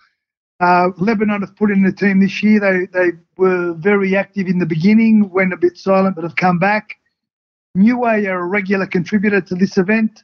Uh, 0.59 0.89
Lebanon 0.97 1.43
have 1.43 1.55
put 1.57 1.71
in 1.71 1.85
a 1.85 1.93
team 1.93 2.21
this 2.21 2.43
year. 2.43 2.61
They 2.61 2.87
they 2.99 3.13
were 3.37 3.75
very 3.75 4.17
active 4.17 4.47
in 4.47 4.59
the 4.59 4.67
beginning, 4.67 5.29
went 5.31 5.53
a 5.53 5.57
bit 5.57 5.77
silent, 5.77 6.17
but 6.17 6.25
have 6.25 6.37
come 6.37 6.59
back. 6.59 6.97
Niue 7.77 8.05
are 8.05 8.41
a 8.41 8.47
regular 8.47 8.87
contributor 8.87 9.41
to 9.43 9.55
this 9.55 9.77
event. 9.77 10.23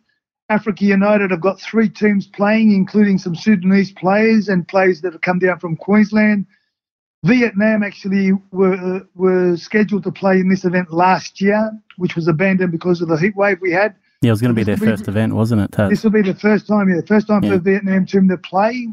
Africa 0.48 0.84
United 0.84 1.30
have 1.30 1.40
got 1.40 1.60
three 1.60 1.88
teams 1.88 2.26
playing, 2.26 2.72
including 2.72 3.18
some 3.18 3.34
Sudanese 3.34 3.92
players 3.92 4.48
and 4.48 4.66
players 4.66 5.00
that 5.02 5.12
have 5.12 5.22
come 5.22 5.38
down 5.38 5.58
from 5.58 5.76
Queensland. 5.76 6.46
Vietnam 7.24 7.82
actually 7.82 8.32
were 8.50 9.06
were 9.14 9.56
scheduled 9.56 10.02
to 10.04 10.12
play 10.12 10.40
in 10.40 10.48
this 10.48 10.64
event 10.64 10.92
last 10.92 11.40
year, 11.40 11.70
which 11.96 12.16
was 12.16 12.26
abandoned 12.26 12.72
because 12.72 13.00
of 13.00 13.08
the 13.08 13.16
heat 13.16 13.36
wave 13.36 13.58
we 13.60 13.70
had. 13.70 13.94
Yeah, 14.22 14.28
it 14.28 14.32
was 14.32 14.40
going 14.40 14.54
to 14.54 14.54
be 14.54 14.64
their 14.64 14.76
first 14.76 15.06
be, 15.06 15.10
event, 15.10 15.34
wasn't 15.34 15.60
it? 15.60 15.72
Tas? 15.72 15.90
This 15.90 16.04
will 16.04 16.10
be 16.10 16.22
the 16.22 16.34
first 16.34 16.66
time, 16.66 16.88
yeah, 16.88 16.96
the 17.00 17.06
first 17.06 17.26
time 17.28 17.42
yeah. 17.42 17.50
for 17.50 17.56
the 17.58 17.62
Vietnam 17.62 18.06
team 18.06 18.28
to 18.28 18.38
play. 18.38 18.88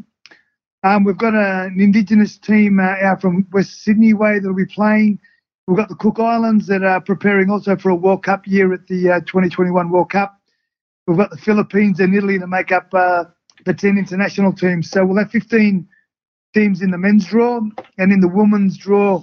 Um, 0.82 1.04
we've 1.04 1.18
got 1.18 1.34
a, 1.34 1.64
an 1.64 1.78
Indigenous 1.78 2.38
team 2.38 2.80
uh, 2.80 2.96
out 3.02 3.20
from 3.20 3.46
West 3.52 3.82
Sydney 3.82 4.14
way 4.14 4.38
that'll 4.38 4.54
be 4.54 4.64
playing. 4.64 5.18
We've 5.66 5.76
got 5.76 5.88
the 5.88 5.94
Cook 5.94 6.18
Islands 6.18 6.66
that 6.68 6.82
are 6.82 7.00
preparing 7.00 7.50
also 7.50 7.76
for 7.76 7.90
a 7.90 7.94
World 7.94 8.24
Cup 8.24 8.46
year 8.46 8.72
at 8.72 8.86
the 8.86 9.10
uh, 9.10 9.20
2021 9.20 9.90
World 9.90 10.10
Cup. 10.10 10.40
We've 11.06 11.18
got 11.18 11.30
the 11.30 11.36
Philippines 11.36 12.00
and 12.00 12.14
Italy 12.14 12.38
to 12.38 12.46
make 12.46 12.72
up 12.72 12.92
uh, 12.94 13.24
the 13.66 13.74
10 13.74 13.98
international 13.98 14.52
teams. 14.52 14.90
So 14.90 15.04
we'll 15.04 15.18
have 15.18 15.30
15 15.30 15.86
teams 16.54 16.82
in 16.82 16.90
the 16.90 16.98
men's 16.98 17.26
draw. 17.26 17.60
And 17.98 18.10
in 18.10 18.20
the 18.20 18.28
women's 18.28 18.78
draw, 18.78 19.22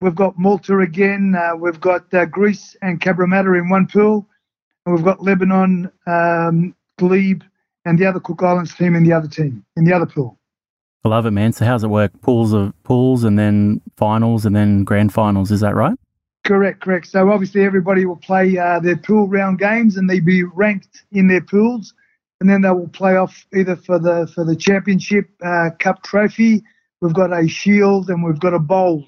we've 0.00 0.14
got 0.14 0.38
Malta 0.38 0.78
again. 0.78 1.36
Uh, 1.36 1.56
we've 1.56 1.80
got 1.80 2.12
uh, 2.14 2.24
Greece 2.24 2.74
and 2.80 3.00
Cabramatta 3.00 3.58
in 3.58 3.68
one 3.68 3.86
pool. 3.86 4.26
And 4.86 4.94
we've 4.94 5.04
got 5.04 5.22
Lebanon, 5.22 5.90
um, 6.06 6.74
Glebe, 6.98 7.42
and 7.84 7.98
the 7.98 8.06
other 8.06 8.20
Cook 8.20 8.42
Islands 8.42 8.74
team 8.74 8.94
in 8.94 9.04
the 9.04 9.12
other 9.12 9.28
team, 9.28 9.64
in 9.76 9.84
the 9.84 9.92
other 9.92 10.06
pool. 10.06 10.39
I 11.04 11.08
love 11.08 11.24
it, 11.24 11.30
man. 11.30 11.52
So 11.52 11.64
how's 11.64 11.82
it 11.82 11.88
work? 11.88 12.12
Pools 12.20 12.52
of 12.52 12.74
pools 12.82 13.24
and 13.24 13.38
then 13.38 13.80
finals 13.96 14.44
and 14.44 14.54
then 14.54 14.84
grand 14.84 15.14
finals. 15.14 15.50
Is 15.50 15.60
that 15.60 15.74
right? 15.74 15.96
Correct, 16.44 16.80
correct. 16.80 17.06
So 17.06 17.30
obviously 17.30 17.64
everybody 17.64 18.04
will 18.04 18.16
play 18.16 18.58
uh, 18.58 18.80
their 18.80 18.96
pool 18.96 19.28
round 19.28 19.58
games 19.58 19.96
and 19.96 20.08
they 20.08 20.20
be 20.20 20.42
ranked 20.42 21.04
in 21.12 21.28
their 21.28 21.40
pools, 21.40 21.94
and 22.40 22.48
then 22.48 22.62
they 22.62 22.70
will 22.70 22.88
play 22.88 23.16
off 23.16 23.46
either 23.54 23.76
for 23.76 23.98
the 23.98 24.30
for 24.34 24.44
the 24.44 24.56
championship 24.56 25.30
uh, 25.44 25.70
cup 25.78 26.02
trophy. 26.02 26.62
We've 27.00 27.14
got 27.14 27.32
a 27.32 27.48
shield 27.48 28.10
and 28.10 28.22
we've 28.22 28.40
got 28.40 28.52
a 28.52 28.58
bowl. 28.58 29.06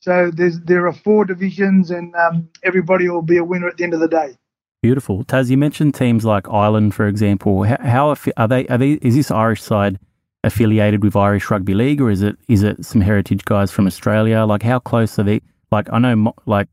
So 0.00 0.30
there's 0.32 0.60
there 0.60 0.86
are 0.86 0.92
four 0.92 1.24
divisions 1.24 1.90
and 1.90 2.14
um, 2.14 2.48
everybody 2.62 3.08
will 3.08 3.22
be 3.22 3.38
a 3.38 3.44
winner 3.44 3.68
at 3.68 3.76
the 3.76 3.84
end 3.84 3.94
of 3.94 4.00
the 4.00 4.08
day. 4.08 4.36
Beautiful, 4.82 5.24
Tas. 5.24 5.50
You 5.50 5.56
mentioned 5.56 5.94
teams 5.94 6.24
like 6.24 6.48
Ireland, 6.48 6.94
for 6.94 7.06
example. 7.08 7.64
How, 7.64 7.78
how 7.80 8.14
are 8.36 8.48
they? 8.48 8.66
Are 8.66 8.78
they? 8.78 8.92
Is 8.92 9.14
this 9.14 9.30
Irish 9.30 9.62
side? 9.62 9.98
Affiliated 10.44 11.02
with 11.02 11.16
Irish 11.16 11.50
Rugby 11.50 11.74
League, 11.74 12.00
or 12.00 12.10
is 12.10 12.22
it 12.22 12.36
is 12.48 12.62
it 12.62 12.84
some 12.84 13.00
heritage 13.00 13.44
guys 13.44 13.70
from 13.70 13.86
Australia? 13.86 14.44
Like, 14.44 14.62
how 14.62 14.78
close 14.78 15.18
are 15.18 15.24
they? 15.24 15.40
Like, 15.70 15.88
I 15.92 15.98
know, 15.98 16.34
like, 16.46 16.68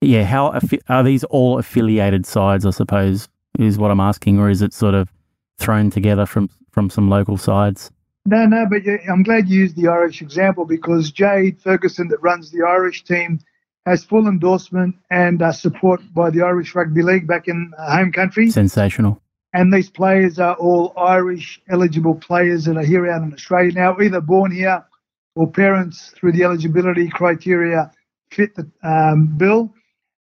yeah, 0.00 0.24
how 0.24 0.58
are 0.88 1.02
these 1.02 1.24
all 1.24 1.58
affiliated 1.58 2.24
sides? 2.24 2.64
I 2.64 2.70
suppose 2.70 3.28
is 3.58 3.78
what 3.78 3.90
I'm 3.90 4.00
asking, 4.00 4.38
or 4.38 4.48
is 4.48 4.62
it 4.62 4.72
sort 4.72 4.94
of 4.94 5.12
thrown 5.58 5.90
together 5.90 6.26
from 6.26 6.48
from 6.70 6.88
some 6.88 7.10
local 7.10 7.36
sides? 7.36 7.90
No, 8.26 8.46
no, 8.46 8.66
but 8.70 8.82
I'm 9.08 9.22
glad 9.22 9.48
you 9.48 9.60
used 9.60 9.76
the 9.76 9.88
Irish 9.88 10.20
example 10.20 10.66
because 10.66 11.10
Jade 11.10 11.58
Ferguson, 11.60 12.08
that 12.08 12.18
runs 12.22 12.50
the 12.50 12.62
Irish 12.62 13.04
team, 13.04 13.40
has 13.86 14.04
full 14.04 14.26
endorsement 14.26 14.96
and 15.10 15.40
uh, 15.40 15.50
support 15.50 16.02
by 16.12 16.28
the 16.28 16.42
Irish 16.42 16.74
Rugby 16.74 17.02
League 17.02 17.26
back 17.26 17.48
in 17.48 17.72
uh, 17.78 17.96
home 17.96 18.12
country. 18.12 18.50
Sensational. 18.50 19.22
And 19.52 19.72
these 19.72 19.88
players 19.88 20.38
are 20.38 20.54
all 20.56 20.92
Irish 20.96 21.60
eligible 21.70 22.14
players 22.14 22.64
that 22.66 22.76
are 22.76 22.84
here 22.84 23.10
out 23.10 23.22
in 23.22 23.32
Australia 23.32 23.72
now, 23.72 23.96
either 23.98 24.20
born 24.20 24.50
here 24.50 24.84
or 25.34 25.50
parents 25.50 26.12
through 26.16 26.32
the 26.32 26.44
eligibility 26.44 27.08
criteria 27.08 27.90
fit 28.30 28.54
the 28.56 28.68
um, 28.82 29.26
bill. 29.38 29.72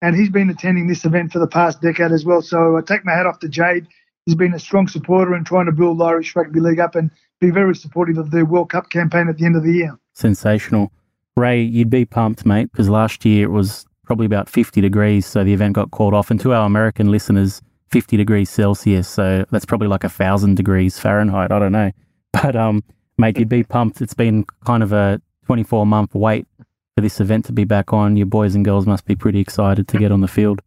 And 0.02 0.14
he's 0.14 0.30
been 0.30 0.50
attending 0.50 0.86
this 0.86 1.04
event 1.04 1.32
for 1.32 1.38
the 1.38 1.46
past 1.46 1.80
decade 1.80 2.12
as 2.12 2.24
well. 2.24 2.42
So 2.42 2.76
I 2.76 2.82
take 2.82 3.04
my 3.04 3.12
hat 3.12 3.26
off 3.26 3.40
to 3.40 3.48
Jade. 3.48 3.88
He's 4.26 4.34
been 4.34 4.54
a 4.54 4.58
strong 4.58 4.88
supporter 4.88 5.34
and 5.34 5.46
trying 5.46 5.66
to 5.66 5.72
build 5.72 6.00
Irish 6.02 6.36
Rugby 6.36 6.60
League 6.60 6.80
up 6.80 6.94
and 6.94 7.10
be 7.40 7.50
very 7.50 7.74
supportive 7.74 8.18
of 8.18 8.30
the 8.30 8.44
World 8.44 8.70
Cup 8.70 8.90
campaign 8.90 9.28
at 9.28 9.38
the 9.38 9.46
end 9.46 9.56
of 9.56 9.62
the 9.62 9.72
year. 9.72 9.98
Sensational. 10.12 10.92
Ray, 11.36 11.62
you'd 11.62 11.90
be 11.90 12.04
pumped, 12.04 12.46
mate, 12.46 12.70
because 12.70 12.88
last 12.88 13.24
year 13.24 13.44
it 13.44 13.50
was 13.50 13.86
probably 14.04 14.26
about 14.26 14.48
50 14.48 14.80
degrees, 14.80 15.26
so 15.26 15.44
the 15.44 15.52
event 15.52 15.74
got 15.74 15.90
called 15.90 16.14
off. 16.14 16.30
And 16.30 16.40
to 16.40 16.52
our 16.52 16.66
American 16.66 17.10
listeners, 17.10 17.60
50 17.90 18.16
degrees 18.16 18.50
Celsius, 18.50 19.08
so 19.08 19.44
that's 19.50 19.64
probably 19.64 19.88
like 19.88 20.04
a 20.04 20.08
thousand 20.08 20.56
degrees 20.56 20.98
Fahrenheit. 20.98 21.52
I 21.52 21.58
don't 21.58 21.72
know, 21.72 21.92
but 22.32 22.56
um, 22.56 22.82
mate, 23.18 23.38
you'd 23.38 23.48
be 23.48 23.62
pumped. 23.62 24.00
It's 24.00 24.14
been 24.14 24.44
kind 24.64 24.82
of 24.82 24.92
a 24.92 25.20
24 25.46 25.86
month 25.86 26.14
wait 26.14 26.46
for 26.94 27.02
this 27.02 27.20
event 27.20 27.44
to 27.46 27.52
be 27.52 27.64
back 27.64 27.92
on. 27.92 28.16
Your 28.16 28.26
boys 28.26 28.54
and 28.54 28.64
girls 28.64 28.86
must 28.86 29.04
be 29.04 29.14
pretty 29.14 29.40
excited 29.40 29.88
to 29.88 29.98
get 29.98 30.12
on 30.12 30.20
the 30.20 30.28
field. 30.28 30.60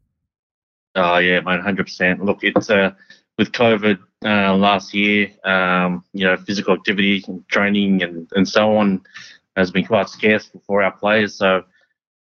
Oh 0.96 1.18
yeah, 1.18 1.40
mate, 1.42 1.62
hundred 1.62 1.86
percent. 1.86 2.24
Look, 2.24 2.40
it's 2.44 2.70
uh, 2.70 2.92
with 3.38 3.52
COVID 3.54 4.00
uh, 4.26 4.54
last 4.56 4.94
year, 4.94 5.32
um, 5.46 6.04
you 6.14 6.26
know, 6.26 6.36
physical 6.38 6.74
activity 6.74 7.24
and 7.28 7.48
training 7.48 8.04
and, 8.04 8.30
and 8.36 8.48
so 8.48 8.76
on 8.76 9.02
has 9.56 9.72
been 9.72 9.86
quite 9.86 10.10
scarce 10.10 10.52
for 10.68 10.84
our 10.84 10.92
players. 10.92 11.36
So, 11.36 11.64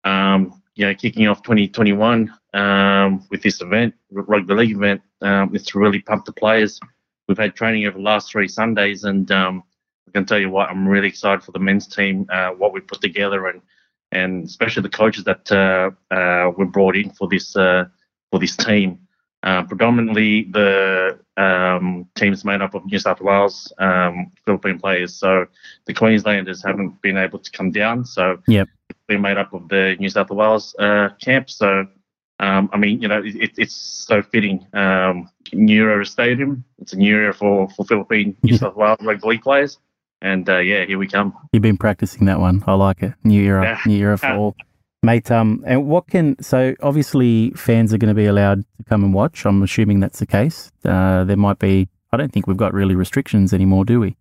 um, 0.05 0.63
you 0.75 0.87
know, 0.87 0.95
kicking 0.95 1.27
off 1.27 1.43
2021 1.43 2.33
um, 2.57 3.25
with 3.31 3.42
this 3.42 3.61
event, 3.61 3.95
rugby 4.11 4.55
league 4.55 4.77
event, 4.77 5.03
um, 5.21 5.55
it's 5.55 5.75
really 5.75 6.01
pumped 6.01 6.27
the 6.27 6.33
players. 6.33 6.81
We've 7.29 7.38
had 7.38 7.55
training 7.55 7.87
over 7.87 7.99
the 7.99 8.05
last 8.05 8.31
three 8.31 8.49
Sundays, 8.49 9.05
and 9.05 9.31
um, 9.31 9.62
I 10.09 10.12
can 10.12 10.25
tell 10.25 10.38
you 10.38 10.51
what, 10.51 10.71
I'm 10.71 10.88
really 10.88 11.09
excited 11.09 11.42
for 11.45 11.53
the 11.53 11.59
men's 11.59 11.87
team, 11.87 12.27
uh, 12.31 12.51
what 12.51 12.73
we 12.73 12.81
put 12.81 13.01
together, 13.01 13.49
and 13.49 13.61
and 14.12 14.45
especially 14.45 14.83
the 14.83 14.88
coaches 14.88 15.25
that 15.25 15.51
uh, 15.53 15.90
uh, 16.14 16.51
were 16.57 16.66
brought 16.66 16.97
in 16.97 17.11
for 17.11 17.29
this 17.29 17.57
uh, 17.57 17.85
for 18.31 18.38
this 18.40 18.57
team. 18.57 19.01
Uh, 19.42 19.62
predominantly, 19.64 20.45
the 20.45 21.19
um, 21.37 22.09
teams 22.16 22.45
made 22.45 22.62
up 22.62 22.75
of 22.75 22.87
New 22.87 22.99
South 22.99 23.21
Wales 23.21 23.73
um, 23.79 24.33
Philippine 24.45 24.79
players. 24.79 25.14
So 25.14 25.47
the 25.87 25.95
Queenslanders 25.95 26.64
haven't 26.64 27.01
been 27.03 27.16
able 27.16 27.38
to 27.38 27.51
come 27.51 27.71
down. 27.71 28.05
So 28.05 28.38
yep. 28.49 28.66
it's 28.88 29.21
made 29.21 29.37
up 29.37 29.53
of 29.53 29.69
the 29.69 29.97
New 30.01 30.09
South 30.09 30.31
Wales 30.31 30.75
uh, 30.79 31.11
camp. 31.21 31.51
So 31.51 31.87
um, 32.38 32.68
I 32.72 32.77
mean, 32.77 33.01
you 33.01 33.09
know, 33.09 33.22
it, 33.25 33.53
it's 33.57 33.75
so 33.75 34.22
fitting. 34.22 34.66
Um, 34.72 35.31
new 35.53 35.88
era 35.88 36.05
stadium. 36.05 36.64
It's 36.79 36.92
a 36.92 36.96
new 36.96 37.16
era 37.16 37.33
for 37.33 37.68
for 37.70 37.85
Philippine 37.85 38.37
New 38.42 38.57
South 38.57 38.77
Wales 38.77 38.99
rugby 39.03 39.29
league 39.29 39.42
players. 39.42 39.79
And 40.22 40.49
uh, 40.49 40.59
yeah, 40.59 40.85
here 40.85 40.99
we 40.99 41.07
come. 41.07 41.35
You've 41.53 41.62
been 41.62 41.77
practicing 41.77 42.27
that 42.27 42.40
one. 42.40 42.62
I 42.66 42.75
like 42.75 43.03
it. 43.03 43.14
New 43.25 43.42
era, 43.42 43.79
new 43.87 43.99
era 43.99 44.18
for 44.18 44.33
all. 44.33 44.57
Mate, 45.03 45.31
um, 45.31 45.62
and 45.66 45.87
what 45.87 46.09
can 46.09 46.40
so 46.42 46.75
obviously 46.83 47.51
fans 47.51 47.92
are 47.92 47.99
going 47.99 48.09
to 48.09 48.14
be 48.14 48.27
allowed 48.27 48.64
to 48.79 48.85
come 48.85 49.05
and 49.05 49.14
watch. 49.14 49.44
I'm 49.44 49.62
assuming 49.62 50.01
that's 50.01 50.18
the 50.18 50.27
case. 50.27 50.72
Uh, 50.85 51.25
there 51.25 51.37
might 51.37 51.59
be. 51.59 51.88
I 52.12 52.16
don't 52.16 52.33
think 52.33 52.46
we've 52.46 52.57
got 52.57 52.72
really 52.72 52.94
restrictions 52.94 53.53
anymore, 53.53 53.85
do 53.85 54.01
we? 54.01 54.16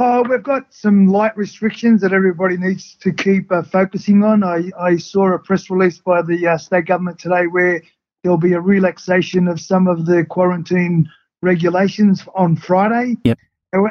Oh, 0.00 0.24
we've 0.28 0.42
got 0.42 0.74
some 0.74 1.06
light 1.06 1.36
restrictions 1.36 2.00
that 2.00 2.12
everybody 2.12 2.56
needs 2.56 2.96
to 2.96 3.12
keep 3.12 3.52
uh, 3.52 3.62
focusing 3.62 4.24
on. 4.24 4.42
I, 4.42 4.70
I 4.78 4.96
saw 4.96 5.32
a 5.32 5.38
press 5.38 5.70
release 5.70 5.98
by 5.98 6.20
the 6.20 6.48
uh, 6.48 6.58
state 6.58 6.86
government 6.86 7.20
today 7.20 7.46
where 7.46 7.80
there'll 8.22 8.36
be 8.36 8.54
a 8.54 8.60
relaxation 8.60 9.46
of 9.46 9.60
some 9.60 9.86
of 9.86 10.04
the 10.04 10.24
quarantine 10.24 11.08
regulations 11.42 12.24
on 12.34 12.56
Friday. 12.56 13.16
Yep. 13.24 13.38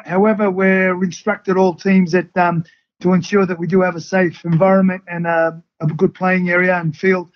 However, 0.06 0.52
we're 0.52 1.02
instructed 1.02 1.56
all 1.56 1.74
teams 1.74 2.12
that 2.12 2.36
um, 2.38 2.66
to 3.00 3.14
ensure 3.14 3.46
that 3.46 3.60
we 3.60 3.68
do 3.68 3.80
have 3.82 3.96
a 3.96 4.02
safe 4.02 4.44
environment 4.44 5.04
and 5.08 5.26
a, 5.26 5.62
a 5.80 5.88
good 5.88 6.14
playing 6.14 6.50
area 6.50 6.78
and 6.78 6.98
field. 6.98 7.32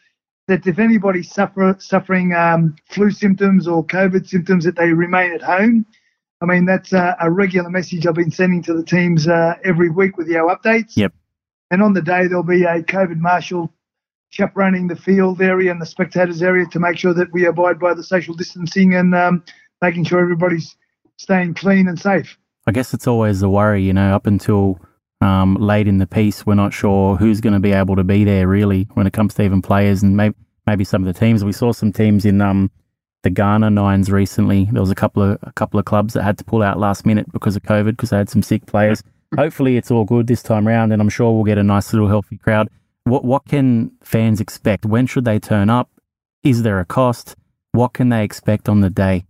That 0.47 0.67
if 0.67 0.79
anybody 0.79 1.23
suffer, 1.23 1.75
suffering 1.79 2.33
um, 2.33 2.75
flu 2.89 3.11
symptoms 3.11 3.67
or 3.67 3.85
COVID 3.85 4.27
symptoms, 4.27 4.65
that 4.65 4.75
they 4.75 4.91
remain 4.91 5.31
at 5.33 5.41
home. 5.41 5.85
I 6.41 6.45
mean, 6.45 6.65
that's 6.65 6.93
a, 6.93 7.15
a 7.19 7.31
regular 7.31 7.69
message 7.69 8.05
I've 8.05 8.13
been 8.13 8.31
sending 8.31 8.61
to 8.63 8.73
the 8.73 8.83
teams 8.83 9.27
uh, 9.27 9.55
every 9.63 9.89
week 9.89 10.17
with 10.17 10.31
our 10.35 10.55
updates. 10.55 10.95
Yep. 10.95 11.13
And 11.71 11.81
on 11.81 11.93
the 11.93 12.01
day, 12.01 12.27
there'll 12.27 12.43
be 12.43 12.63
a 12.63 12.81
COVID 12.83 13.17
marshal 13.17 13.73
chaperoning 14.29 14.87
the 14.87 14.95
field 14.95 15.41
area 15.41 15.71
and 15.71 15.81
the 15.81 15.85
spectators 15.85 16.41
area 16.41 16.65
to 16.67 16.79
make 16.79 16.97
sure 16.97 17.13
that 17.13 17.31
we 17.33 17.45
abide 17.45 17.79
by 17.79 17.93
the 17.93 18.03
social 18.03 18.35
distancing 18.35 18.93
and 18.93 19.15
um, 19.15 19.43
making 19.81 20.03
sure 20.03 20.19
everybody's 20.19 20.75
staying 21.17 21.53
clean 21.53 21.87
and 21.87 21.99
safe. 21.99 22.37
I 22.67 22.71
guess 22.71 22.93
it's 22.93 23.07
always 23.07 23.41
a 23.41 23.49
worry, 23.49 23.81
you 23.81 23.93
know, 23.93 24.13
up 24.13 24.27
until 24.27 24.79
um, 25.21 25.55
late 25.55 25.87
in 25.87 25.97
the 25.97 26.07
piece, 26.07 26.45
we're 26.45 26.55
not 26.55 26.73
sure 26.73 27.15
who's 27.15 27.41
going 27.41 27.53
to 27.53 27.59
be 27.59 27.71
able 27.71 27.95
to 27.95 28.03
be 28.03 28.23
there 28.23 28.47
really 28.47 28.87
when 28.93 29.07
it 29.07 29.13
comes 29.13 29.33
to 29.35 29.43
even 29.43 29.61
players 29.61 30.03
and 30.03 30.15
maybe 30.15 30.35
maybe 30.67 30.83
some 30.83 31.01
of 31.01 31.11
the 31.11 31.19
teams. 31.19 31.43
We 31.43 31.53
saw 31.53 31.71
some 31.71 31.91
teams 31.91 32.25
in 32.25 32.41
um, 32.41 32.69
the 33.27 33.31
Ghana 33.31 33.69
Nines 33.69 34.09
recently. 34.09 34.69
There 34.71 34.81
was 34.81 34.89
a 34.89 34.95
couple 34.95 35.21
of 35.21 35.37
a 35.43 35.51
couple 35.51 35.77
of 35.77 35.85
clubs 35.85 36.13
that 36.13 36.23
had 36.23 36.37
to 36.37 36.45
pull 36.45 36.63
out 36.63 36.79
last 36.79 37.05
minute 37.05 37.29
because 37.33 37.57
of 37.57 37.63
COVID 37.63 37.91
because 37.91 38.11
they 38.11 38.17
had 38.17 38.29
some 38.29 38.41
sick 38.41 38.65
players. 38.65 39.03
Hopefully, 39.35 39.75
it's 39.75 39.91
all 39.91 40.05
good 40.05 40.27
this 40.27 40.41
time 40.41 40.65
around, 40.65 40.93
and 40.93 41.01
I'm 41.01 41.09
sure 41.09 41.33
we'll 41.33 41.43
get 41.43 41.57
a 41.57 41.63
nice 41.63 41.91
little 41.91 42.07
healthy 42.07 42.37
crowd. 42.37 42.69
What 43.03 43.25
what 43.25 43.43
can 43.45 43.91
fans 44.01 44.39
expect? 44.39 44.85
When 44.85 45.07
should 45.07 45.25
they 45.25 45.39
turn 45.39 45.69
up? 45.69 45.89
Is 46.41 46.63
there 46.63 46.79
a 46.79 46.85
cost? 46.85 47.35
What 47.73 47.91
can 47.91 48.07
they 48.07 48.23
expect 48.23 48.69
on 48.69 48.79
the 48.79 48.89
day? 48.89 49.25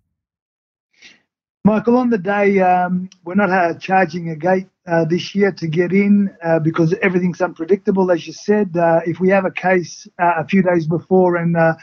Michael, 1.65 1.97
on 1.97 2.11
the 2.11 2.19
day, 2.19 2.59
um, 2.59 3.09
we're 3.25 3.33
not 3.33 3.49
uh, 3.49 3.73
charging 3.79 4.29
a 4.29 4.35
gate 4.35 4.67
uh, 4.85 5.05
this 5.05 5.33
year 5.33 5.51
to 5.53 5.67
get 5.67 5.91
in 5.91 6.29
uh, 6.45 6.59
because 6.59 6.93
everything's 7.01 7.41
unpredictable, 7.41 8.11
as 8.11 8.27
you 8.27 8.33
said. 8.33 8.77
Uh, 8.77 8.99
if 9.07 9.19
we 9.19 9.29
have 9.29 9.45
a 9.45 9.51
case 9.51 10.07
uh, 10.21 10.33
a 10.37 10.47
few 10.47 10.61
days 10.61 10.85
before 10.85 11.35
and 11.35 11.57
uh, 11.57 11.73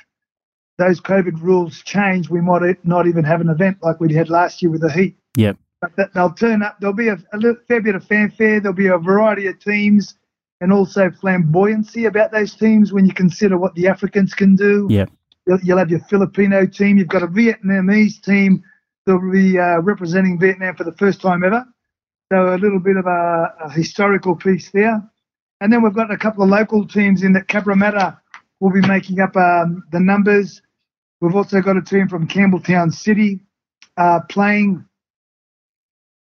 those 0.79 1.01
COVID 1.01 1.41
rules 1.41 1.83
change, 1.83 2.29
we 2.29 2.41
might 2.41 2.85
not 2.85 3.07
even 3.07 3.25
have 3.25 3.41
an 3.41 3.49
event 3.49 3.79
like 3.83 4.01
we 4.01 4.13
had 4.13 4.29
last 4.29 4.63
year 4.63 4.71
with 4.71 4.81
the 4.81 4.93
heat. 4.93 5.17
Yep. 5.37 5.57
But 5.81 6.15
they'll 6.15 6.33
turn 6.33 6.63
up. 6.63 6.79
There'll 6.81 6.95
be 6.95 7.09
a, 7.09 7.19
a 7.33 7.37
little, 7.37 7.61
fair 7.69 7.81
bit 7.81 7.95
of 7.95 8.05
fanfare. 8.05 8.61
There'll 8.61 8.75
be 8.75 8.87
a 8.87 8.99
variety 8.99 9.47
of 9.47 9.61
teams 9.61 10.17
and 10.61 10.73
also 10.73 11.11
flamboyancy 11.11 12.07
about 12.07 12.33
those 12.33 12.55
teams 12.55 12.93
when 12.93 13.07
you 13.07 13.13
consider 13.13 13.59
what 13.59 13.75
the 13.75 13.87
Africans 13.89 14.35
can 14.35 14.57
do. 14.57 14.87
Yep. 14.91 15.11
You'll, 15.47 15.61
you'll 15.63 15.79
have 15.79 15.91
your 15.91 16.01
Filipino 16.01 16.67
team. 16.67 16.97
You've 16.97 17.09
got 17.09 17.23
a 17.23 17.27
Vietnamese 17.27 18.23
team 18.23 18.65
They'll 19.07 19.31
be 19.31 19.59
uh, 19.59 19.81
representing 19.81 20.39
Vietnam 20.39 20.77
for 20.77 20.85
the 20.85 20.93
first 20.93 21.21
time 21.21 21.45
ever. 21.45 21.65
So 22.33 22.55
a 22.55 22.57
little 22.57 22.81
bit 22.81 22.97
of 22.97 23.07
a, 23.07 23.55
a, 23.65 23.71
historical 23.71 24.35
piece 24.35 24.71
there. 24.71 25.03
And 25.61 25.73
then 25.73 25.83
we've 25.83 25.95
got 25.95 26.11
a 26.11 26.17
couple 26.17 26.43
of 26.43 26.49
local 26.49 26.87
teams 26.87 27.23
in 27.23 27.35
that 27.35 27.49
Cabramatta 27.49 28.19
will 28.61 28.73
be 28.73 28.81
making 28.81 29.21
up 29.21 29.37
um, 29.37 29.83
the 29.93 30.01
numbers. 30.01 30.63
We've 31.25 31.35
also 31.35 31.63
got 31.63 31.79
a 31.79 31.83
team 31.83 32.07
from 32.07 32.29
Campbelltown 32.29 32.93
City 32.93 33.41
uh, 33.97 34.21
playing, 34.29 34.85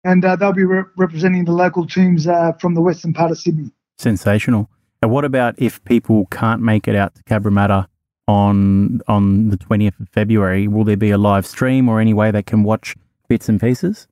and 0.05 0.23
uh, 0.23 0.37
they'll 0.37 0.53
be 0.53 0.63
re- 0.63 0.85
representing 0.95 1.43
the 1.43 1.51
local 1.51 1.85
teams 1.85 2.27
uh, 2.27 2.53
from 2.53 2.75
the 2.75 2.81
western 2.81 3.13
part 3.13 3.29
of 3.29 3.37
Sydney. 3.37 3.71
Sensational. 3.97 4.69
And 5.01 5.11
what 5.11 5.25
about 5.25 5.55
if 5.57 5.83
people 5.83 6.27
can't 6.31 6.61
make 6.61 6.87
it 6.87 6.95
out 6.95 7.13
to 7.15 7.23
Cabramatta 7.23 7.87
on 8.29 9.01
on 9.09 9.49
the 9.49 9.57
20th 9.57 9.99
of 9.99 10.07
February. 10.07 10.69
Will 10.69 10.85
there 10.85 10.95
be 10.95 11.11
a 11.11 11.17
live 11.17 11.45
stream 11.45 11.89
or 11.89 11.99
any 11.99 12.13
way 12.13 12.31
they 12.31 12.41
can 12.41 12.63
watch 12.63 12.95
bits 13.27 13.49
and 13.49 13.59
pieces? 13.59 14.07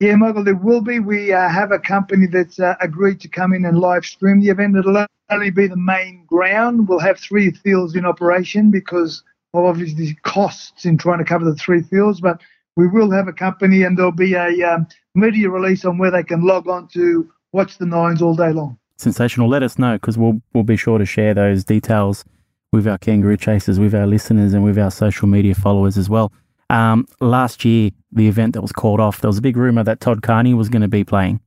Yeah, 0.00 0.16
Michael, 0.16 0.42
there 0.42 0.56
will 0.56 0.80
be. 0.80 0.98
We 0.98 1.32
uh, 1.32 1.48
have 1.48 1.70
a 1.70 1.78
company 1.78 2.26
that's 2.26 2.58
uh, 2.58 2.74
agreed 2.80 3.20
to 3.20 3.28
come 3.28 3.52
in 3.52 3.64
and 3.64 3.78
live 3.78 4.04
stream 4.04 4.40
the 4.40 4.48
event. 4.48 4.76
It'll 4.76 5.06
only 5.30 5.50
be 5.50 5.68
the 5.68 5.76
main 5.76 6.24
ground. 6.26 6.88
We'll 6.88 6.98
have 6.98 7.20
three 7.20 7.52
fields 7.52 7.94
in 7.94 8.04
operation 8.04 8.72
because 8.72 9.22
of 9.54 9.64
obviously 9.64 10.14
costs 10.22 10.84
in 10.84 10.98
trying 10.98 11.18
to 11.18 11.24
cover 11.24 11.44
the 11.44 11.54
three 11.54 11.82
fields, 11.82 12.20
but 12.20 12.40
we 12.76 12.88
will 12.88 13.10
have 13.10 13.28
a 13.28 13.32
company 13.32 13.82
and 13.82 13.98
there'll 13.98 14.12
be 14.12 14.34
a 14.34 14.62
um, 14.62 14.86
media 15.14 15.50
release 15.50 15.84
on 15.84 15.98
where 15.98 16.10
they 16.10 16.22
can 16.22 16.42
log 16.42 16.68
on 16.68 16.88
to 16.88 17.30
watch 17.52 17.78
the 17.78 17.86
nines 17.86 18.22
all 18.22 18.34
day 18.34 18.52
long. 18.52 18.78
Sensational. 18.96 19.48
Let 19.48 19.62
us 19.62 19.78
know 19.78 19.94
because 19.94 20.16
we'll 20.16 20.40
we'll 20.54 20.64
be 20.64 20.76
sure 20.76 20.98
to 20.98 21.04
share 21.04 21.34
those 21.34 21.64
details 21.64 22.24
with 22.72 22.86
our 22.86 22.98
kangaroo 22.98 23.36
chasers, 23.36 23.78
with 23.78 23.94
our 23.94 24.06
listeners, 24.06 24.54
and 24.54 24.64
with 24.64 24.78
our 24.78 24.90
social 24.90 25.28
media 25.28 25.54
followers 25.54 25.98
as 25.98 26.08
well. 26.08 26.32
Um, 26.70 27.06
last 27.20 27.64
year, 27.64 27.90
the 28.12 28.28
event 28.28 28.54
that 28.54 28.62
was 28.62 28.72
called 28.72 29.00
off, 29.00 29.20
there 29.20 29.28
was 29.28 29.38
a 29.38 29.42
big 29.42 29.58
rumor 29.58 29.84
that 29.84 30.00
Todd 30.00 30.22
Carney 30.22 30.54
was 30.54 30.70
going 30.70 30.82
to 30.82 30.88
be 30.88 31.04
playing. 31.04 31.40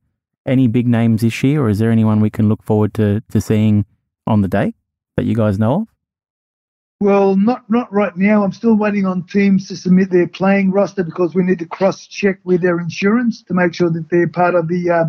Any 0.45 0.68
big 0.68 0.86
names 0.86 1.22
this 1.22 1.43
year, 1.43 1.64
or 1.64 1.70
is 1.70 1.80
there 1.80 1.89
anyone 1.89 2.20
we 2.20 2.30
can 2.30 2.47
look 2.47 2.62
forward 2.62 2.93
to, 2.95 3.22
to 3.32 3.41
seeing 3.41 3.86
on 4.28 4.41
the 4.41 4.47
day 4.47 4.76
that 5.18 5.26
you 5.26 5.34
guys 5.34 5.58
know 5.58 5.82
of? 5.82 5.95
Well, 7.06 7.36
not 7.36 7.70
not 7.70 7.93
right 7.93 8.18
now. 8.18 8.43
I'm 8.43 8.51
still 8.51 8.74
waiting 8.74 9.06
on 9.06 9.28
teams 9.28 9.68
to 9.68 9.76
submit 9.76 10.10
their 10.10 10.28
playing 10.28 10.72
roster 10.72 11.03
because 11.03 11.36
we 11.36 11.43
need 11.43 11.60
to 11.60 11.68
cross 11.68 12.08
check 12.08 12.39
with 12.43 12.64
their 12.64 12.80
insurance 12.80 13.43
to 13.43 13.53
make 13.53 13.76
sure 13.76 13.91
that 13.91 14.10
they're 14.10 14.28
part 14.28 14.56
of 14.56 14.68
the 14.68 14.89
uh, 14.89 15.06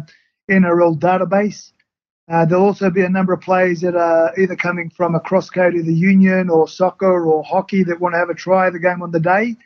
NRL 0.51 0.99
database. 0.99 1.73
Uh, 2.31 2.45
there'll 2.45 2.67
also 2.67 2.91
be 2.91 3.01
a 3.01 3.09
number 3.09 3.33
of 3.33 3.41
players 3.41 3.81
that 3.81 3.97
are 3.97 4.39
either 4.39 4.55
coming 4.55 4.91
from 4.91 5.15
across 5.15 5.49
code, 5.49 5.73
the 5.73 5.91
union 5.91 6.51
or 6.51 6.69
soccer 6.69 7.25
or 7.27 7.43
hockey, 7.43 7.83
that 7.83 7.99
want 7.99 8.13
to 8.13 8.19
have 8.19 8.29
a 8.29 8.35
try 8.35 8.67
of 8.67 8.75
the 8.75 8.79
game 8.79 9.01
on 9.01 9.11
the 9.11 9.19
day. 9.19 9.57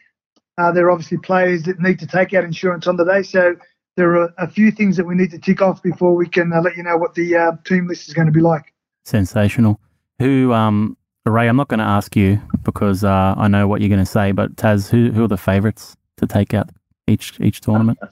Uh, 0.56 0.70
there 0.70 0.86
are 0.86 0.92
obviously 0.92 1.18
players 1.18 1.64
that 1.64 1.80
need 1.80 1.98
to 1.98 2.06
take 2.06 2.32
out 2.32 2.44
insurance 2.44 2.86
on 2.86 2.96
the 2.96 3.04
day. 3.04 3.24
So 3.24 3.56
there 3.96 4.14
are 4.14 4.32
a 4.38 4.48
few 4.48 4.70
things 4.70 4.96
that 4.98 5.04
we 5.04 5.16
need 5.16 5.32
to 5.32 5.38
tick 5.40 5.62
off 5.62 5.82
before 5.82 6.14
we 6.14 6.28
can 6.28 6.52
uh, 6.52 6.60
let 6.62 6.76
you 6.76 6.84
know 6.84 6.96
what 6.96 7.12
the 7.16 7.34
uh, 7.34 7.52
team 7.64 7.88
list 7.88 8.06
is 8.06 8.14
going 8.14 8.26
to 8.26 8.32
be 8.32 8.40
like. 8.40 8.72
Sensational. 9.04 9.80
Who, 10.20 10.52
um, 10.52 10.96
Ray, 11.26 11.48
I'm 11.48 11.56
not 11.56 11.68
going 11.68 11.80
to 11.80 11.84
ask 11.84 12.16
you 12.16 12.40
because 12.64 13.04
uh, 13.04 13.34
I 13.36 13.48
know 13.48 13.68
what 13.68 13.80
you're 13.80 13.90
going 13.90 14.04
to 14.04 14.06
say, 14.06 14.32
but 14.32 14.56
Tas, 14.56 14.88
who, 14.88 15.10
who 15.10 15.24
are 15.24 15.28
the 15.28 15.36
favourites 15.36 15.96
to 16.16 16.26
take 16.26 16.54
out 16.54 16.70
each 17.06 17.38
each 17.40 17.60
tournament? 17.60 17.98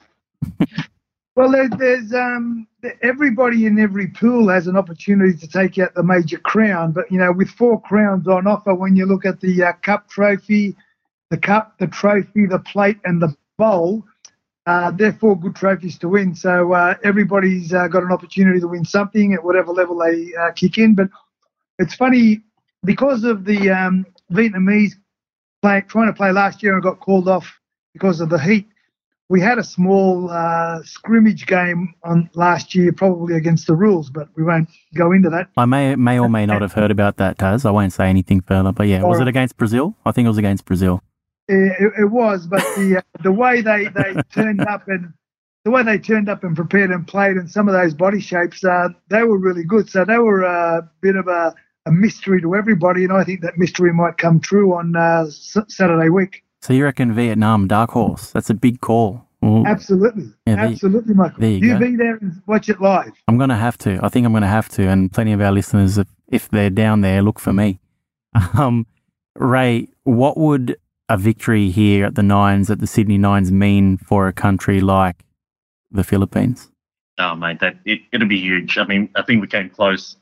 Well, 1.38 1.52
there, 1.52 1.68
there's 1.68 2.12
um, 2.12 2.66
everybody 3.00 3.66
in 3.66 3.78
every 3.78 4.08
pool 4.08 4.48
has 4.48 4.66
an 4.66 4.76
opportunity 4.76 5.36
to 5.38 5.46
take 5.46 5.78
out 5.78 5.94
the 5.94 6.02
major 6.02 6.38
crown, 6.38 6.90
but 6.90 7.08
you 7.12 7.18
know, 7.18 7.30
with 7.30 7.48
four 7.48 7.80
crowns 7.80 8.26
on 8.26 8.48
offer, 8.48 8.74
when 8.74 8.96
you 8.96 9.06
look 9.06 9.24
at 9.24 9.38
the 9.38 9.62
uh, 9.62 9.72
cup 9.82 10.08
trophy, 10.08 10.74
the 11.30 11.36
cup, 11.36 11.78
the 11.78 11.86
trophy, 11.86 12.46
the 12.46 12.58
plate, 12.58 12.98
and 13.04 13.22
the 13.22 13.32
bowl, 13.56 14.04
uh, 14.66 14.90
they're 14.90 15.12
four 15.12 15.38
good 15.38 15.54
trophies 15.54 15.96
to 15.98 16.08
win. 16.08 16.34
So 16.34 16.72
uh, 16.72 16.96
everybody's 17.04 17.72
uh, 17.72 17.86
got 17.86 18.02
an 18.02 18.10
opportunity 18.10 18.58
to 18.58 18.66
win 18.66 18.84
something 18.84 19.32
at 19.32 19.44
whatever 19.44 19.70
level 19.70 19.96
they 19.98 20.34
uh, 20.34 20.50
kick 20.50 20.76
in. 20.76 20.96
But 20.96 21.06
it's 21.78 21.94
funny 21.94 22.42
because 22.84 23.24
of 23.24 23.44
the 23.44 23.70
um, 23.70 24.06
Vietnamese 24.32 24.92
play, 25.62 25.82
trying 25.88 26.06
to 26.06 26.12
play 26.12 26.32
last 26.32 26.62
year 26.62 26.74
and 26.74 26.82
got 26.82 27.00
called 27.00 27.28
off 27.28 27.60
because 27.92 28.20
of 28.20 28.28
the 28.28 28.38
heat 28.38 28.68
we 29.28 29.40
had 29.40 29.58
a 29.58 29.64
small 29.64 30.30
uh, 30.30 30.82
scrimmage 30.84 31.46
game 31.46 31.94
on 32.02 32.30
last 32.34 32.74
year, 32.74 32.92
probably 32.92 33.36
against 33.36 33.66
the 33.66 33.74
rules, 33.74 34.10
but 34.10 34.28
we 34.36 34.42
won't 34.42 34.68
go 34.94 35.12
into 35.12 35.28
that. 35.30 35.48
I 35.56 35.66
may 35.66 35.94
may 35.96 36.18
or 36.18 36.28
may 36.28 36.46
not 36.46 36.62
have 36.62 36.72
heard 36.72 36.90
about 36.90 37.18
that, 37.18 37.38
Tas. 37.38 37.64
I 37.64 37.70
won't 37.70 37.92
say 37.92 38.08
anything 38.08 38.40
further. 38.40 38.72
But 38.72 38.88
yeah, 38.88 39.02
was 39.02 39.20
it 39.20 39.28
against 39.28 39.56
Brazil? 39.56 39.96
I 40.06 40.12
think 40.12 40.26
it 40.26 40.28
was 40.28 40.38
against 40.38 40.64
Brazil. 40.64 41.02
It, 41.46 41.92
it 41.98 42.10
was, 42.10 42.46
but 42.46 42.60
the 42.76 42.98
uh, 42.98 43.22
the 43.22 43.32
way 43.32 43.60
they, 43.60 43.88
they 43.88 44.22
turned 44.32 44.60
up 44.62 44.88
and 44.88 45.12
the 45.64 45.70
way 45.70 45.82
they 45.82 45.98
turned 45.98 46.28
up 46.30 46.44
and 46.44 46.56
prepared 46.56 46.90
and 46.90 47.06
played, 47.06 47.36
and 47.36 47.50
some 47.50 47.68
of 47.68 47.74
those 47.74 47.92
body 47.92 48.20
shapes, 48.20 48.64
uh, 48.64 48.88
they 49.08 49.24
were 49.24 49.38
really 49.38 49.64
good. 49.64 49.90
So 49.90 50.04
they 50.04 50.18
were 50.18 50.42
a 50.42 50.88
bit 51.02 51.16
of 51.16 51.28
a, 51.28 51.54
a 51.88 51.92
mystery 51.92 52.40
to 52.42 52.54
everybody, 52.54 53.04
and 53.04 53.12
I 53.12 53.24
think 53.24 53.40
that 53.40 53.58
mystery 53.58 53.92
might 53.92 54.18
come 54.18 54.38
true 54.38 54.74
on 54.74 54.94
uh, 54.94 55.26
Saturday 55.30 56.10
week. 56.10 56.44
So 56.60 56.72
you 56.72 56.84
reckon 56.84 57.12
Vietnam 57.14 57.66
dark 57.66 57.90
horse? 57.90 58.30
That's 58.30 58.50
a 58.50 58.54
big 58.54 58.80
call. 58.80 59.24
Well, 59.40 59.66
Absolutely. 59.66 60.32
Yeah, 60.46 60.56
Absolutely, 60.56 61.14
Michael. 61.14 61.40
There 61.40 61.50
you, 61.50 61.74
you 61.74 61.78
be 61.78 61.96
there 61.96 62.16
and 62.16 62.42
watch 62.46 62.68
it 62.68 62.80
live. 62.80 63.12
I'm 63.28 63.38
going 63.38 63.50
to 63.50 63.56
have 63.56 63.78
to. 63.78 64.00
I 64.02 64.08
think 64.08 64.26
I'm 64.26 64.32
going 64.32 64.42
to 64.42 64.48
have 64.48 64.68
to. 64.70 64.88
And 64.88 65.12
plenty 65.12 65.32
of 65.32 65.40
our 65.40 65.52
listeners, 65.52 65.98
if 66.28 66.48
they're 66.48 66.70
down 66.70 67.00
there, 67.00 67.22
look 67.22 67.38
for 67.38 67.52
me. 67.52 67.80
Um, 68.54 68.86
Ray, 69.36 69.88
what 70.02 70.36
would 70.36 70.76
a 71.08 71.16
victory 71.16 71.70
here 71.70 72.04
at 72.04 72.14
the 72.16 72.22
Nines, 72.22 72.70
at 72.70 72.80
the 72.80 72.86
Sydney 72.86 73.16
Nines, 73.16 73.50
mean 73.50 73.96
for 73.96 74.28
a 74.28 74.32
country 74.32 74.80
like 74.80 75.24
the 75.90 76.04
Philippines? 76.04 76.68
Oh, 77.18 77.34
mate, 77.34 77.60
that 77.60 77.76
it, 77.84 78.00
it'll 78.12 78.28
be 78.28 78.38
huge. 78.38 78.76
I 78.78 78.84
mean, 78.84 79.08
I 79.16 79.22
think 79.22 79.40
we 79.40 79.46
came 79.46 79.70
close. 79.70 80.16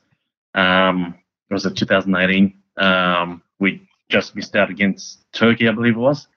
Um, 0.53 1.15
was 1.49 1.65
it 1.65 1.75
2018? 1.75 2.53
Um, 2.77 3.41
we 3.59 3.87
just 4.09 4.35
missed 4.35 4.55
out 4.55 4.69
against 4.69 5.31
Turkey, 5.33 5.67
I 5.67 5.71
believe 5.71 5.95
it 5.95 5.99
was. 5.99 6.27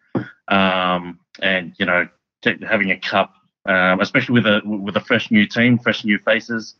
Um, 0.48 1.20
and 1.40 1.74
you 1.78 1.86
know, 1.86 2.08
t- 2.42 2.64
having 2.66 2.90
a 2.90 2.98
cup, 2.98 3.34
um, 3.66 4.00
especially 4.00 4.34
with 4.34 4.46
a 4.46 4.60
with 4.64 4.96
a 4.96 5.00
fresh 5.00 5.30
new 5.30 5.46
team, 5.46 5.78
fresh 5.78 6.04
new 6.04 6.18
faces, 6.18 6.74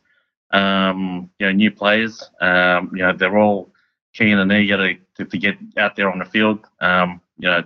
um, 0.51 1.29
you 1.39 1.45
know, 1.45 1.51
new 1.51 1.71
players. 1.71 2.29
Um, 2.41 2.91
you 2.93 3.01
know, 3.01 3.13
they're 3.13 3.37
all 3.37 3.71
keen 4.13 4.37
and 4.37 4.51
eager 4.51 4.95
to, 5.15 5.25
to, 5.25 5.37
get 5.37 5.55
out 5.77 5.95
there 5.95 6.11
on 6.11 6.19
the 6.19 6.25
field. 6.25 6.59
Um, 6.81 7.21
you 7.37 7.47
know, 7.47 7.63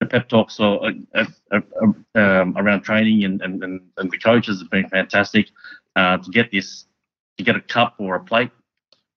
the 0.00 0.06
pep 0.06 0.28
talks 0.28 0.58
are, 0.58 0.80
uh, 1.14 1.24
uh, 1.50 1.60
uh, 1.82 1.92
um, 2.18 2.54
around 2.56 2.82
training 2.82 3.24
and, 3.24 3.42
and, 3.42 3.62
and, 3.62 4.10
the 4.10 4.18
coaches 4.18 4.58
have 4.60 4.70
been 4.70 4.88
fantastic. 4.88 5.48
Uh, 5.94 6.16
to 6.16 6.30
get 6.30 6.50
this, 6.50 6.86
to 7.36 7.44
get 7.44 7.56
a 7.56 7.60
cup 7.60 7.96
or 7.98 8.14
a 8.14 8.20
plate 8.24 8.50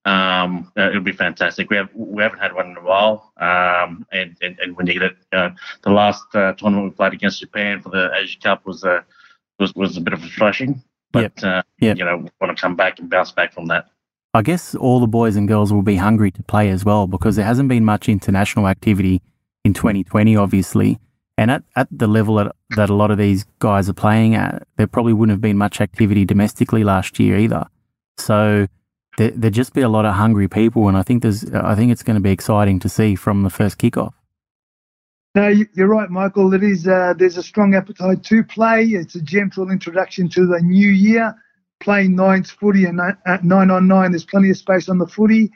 um, 0.06 0.72
uh, 0.78 0.89
it'll 0.89 1.01
be 1.01 1.12
fantastic. 1.12 1.70
We 1.70 1.78
have 1.78 1.89
we 1.95 2.22
haven't 2.22 2.39
had 2.39 2.53
one 2.53 2.72
in 2.72 2.78
a 2.78 2.82
while, 2.82 3.34
um, 3.38 4.06
and, 4.12 4.36
and, 4.41 4.58
and 4.60 4.78
we 4.78 4.84
need 4.84 5.01
it. 5.01 5.18
Uh, 5.34 5.49
the 5.84 5.89
last 5.89 6.24
uh, 6.36 6.53
tournament 6.53 6.86
we 6.86 6.95
played 6.95 7.14
against 7.14 7.39
Japan 7.39 7.82
for 7.82 7.89
the 7.89 8.12
Asia 8.16 8.38
Cup 8.39 8.66
was 8.66 8.84
a 8.84 8.91
uh, 8.91 9.01
was 9.60 9.74
was 9.74 9.97
a 9.97 10.01
bit 10.01 10.14
of 10.14 10.24
a 10.24 10.28
thrashing, 10.28 10.84
but 11.12 11.22
yep. 11.22 11.43
Uh, 11.43 11.62
yep. 11.80 11.97
you 11.97 12.06
know 12.06 12.18
we 12.18 12.30
want 12.39 12.56
to 12.56 12.62
come 12.62 12.76
back 12.76 12.99
and 12.99 13.10
bounce 13.10 13.32
back 13.32 13.53
from 13.53 13.66
that. 13.68 13.88
I 14.36 14.41
guess 14.41 14.76
all 14.76 14.99
the 14.99 15.08
boys 15.08 15.38
and 15.38 15.47
girls 15.47 15.72
will 15.72 15.82
be 15.82 15.95
hungry 15.95 16.30
to 16.32 16.43
play 16.43 16.70
as 16.70 16.84
well 16.84 17.08
because 17.08 17.38
there 17.38 17.45
hasn't 17.45 17.70
been 17.70 17.86
much 17.86 18.10
international 18.10 18.68
activity 18.68 19.22
in 19.64 19.74
2020, 19.74 20.36
obviously. 20.36 20.99
And 21.38 21.49
at, 21.49 21.64
at 21.78 21.88
the 21.89 22.08
level 22.08 22.36
that, 22.36 22.53
that 22.76 22.89
a 22.89 22.93
lot 22.93 23.12
of 23.12 23.18
these 23.18 23.45
guys 23.60 23.88
are 23.88 23.93
playing 23.93 24.36
at, 24.36 24.68
there 24.76 24.88
probably 24.88 25.14
wouldn't 25.14 25.34
have 25.34 25.41
been 25.41 25.58
much 25.58 25.80
activity 25.80 26.26
domestically 26.26 26.84
last 26.84 27.18
year 27.18 27.38
either. 27.38 27.66
So 28.18 28.68
there, 29.18 29.32
there 29.32 29.51
just 29.51 29.74
be 29.74 29.82
a 29.82 29.89
lot 29.89 30.05
of 30.05 30.16
hungry 30.16 30.47
people, 30.47 30.88
and 30.88 30.97
I 30.97 31.03
think 31.03 31.24
there's 31.24 31.45
I 31.53 31.76
think 31.76 31.91
it's 31.91 32.03
going 32.03 32.16
to 32.16 32.22
be 32.22 32.32
exciting 32.32 32.80
to 32.80 32.89
see 32.89 33.16
from 33.16 33.43
the 33.43 33.49
first 33.49 33.78
kickoff. 33.78 34.13
No, 35.36 35.49
you're 35.74 35.88
right, 35.88 36.09
Michael. 36.09 36.53
It 36.53 36.63
is. 36.63 36.88
Uh, 36.88 37.13
there's 37.18 37.36
a 37.36 37.43
strong 37.43 37.76
appetite 37.76 38.24
to 38.24 38.43
play. 38.43 38.86
It's 38.86 39.16
a 39.16 39.22
gentle 39.22 39.70
introduction 39.70 40.30
to 40.30 40.45
the 40.45 40.61
new 40.61 40.89
year. 40.89 41.36
Playing 41.82 42.16
nines 42.16 42.49
footy 42.49 42.86
and 42.86 43.01
at 43.26 43.43
nine 43.43 43.70
on 43.70 43.86
nine, 43.86 44.11
there's 44.11 44.24
plenty 44.24 44.49
of 44.49 44.57
space 44.57 44.88
on 44.88 44.97
the 44.97 45.07
footy 45.07 45.51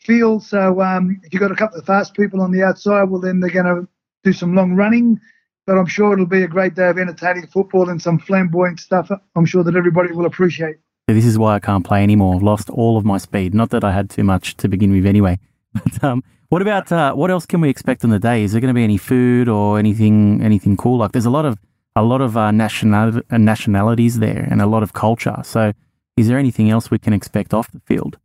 field. 0.00 0.42
So 0.42 0.80
um, 0.80 1.20
if 1.22 1.32
you've 1.32 1.40
got 1.40 1.52
a 1.52 1.56
couple 1.56 1.78
of 1.78 1.86
fast 1.86 2.14
people 2.14 2.40
on 2.40 2.50
the 2.50 2.64
outside, 2.64 3.04
well, 3.04 3.20
then 3.20 3.38
they're 3.38 3.50
going 3.50 3.66
to 3.66 3.88
do 4.24 4.32
some 4.32 4.56
long 4.56 4.74
running. 4.74 5.20
But 5.64 5.78
I'm 5.78 5.86
sure 5.86 6.12
it'll 6.12 6.26
be 6.26 6.42
a 6.42 6.48
great 6.48 6.74
day 6.74 6.88
of 6.88 6.98
entertaining 6.98 7.46
football 7.46 7.88
and 7.88 8.02
some 8.02 8.18
flamboyant 8.18 8.80
stuff. 8.80 9.12
I'm 9.36 9.46
sure 9.46 9.62
that 9.62 9.76
everybody 9.76 10.10
will 10.10 10.26
appreciate. 10.26 10.78
This 11.12 11.26
is 11.26 11.38
why 11.38 11.54
I 11.54 11.60
can't 11.60 11.84
play 11.84 12.02
anymore. 12.02 12.36
I've 12.36 12.42
lost 12.42 12.70
all 12.70 12.96
of 12.96 13.04
my 13.04 13.18
speed. 13.18 13.54
Not 13.54 13.70
that 13.70 13.84
I 13.84 13.92
had 13.92 14.10
too 14.10 14.24
much 14.24 14.56
to 14.58 14.68
begin 14.68 14.92
with 14.92 15.06
anyway. 15.06 15.38
But 15.72 16.02
um, 16.02 16.24
what 16.48 16.62
about 16.62 16.90
uh, 16.90 17.14
what 17.14 17.30
else 17.30 17.46
can 17.46 17.60
we 17.60 17.68
expect 17.68 18.02
on 18.02 18.10
the 18.10 18.18
day? 18.18 18.42
Is 18.42 18.50
there 18.50 18.60
going 18.60 18.74
to 18.74 18.78
be 18.78 18.82
any 18.82 18.96
food 18.96 19.48
or 19.48 19.78
anything 19.78 20.42
anything 20.42 20.76
cool? 20.76 20.98
Like 20.98 21.12
there's 21.12 21.26
a 21.26 21.30
lot 21.30 21.44
of 21.44 21.58
a 21.96 22.02
lot 22.02 22.20
of 22.20 22.36
uh, 22.36 22.50
national, 22.50 23.20
nationalities 23.30 24.18
there 24.18 24.48
and 24.50 24.60
a 24.60 24.66
lot 24.66 24.82
of 24.82 24.92
culture. 24.92 25.36
So 25.44 25.72
is 26.16 26.28
there 26.28 26.38
anything 26.38 26.70
else 26.70 26.90
we 26.90 26.98
can 26.98 27.12
expect 27.12 27.54
off 27.54 27.70
the 27.70 27.80
field? 27.80 28.18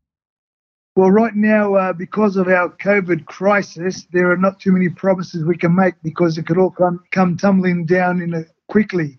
Well, 0.95 1.11
right 1.11 1.35
now, 1.35 1.75
uh, 1.75 1.93
because 1.93 2.37
of 2.37 2.47
our 2.47 2.69
COVID 2.69 3.25
crisis, 3.25 4.07
there 4.13 4.31
are 4.31 4.37
not 4.37 4.61
too 4.61 4.71
many 4.71 4.87
promises 4.89 5.43
we 5.43 5.57
can 5.57 5.75
make 5.75 5.95
because 6.03 6.37
it 6.37 6.47
could 6.47 6.57
all 6.57 6.71
come, 6.71 7.03
come 7.11 7.35
tumbling 7.35 7.85
down 7.85 8.21
in 8.21 8.33
a, 8.33 8.45
quickly. 8.69 9.17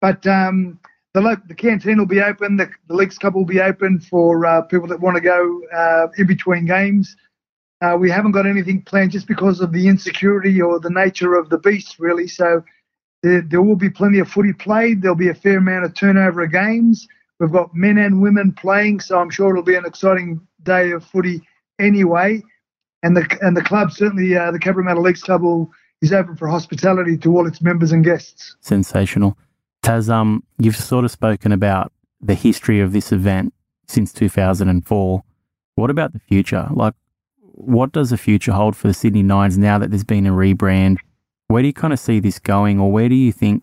But 0.00 0.26
um, 0.26 0.80
the, 1.14 1.42
the 1.48 1.54
canteen 1.54 1.98
will 1.98 2.06
be 2.06 2.20
open. 2.20 2.56
The, 2.56 2.70
the 2.88 2.94
Leagues 2.94 3.18
Cup 3.18 3.34
will 3.34 3.44
be 3.44 3.60
open 3.60 4.00
for 4.00 4.46
uh, 4.46 4.62
people 4.62 4.88
that 4.88 5.00
want 5.00 5.16
to 5.16 5.20
go 5.20 5.60
uh, 5.74 6.06
in 6.18 6.26
between 6.26 6.66
games. 6.66 7.16
Uh, 7.82 7.96
we 7.98 8.10
haven't 8.10 8.32
got 8.32 8.46
anything 8.46 8.82
planned 8.82 9.10
just 9.10 9.26
because 9.26 9.60
of 9.60 9.72
the 9.72 9.88
insecurity 9.88 10.60
or 10.60 10.78
the 10.78 10.90
nature 10.90 11.34
of 11.34 11.48
the 11.48 11.58
beast, 11.58 11.98
really. 11.98 12.28
So 12.28 12.62
there, 13.22 13.40
there 13.40 13.62
will 13.62 13.76
be 13.76 13.90
plenty 13.90 14.18
of 14.18 14.28
footy 14.28 14.52
played. 14.52 15.02
There'll 15.02 15.16
be 15.16 15.30
a 15.30 15.34
fair 15.34 15.58
amount 15.58 15.84
of 15.84 15.94
turnover 15.94 16.42
of 16.42 16.52
games. 16.52 17.08
We've 17.38 17.50
got 17.50 17.74
men 17.74 17.96
and 17.96 18.20
women 18.20 18.52
playing, 18.52 19.00
so 19.00 19.18
I'm 19.18 19.30
sure 19.30 19.50
it'll 19.50 19.62
be 19.62 19.74
an 19.74 19.86
exciting 19.86 20.46
day 20.62 20.90
of 20.92 21.04
footy 21.04 21.40
anyway. 21.78 22.42
And 23.02 23.16
the 23.16 23.38
and 23.40 23.56
the 23.56 23.62
club 23.62 23.92
certainly 23.92 24.36
uh, 24.36 24.50
the 24.50 24.58
Cabramatta 24.58 25.02
Leagues 25.02 25.22
Club 25.22 25.40
will, 25.40 25.70
is 26.02 26.12
open 26.12 26.36
for 26.36 26.48
hospitality 26.48 27.16
to 27.16 27.34
all 27.34 27.46
its 27.46 27.62
members 27.62 27.92
and 27.92 28.04
guests. 28.04 28.56
Sensational. 28.60 29.38
Tas, 29.82 30.10
um, 30.10 30.42
you've 30.58 30.76
sort 30.76 31.04
of 31.04 31.10
spoken 31.10 31.52
about 31.52 31.92
the 32.20 32.34
history 32.34 32.80
of 32.80 32.92
this 32.92 33.12
event 33.12 33.54
since 33.86 34.12
2004. 34.12 35.22
What 35.76 35.90
about 35.90 36.12
the 36.12 36.18
future? 36.18 36.68
Like, 36.70 36.94
what 37.40 37.92
does 37.92 38.10
the 38.10 38.18
future 38.18 38.52
hold 38.52 38.76
for 38.76 38.88
the 38.88 38.94
Sydney 38.94 39.22
Nines 39.22 39.58
now 39.58 39.78
that 39.78 39.90
there's 39.90 40.04
been 40.04 40.26
a 40.26 40.32
rebrand? 40.32 40.98
Where 41.48 41.62
do 41.62 41.66
you 41.66 41.74
kind 41.74 41.92
of 41.92 41.98
see 41.98 42.20
this 42.20 42.38
going, 42.38 42.78
or 42.78 42.92
where 42.92 43.08
do 43.08 43.14
you 43.14 43.32
think 43.32 43.62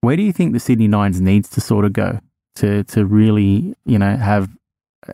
where 0.00 0.16
do 0.16 0.22
you 0.22 0.32
think 0.32 0.52
the 0.52 0.60
Sydney 0.60 0.88
Nines 0.88 1.20
needs 1.20 1.48
to 1.50 1.60
sort 1.60 1.84
of 1.84 1.92
go 1.92 2.20
to 2.56 2.84
to 2.84 3.04
really 3.04 3.74
you 3.84 3.98
know 3.98 4.16
have 4.16 4.48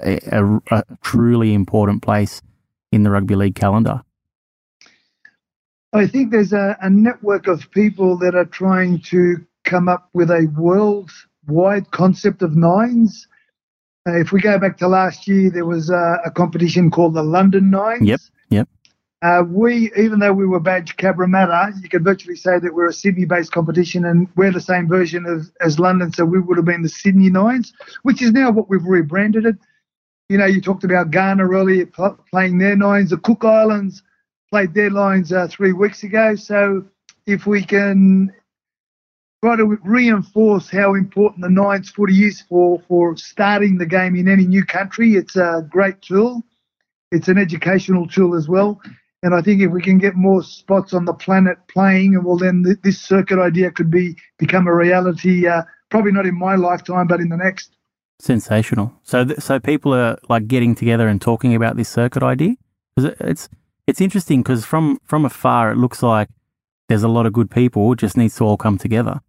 a, 0.01 0.21
a, 0.31 0.61
a 0.71 0.85
truly 1.03 1.55
important 1.55 2.03
place 2.03 2.43
in 2.93 3.03
the 3.03 3.11
rugby 3.11 3.35
league 3.35 3.55
calendar? 3.55 4.03
I 5.93 6.07
think 6.07 6.31
there's 6.31 6.53
a, 6.53 6.77
a 6.81 6.89
network 6.89 7.47
of 7.49 7.71
people 7.71 8.17
that 8.19 8.35
are 8.35 8.47
trying 8.47 9.01
to 9.01 9.45
come 9.73 9.89
up 9.89 10.11
with 10.12 10.31
a 10.31 10.53
worldwide 10.57 11.91
concept 11.93 12.43
of 12.43 12.55
nines. 12.55 13.27
Uh, 14.07 14.18
if 14.18 14.31
we 14.33 14.41
go 14.41 14.59
back 14.59 14.77
to 14.77 14.87
last 14.87 15.27
year, 15.27 15.51
there 15.51 15.64
was 15.64 15.89
a, 15.89 16.18
a 16.27 16.31
competition 16.31 16.91
called 16.91 17.14
the 17.14 17.23
London 17.23 17.70
Nines. 17.70 18.07
Yep, 18.07 18.20
yep. 18.51 18.68
Uh, 19.23 19.43
we, 19.49 19.91
even 19.97 20.18
though 20.18 20.33
we 20.33 20.45
were 20.45 20.61
badged 20.61 20.99
Cabramatta, 20.99 21.81
you 21.83 21.89
could 21.89 22.05
virtually 22.05 22.37
say 22.37 22.59
that 22.59 22.75
we're 22.75 22.89
a 22.89 22.93
Sydney-based 22.93 23.53
competition, 23.53 24.05
and 24.05 24.29
we're 24.37 24.53
the 24.53 24.61
same 24.61 24.89
version 24.89 25.25
of, 25.25 25.47
as 25.61 25.79
London. 25.79 26.12
So 26.12 26.25
we 26.25 26.41
would 26.41 26.59
have 26.59 26.66
been 26.66 26.83
the 26.83 26.89
Sydney 26.89 27.31
Nines, 27.31 27.73
which 28.03 28.20
is 28.20 28.33
now 28.33 28.51
what 28.51 28.68
we've 28.68 28.85
rebranded 28.85 29.47
it. 29.47 29.57
You 30.29 30.39
know, 30.39 30.47
you 30.47 30.61
talked 30.61 30.85
about 30.85 31.12
Ghana 31.12 31.45
earlier 31.49 31.87
pl- 31.87 32.18
playing 32.31 32.59
their 32.59 32.77
nines. 32.77 33.11
The 33.11 33.18
Cook 33.18 33.45
Islands 33.45 34.03
played 34.51 34.75
their 34.75 34.91
lines 34.91 35.33
uh, 35.33 35.47
three 35.49 35.73
weeks 35.73 36.03
ago. 36.03 36.35
So 36.35 36.85
if 37.27 37.47
we 37.47 37.62
can 37.62 38.33
try 39.43 39.57
to 39.57 39.78
reinforce 39.84 40.70
how 40.70 40.95
important 40.95 41.43
the 41.43 41.51
nines 41.51 41.90
footy 41.90 42.24
is 42.24 42.40
for, 42.43 42.80
for 42.88 43.16
starting 43.16 43.78
the 43.78 43.86
game 43.86 44.14
in 44.14 44.28
any 44.28 44.47
new 44.47 44.64
country, 44.64 45.14
it's 45.14 45.36
a 45.36 45.66
great 45.68 46.01
tool. 46.01 46.43
It's 47.11 47.28
an 47.28 47.38
educational 47.38 48.07
tool 48.07 48.34
as 48.34 48.49
well. 48.49 48.80
And 49.22 49.34
I 49.34 49.43
think 49.43 49.61
if 49.61 49.70
we 49.70 49.82
can 49.82 49.99
get 49.99 50.14
more 50.14 50.43
spots 50.43 50.95
on 50.95 51.05
the 51.05 51.12
planet 51.12 51.59
playing, 51.68 52.22
well, 52.24 52.36
then 52.36 52.64
th- 52.64 52.78
this 52.82 53.01
circuit 53.01 53.38
idea 53.38 53.70
could 53.70 53.90
be 53.90 54.16
become 54.38 54.66
a 54.66 54.74
reality. 54.74 55.47
Uh, 55.47 55.62
probably 55.90 56.12
not 56.12 56.26
in 56.26 56.38
my 56.38 56.57
lifetime, 56.57 57.07
but 57.07 57.20
in 57.20 57.28
the 57.28 57.36
next. 57.36 57.76
Sensational. 58.18 58.93
So, 59.03 59.24
th- 59.24 59.40
so 59.40 59.61
people 59.61 59.95
are 59.95 60.18
like 60.28 60.49
getting 60.49 60.74
together 60.74 61.07
and 61.07 61.20
talking 61.20 61.55
about 61.55 61.76
this 61.76 61.88
circuit 61.88 62.22
idea 62.22 62.57
it, 62.97 63.16
it's 63.20 63.49
it's 63.86 64.01
interesting 64.01 64.43
because 64.43 64.64
from 64.64 64.99
from 65.05 65.24
afar 65.24 65.72
it 65.72 65.76
looks 65.76 66.03
like 66.03 66.28
there's 66.88 67.03
a 67.03 67.09
lot 67.09 67.26
of 67.26 67.32
good 67.32 67.51
people. 67.51 67.93
It 67.93 67.99
just 67.99 68.16
needs 68.16 68.36
to 68.36 68.45
all 68.45 68.57
come 68.57 68.78
together. 68.78 69.20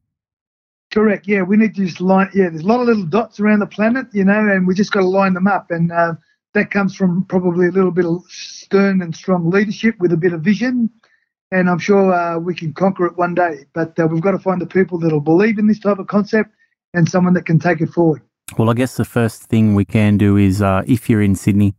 Correct. 0.94 1.28
Yeah, 1.28 1.42
we 1.42 1.58
need 1.58 1.74
to 1.74 1.86
just 1.86 2.00
line. 2.00 2.30
Yeah, 2.36 2.50
there's 2.50 2.62
a 2.62 2.68
lot 2.68 2.80
of 2.80 2.86
little 2.86 3.06
dots 3.06 3.40
around 3.40 3.60
the 3.60 3.66
planet, 3.66 4.06
you 4.14 4.24
know, 4.24 4.38
and 4.38 4.68
we 4.68 4.76
just 4.76 4.92
got 4.92 5.00
to 5.00 5.08
line 5.08 5.34
them 5.34 5.48
up. 5.48 5.72
And 5.72 5.92
uh, 5.92 6.14
that 6.54 6.70
comes 6.70 6.96
from 6.96 7.26
probably 7.26 7.66
a 7.66 7.72
little 7.72 7.90
bit 7.90 8.06
of 8.06 8.24
stern 8.30 9.02
and 9.02 9.16
strong 9.16 9.50
leadership 9.50 9.96
with 9.98 10.14
a 10.14 10.18
bit 10.18 10.34
of 10.34 10.42
vision. 10.42 10.92
And 11.52 11.68
I'm 11.68 11.80
sure 11.80 12.14
uh, 12.14 12.38
we 12.38 12.54
can 12.54 12.74
conquer 12.74 13.08
it 13.08 13.18
one 13.18 13.34
day. 13.34 13.66
But 13.74 14.00
uh, 14.00 14.06
we've 14.06 14.22
got 14.22 14.34
to 14.34 14.40
find 14.40 14.62
the 14.62 14.68
people 14.68 15.00
that'll 15.00 15.20
believe 15.20 15.58
in 15.58 15.66
this 15.66 15.80
type 15.80 15.98
of 15.98 16.06
concept 16.06 16.52
and 16.94 17.10
someone 17.10 17.34
that 17.34 17.48
can 17.48 17.58
take 17.58 17.82
it 17.82 17.90
forward. 17.90 18.22
Well, 18.60 18.70
I 18.70 18.76
guess 18.76 18.96
the 18.96 19.06
first 19.06 19.46
thing 19.46 19.74
we 19.74 19.86
can 19.86 20.20
do 20.20 20.38
is 20.38 20.62
uh, 20.62 20.84
if 20.86 21.10
you're 21.10 21.24
in 21.24 21.34
Sydney 21.34 21.74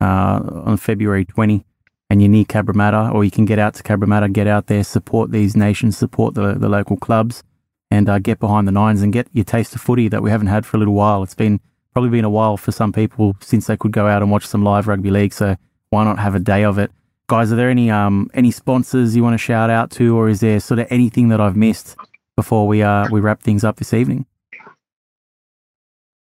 uh, 0.00 0.40
on 0.64 0.78
February 0.78 1.26
20 1.26 1.62
and 2.08 2.22
you're 2.22 2.30
near 2.30 2.44
Cabramatta, 2.44 3.12
or 3.12 3.22
you 3.22 3.30
can 3.30 3.44
get 3.44 3.58
out 3.58 3.74
to 3.74 3.82
Cabramatta, 3.82 4.32
get 4.32 4.46
out 4.46 4.68
there, 4.68 4.82
support 4.82 5.30
these 5.30 5.54
nations, 5.56 5.98
support 5.98 6.32
the, 6.32 6.54
the 6.54 6.70
local 6.70 6.96
clubs, 6.96 7.42
and 7.90 8.08
uh, 8.08 8.18
get 8.18 8.38
behind 8.38 8.66
the 8.66 8.72
nines 8.72 9.02
and 9.02 9.12
get 9.12 9.28
your 9.32 9.44
taste 9.44 9.74
of 9.74 9.80
footy 9.80 10.08
that 10.08 10.22
we 10.22 10.30
haven't 10.30 10.48
had 10.48 10.66
for 10.66 10.76
a 10.76 10.80
little 10.80 10.94
while. 10.94 11.22
It's 11.22 11.34
been 11.34 11.60
probably 11.92 12.10
been 12.10 12.24
a 12.24 12.30
while 12.30 12.56
for 12.56 12.72
some 12.72 12.92
people 12.92 13.36
since 13.40 13.66
they 13.66 13.76
could 13.76 13.92
go 13.92 14.06
out 14.06 14.22
and 14.22 14.30
watch 14.30 14.46
some 14.46 14.62
live 14.62 14.86
rugby 14.86 15.10
league. 15.10 15.32
So 15.32 15.56
why 15.90 16.04
not 16.04 16.18
have 16.18 16.34
a 16.34 16.40
day 16.40 16.64
of 16.64 16.78
it? 16.78 16.90
Guys, 17.28 17.52
are 17.52 17.56
there 17.56 17.70
any 17.70 17.90
um 17.90 18.30
any 18.34 18.50
sponsors 18.50 19.16
you 19.16 19.22
want 19.22 19.34
to 19.34 19.38
shout 19.38 19.70
out 19.70 19.90
to, 19.92 20.16
or 20.16 20.28
is 20.28 20.40
there 20.40 20.60
sort 20.60 20.78
of 20.78 20.86
anything 20.90 21.28
that 21.28 21.40
I've 21.40 21.56
missed 21.56 21.96
before 22.36 22.66
we 22.68 22.82
uh 22.82 23.08
we 23.10 23.20
wrap 23.20 23.42
things 23.42 23.64
up 23.64 23.76
this 23.76 23.94
evening? 23.94 24.26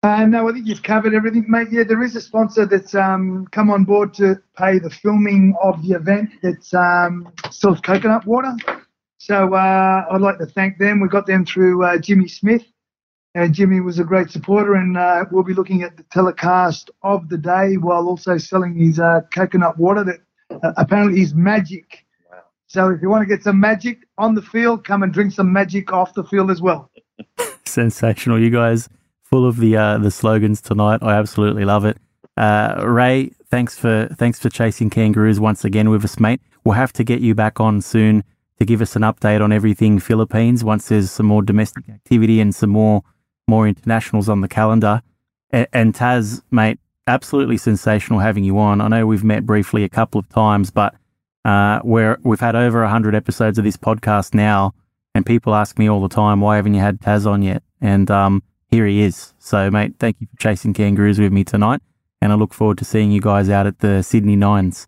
Uh, 0.04 0.26
no, 0.26 0.48
I 0.48 0.54
think 0.54 0.68
you've 0.68 0.84
covered 0.84 1.14
everything, 1.14 1.46
mate. 1.50 1.68
Yeah, 1.72 1.84
there 1.84 2.02
is 2.04 2.16
a 2.16 2.22
sponsor 2.22 2.66
that's 2.66 2.96
um, 2.96 3.48
come 3.52 3.70
on 3.70 3.84
board 3.84 4.14
to 4.16 4.40
pay 4.56 4.80
the 4.80 4.90
filming 4.90 5.56
of 5.62 5.82
the 5.82 5.96
event. 5.96 6.30
That's 6.42 6.74
um, 6.74 7.32
sells 7.50 7.82
coconut 7.82 8.26
water. 8.26 8.56
So 9.18 9.54
uh, 9.54 10.06
I'd 10.12 10.22
like 10.22 10.38
to 10.40 10.46
thank 10.46 10.78
them. 10.78 11.00
We 11.00 11.08
got 11.10 11.26
them 11.26 11.46
through 11.46 11.84
uh, 11.84 11.98
Jimmy 11.98 12.28
Smith, 12.28 12.66
and 13.36 13.54
Jimmy 13.54 13.80
was 13.80 14.00
a 14.00 14.04
great 14.04 14.30
supporter. 14.30 14.76
And 14.76 14.98
uh, 14.98 15.26
we'll 15.32 15.44
be 15.44 15.54
looking 15.54 15.84
at 15.84 15.98
the 15.98 16.04
telecast 16.04 16.92
of 17.02 17.28
the 17.30 17.38
day 17.38 17.76
while 17.76 18.08
also 18.08 18.38
selling 18.38 18.76
his 18.76 19.00
uh, 19.00 19.22
coconut 19.34 19.78
water 19.78 20.04
that 20.04 20.20
uh, 20.64 20.74
apparently 20.78 21.22
is 21.22 21.34
magic. 21.34 22.06
So 22.68 22.90
if 22.90 23.02
you 23.02 23.10
want 23.10 23.28
to 23.28 23.28
get 23.28 23.44
some 23.44 23.60
magic 23.60 24.00
on 24.18 24.36
the 24.36 24.42
field, 24.42 24.84
come 24.84 25.02
and 25.02 25.14
drink 25.14 25.32
some 25.32 25.52
magic 25.52 25.94
off 25.94 26.14
the 26.14 26.24
field 26.24 26.52
as 26.52 26.62
well. 26.62 26.92
Sensational, 27.66 28.40
you 28.40 28.50
guys 28.50 28.90
full 29.24 29.46
of 29.46 29.58
the 29.58 29.76
uh, 29.76 29.98
the 29.98 30.12
slogans 30.12 30.62
tonight. 30.62 31.00
I 31.02 31.16
absolutely 31.16 31.66
love 31.66 31.86
it. 31.86 31.98
Uh, 32.36 32.84
Ray, 32.86 33.32
thanks 33.50 33.78
for 33.78 34.08
thanks 34.18 34.40
for 34.40 34.50
chasing 34.50 34.90
kangaroos 34.90 35.40
once 35.40 35.66
again 35.66 35.90
with 35.90 36.04
us, 36.04 36.20
mate. 36.20 36.42
We'll 36.64 36.76
have 36.76 36.94
to 36.94 37.04
get 37.04 37.22
you 37.22 37.34
back 37.34 37.60
on 37.60 37.82
soon 37.82 38.24
to 38.60 38.66
give 38.66 38.82
us 38.82 38.96
an 38.96 39.04
update 39.04 39.42
on 39.42 39.52
everything 39.52 40.00
Philippines 40.00 40.64
once 40.64 40.88
there's 40.90 41.12
some 41.12 41.26
more 41.26 41.42
domestic 41.42 41.88
activity 41.90 42.40
and 42.40 42.54
some 42.54 42.72
more 42.72 43.04
more 43.48 43.68
internationals 43.68 44.28
on 44.28 44.42
the 44.42 44.48
calendar. 44.48 45.02
And, 45.52 45.68
and 45.72 45.96
Tas, 45.96 46.42
mate, 46.52 46.80
absolutely 47.08 47.58
sensational 47.58 48.20
having 48.20 48.44
you 48.44 48.60
on. 48.60 48.82
I 48.82 48.88
know 48.90 49.08
we've 49.08 49.24
met 49.24 49.46
briefly 49.46 49.84
a 49.84 49.90
couple 49.90 50.20
of 50.20 50.28
times, 50.28 50.70
but 50.70 50.96
uh, 51.46 51.80
where 51.80 52.18
we've 52.24 52.40
had 52.40 52.56
over 52.56 52.86
hundred 52.86 53.16
episodes 53.16 53.58
of 53.58 53.64
this 53.64 53.78
podcast 53.78 54.34
now, 54.34 54.74
and 55.16 55.26
people 55.26 55.56
ask 55.56 55.80
me 55.80 55.90
all 55.90 56.02
the 56.02 56.10
time, 56.10 56.42
why 56.42 56.58
haven't 56.58 56.74
you 56.74 56.82
had 56.82 57.00
Tas 57.00 57.26
on 57.26 57.42
yet? 57.42 57.64
And 57.80 58.12
um, 58.12 58.44
here 58.70 58.86
he 58.86 59.02
is. 59.02 59.34
So, 59.40 59.72
mate, 59.72 59.96
thank 59.98 60.18
you 60.20 60.28
for 60.28 60.38
chasing 60.38 60.74
kangaroos 60.74 61.20
with 61.20 61.32
me 61.32 61.44
tonight. 61.44 61.82
And 62.22 62.32
I 62.34 62.36
look 62.36 62.54
forward 62.54 62.78
to 62.80 62.86
seeing 62.86 63.12
you 63.12 63.22
guys 63.22 63.50
out 63.50 63.68
at 63.68 63.80
the 63.80 64.02
Sydney 64.02 64.36
Nines. 64.36 64.88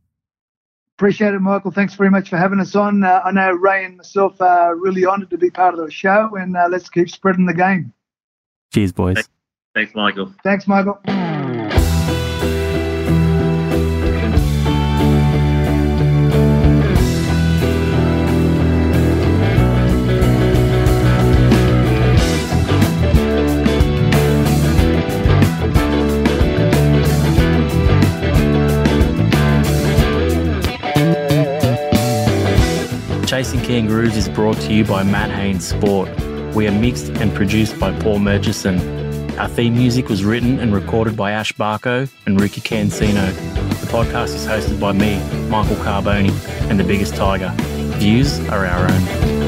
Appreciate 0.99 1.33
it, 1.33 1.39
Michael. 1.39 1.71
Thanks 1.71 1.93
very 1.93 2.09
much 2.09 2.29
for 2.29 2.35
having 2.35 2.59
us 2.59 2.75
on. 2.75 3.05
Uh, 3.05 3.21
I 3.23 3.31
know 3.31 3.51
Ray 3.51 3.85
and 3.85 3.95
myself 3.95 4.41
are 4.41 4.75
really 4.75 5.05
honoured 5.05 5.29
to 5.29 5.37
be 5.37 5.49
part 5.49 5.73
of 5.73 5.79
the 5.79 5.89
show, 5.89 6.35
and 6.35 6.57
uh, 6.57 6.67
let's 6.69 6.89
keep 6.89 7.09
spreading 7.09 7.45
the 7.45 7.53
game. 7.53 7.93
Cheers, 8.73 8.91
boys. 8.91 9.15
Thanks, 9.15 9.29
Thanks 9.73 9.95
Michael. 9.95 10.33
Thanks, 10.43 10.67
Michael. 10.67 10.99
Chasing 33.29 33.61
Kangaroos 33.61 34.17
is 34.17 34.27
brought 34.27 34.57
to 34.61 34.73
you 34.73 34.83
by 34.83 35.03
Matt 35.03 35.29
Haines 35.29 35.63
Sport. 35.63 36.09
We 36.55 36.67
are 36.67 36.71
mixed 36.71 37.09
and 37.09 37.31
produced 37.31 37.79
by 37.79 37.91
Paul 37.99 38.17
Murchison. 38.17 38.79
Our 39.37 39.47
theme 39.47 39.75
music 39.75 40.09
was 40.09 40.23
written 40.25 40.57
and 40.57 40.73
recorded 40.73 41.15
by 41.15 41.33
Ash 41.33 41.53
Barkho 41.53 42.11
and 42.25 42.41
Ricky 42.41 42.59
Cancino. 42.59 43.31
The 43.81 43.85
podcast 43.85 44.33
is 44.33 44.47
hosted 44.47 44.79
by 44.79 44.93
me, 44.93 45.19
Michael 45.47 45.75
Carbone, 45.75 46.31
and 46.71 46.79
the 46.79 46.83
biggest 46.83 47.13
tiger. 47.13 47.53
Views 47.99 48.39
are 48.49 48.65
our 48.65 48.91
own. 48.91 49.38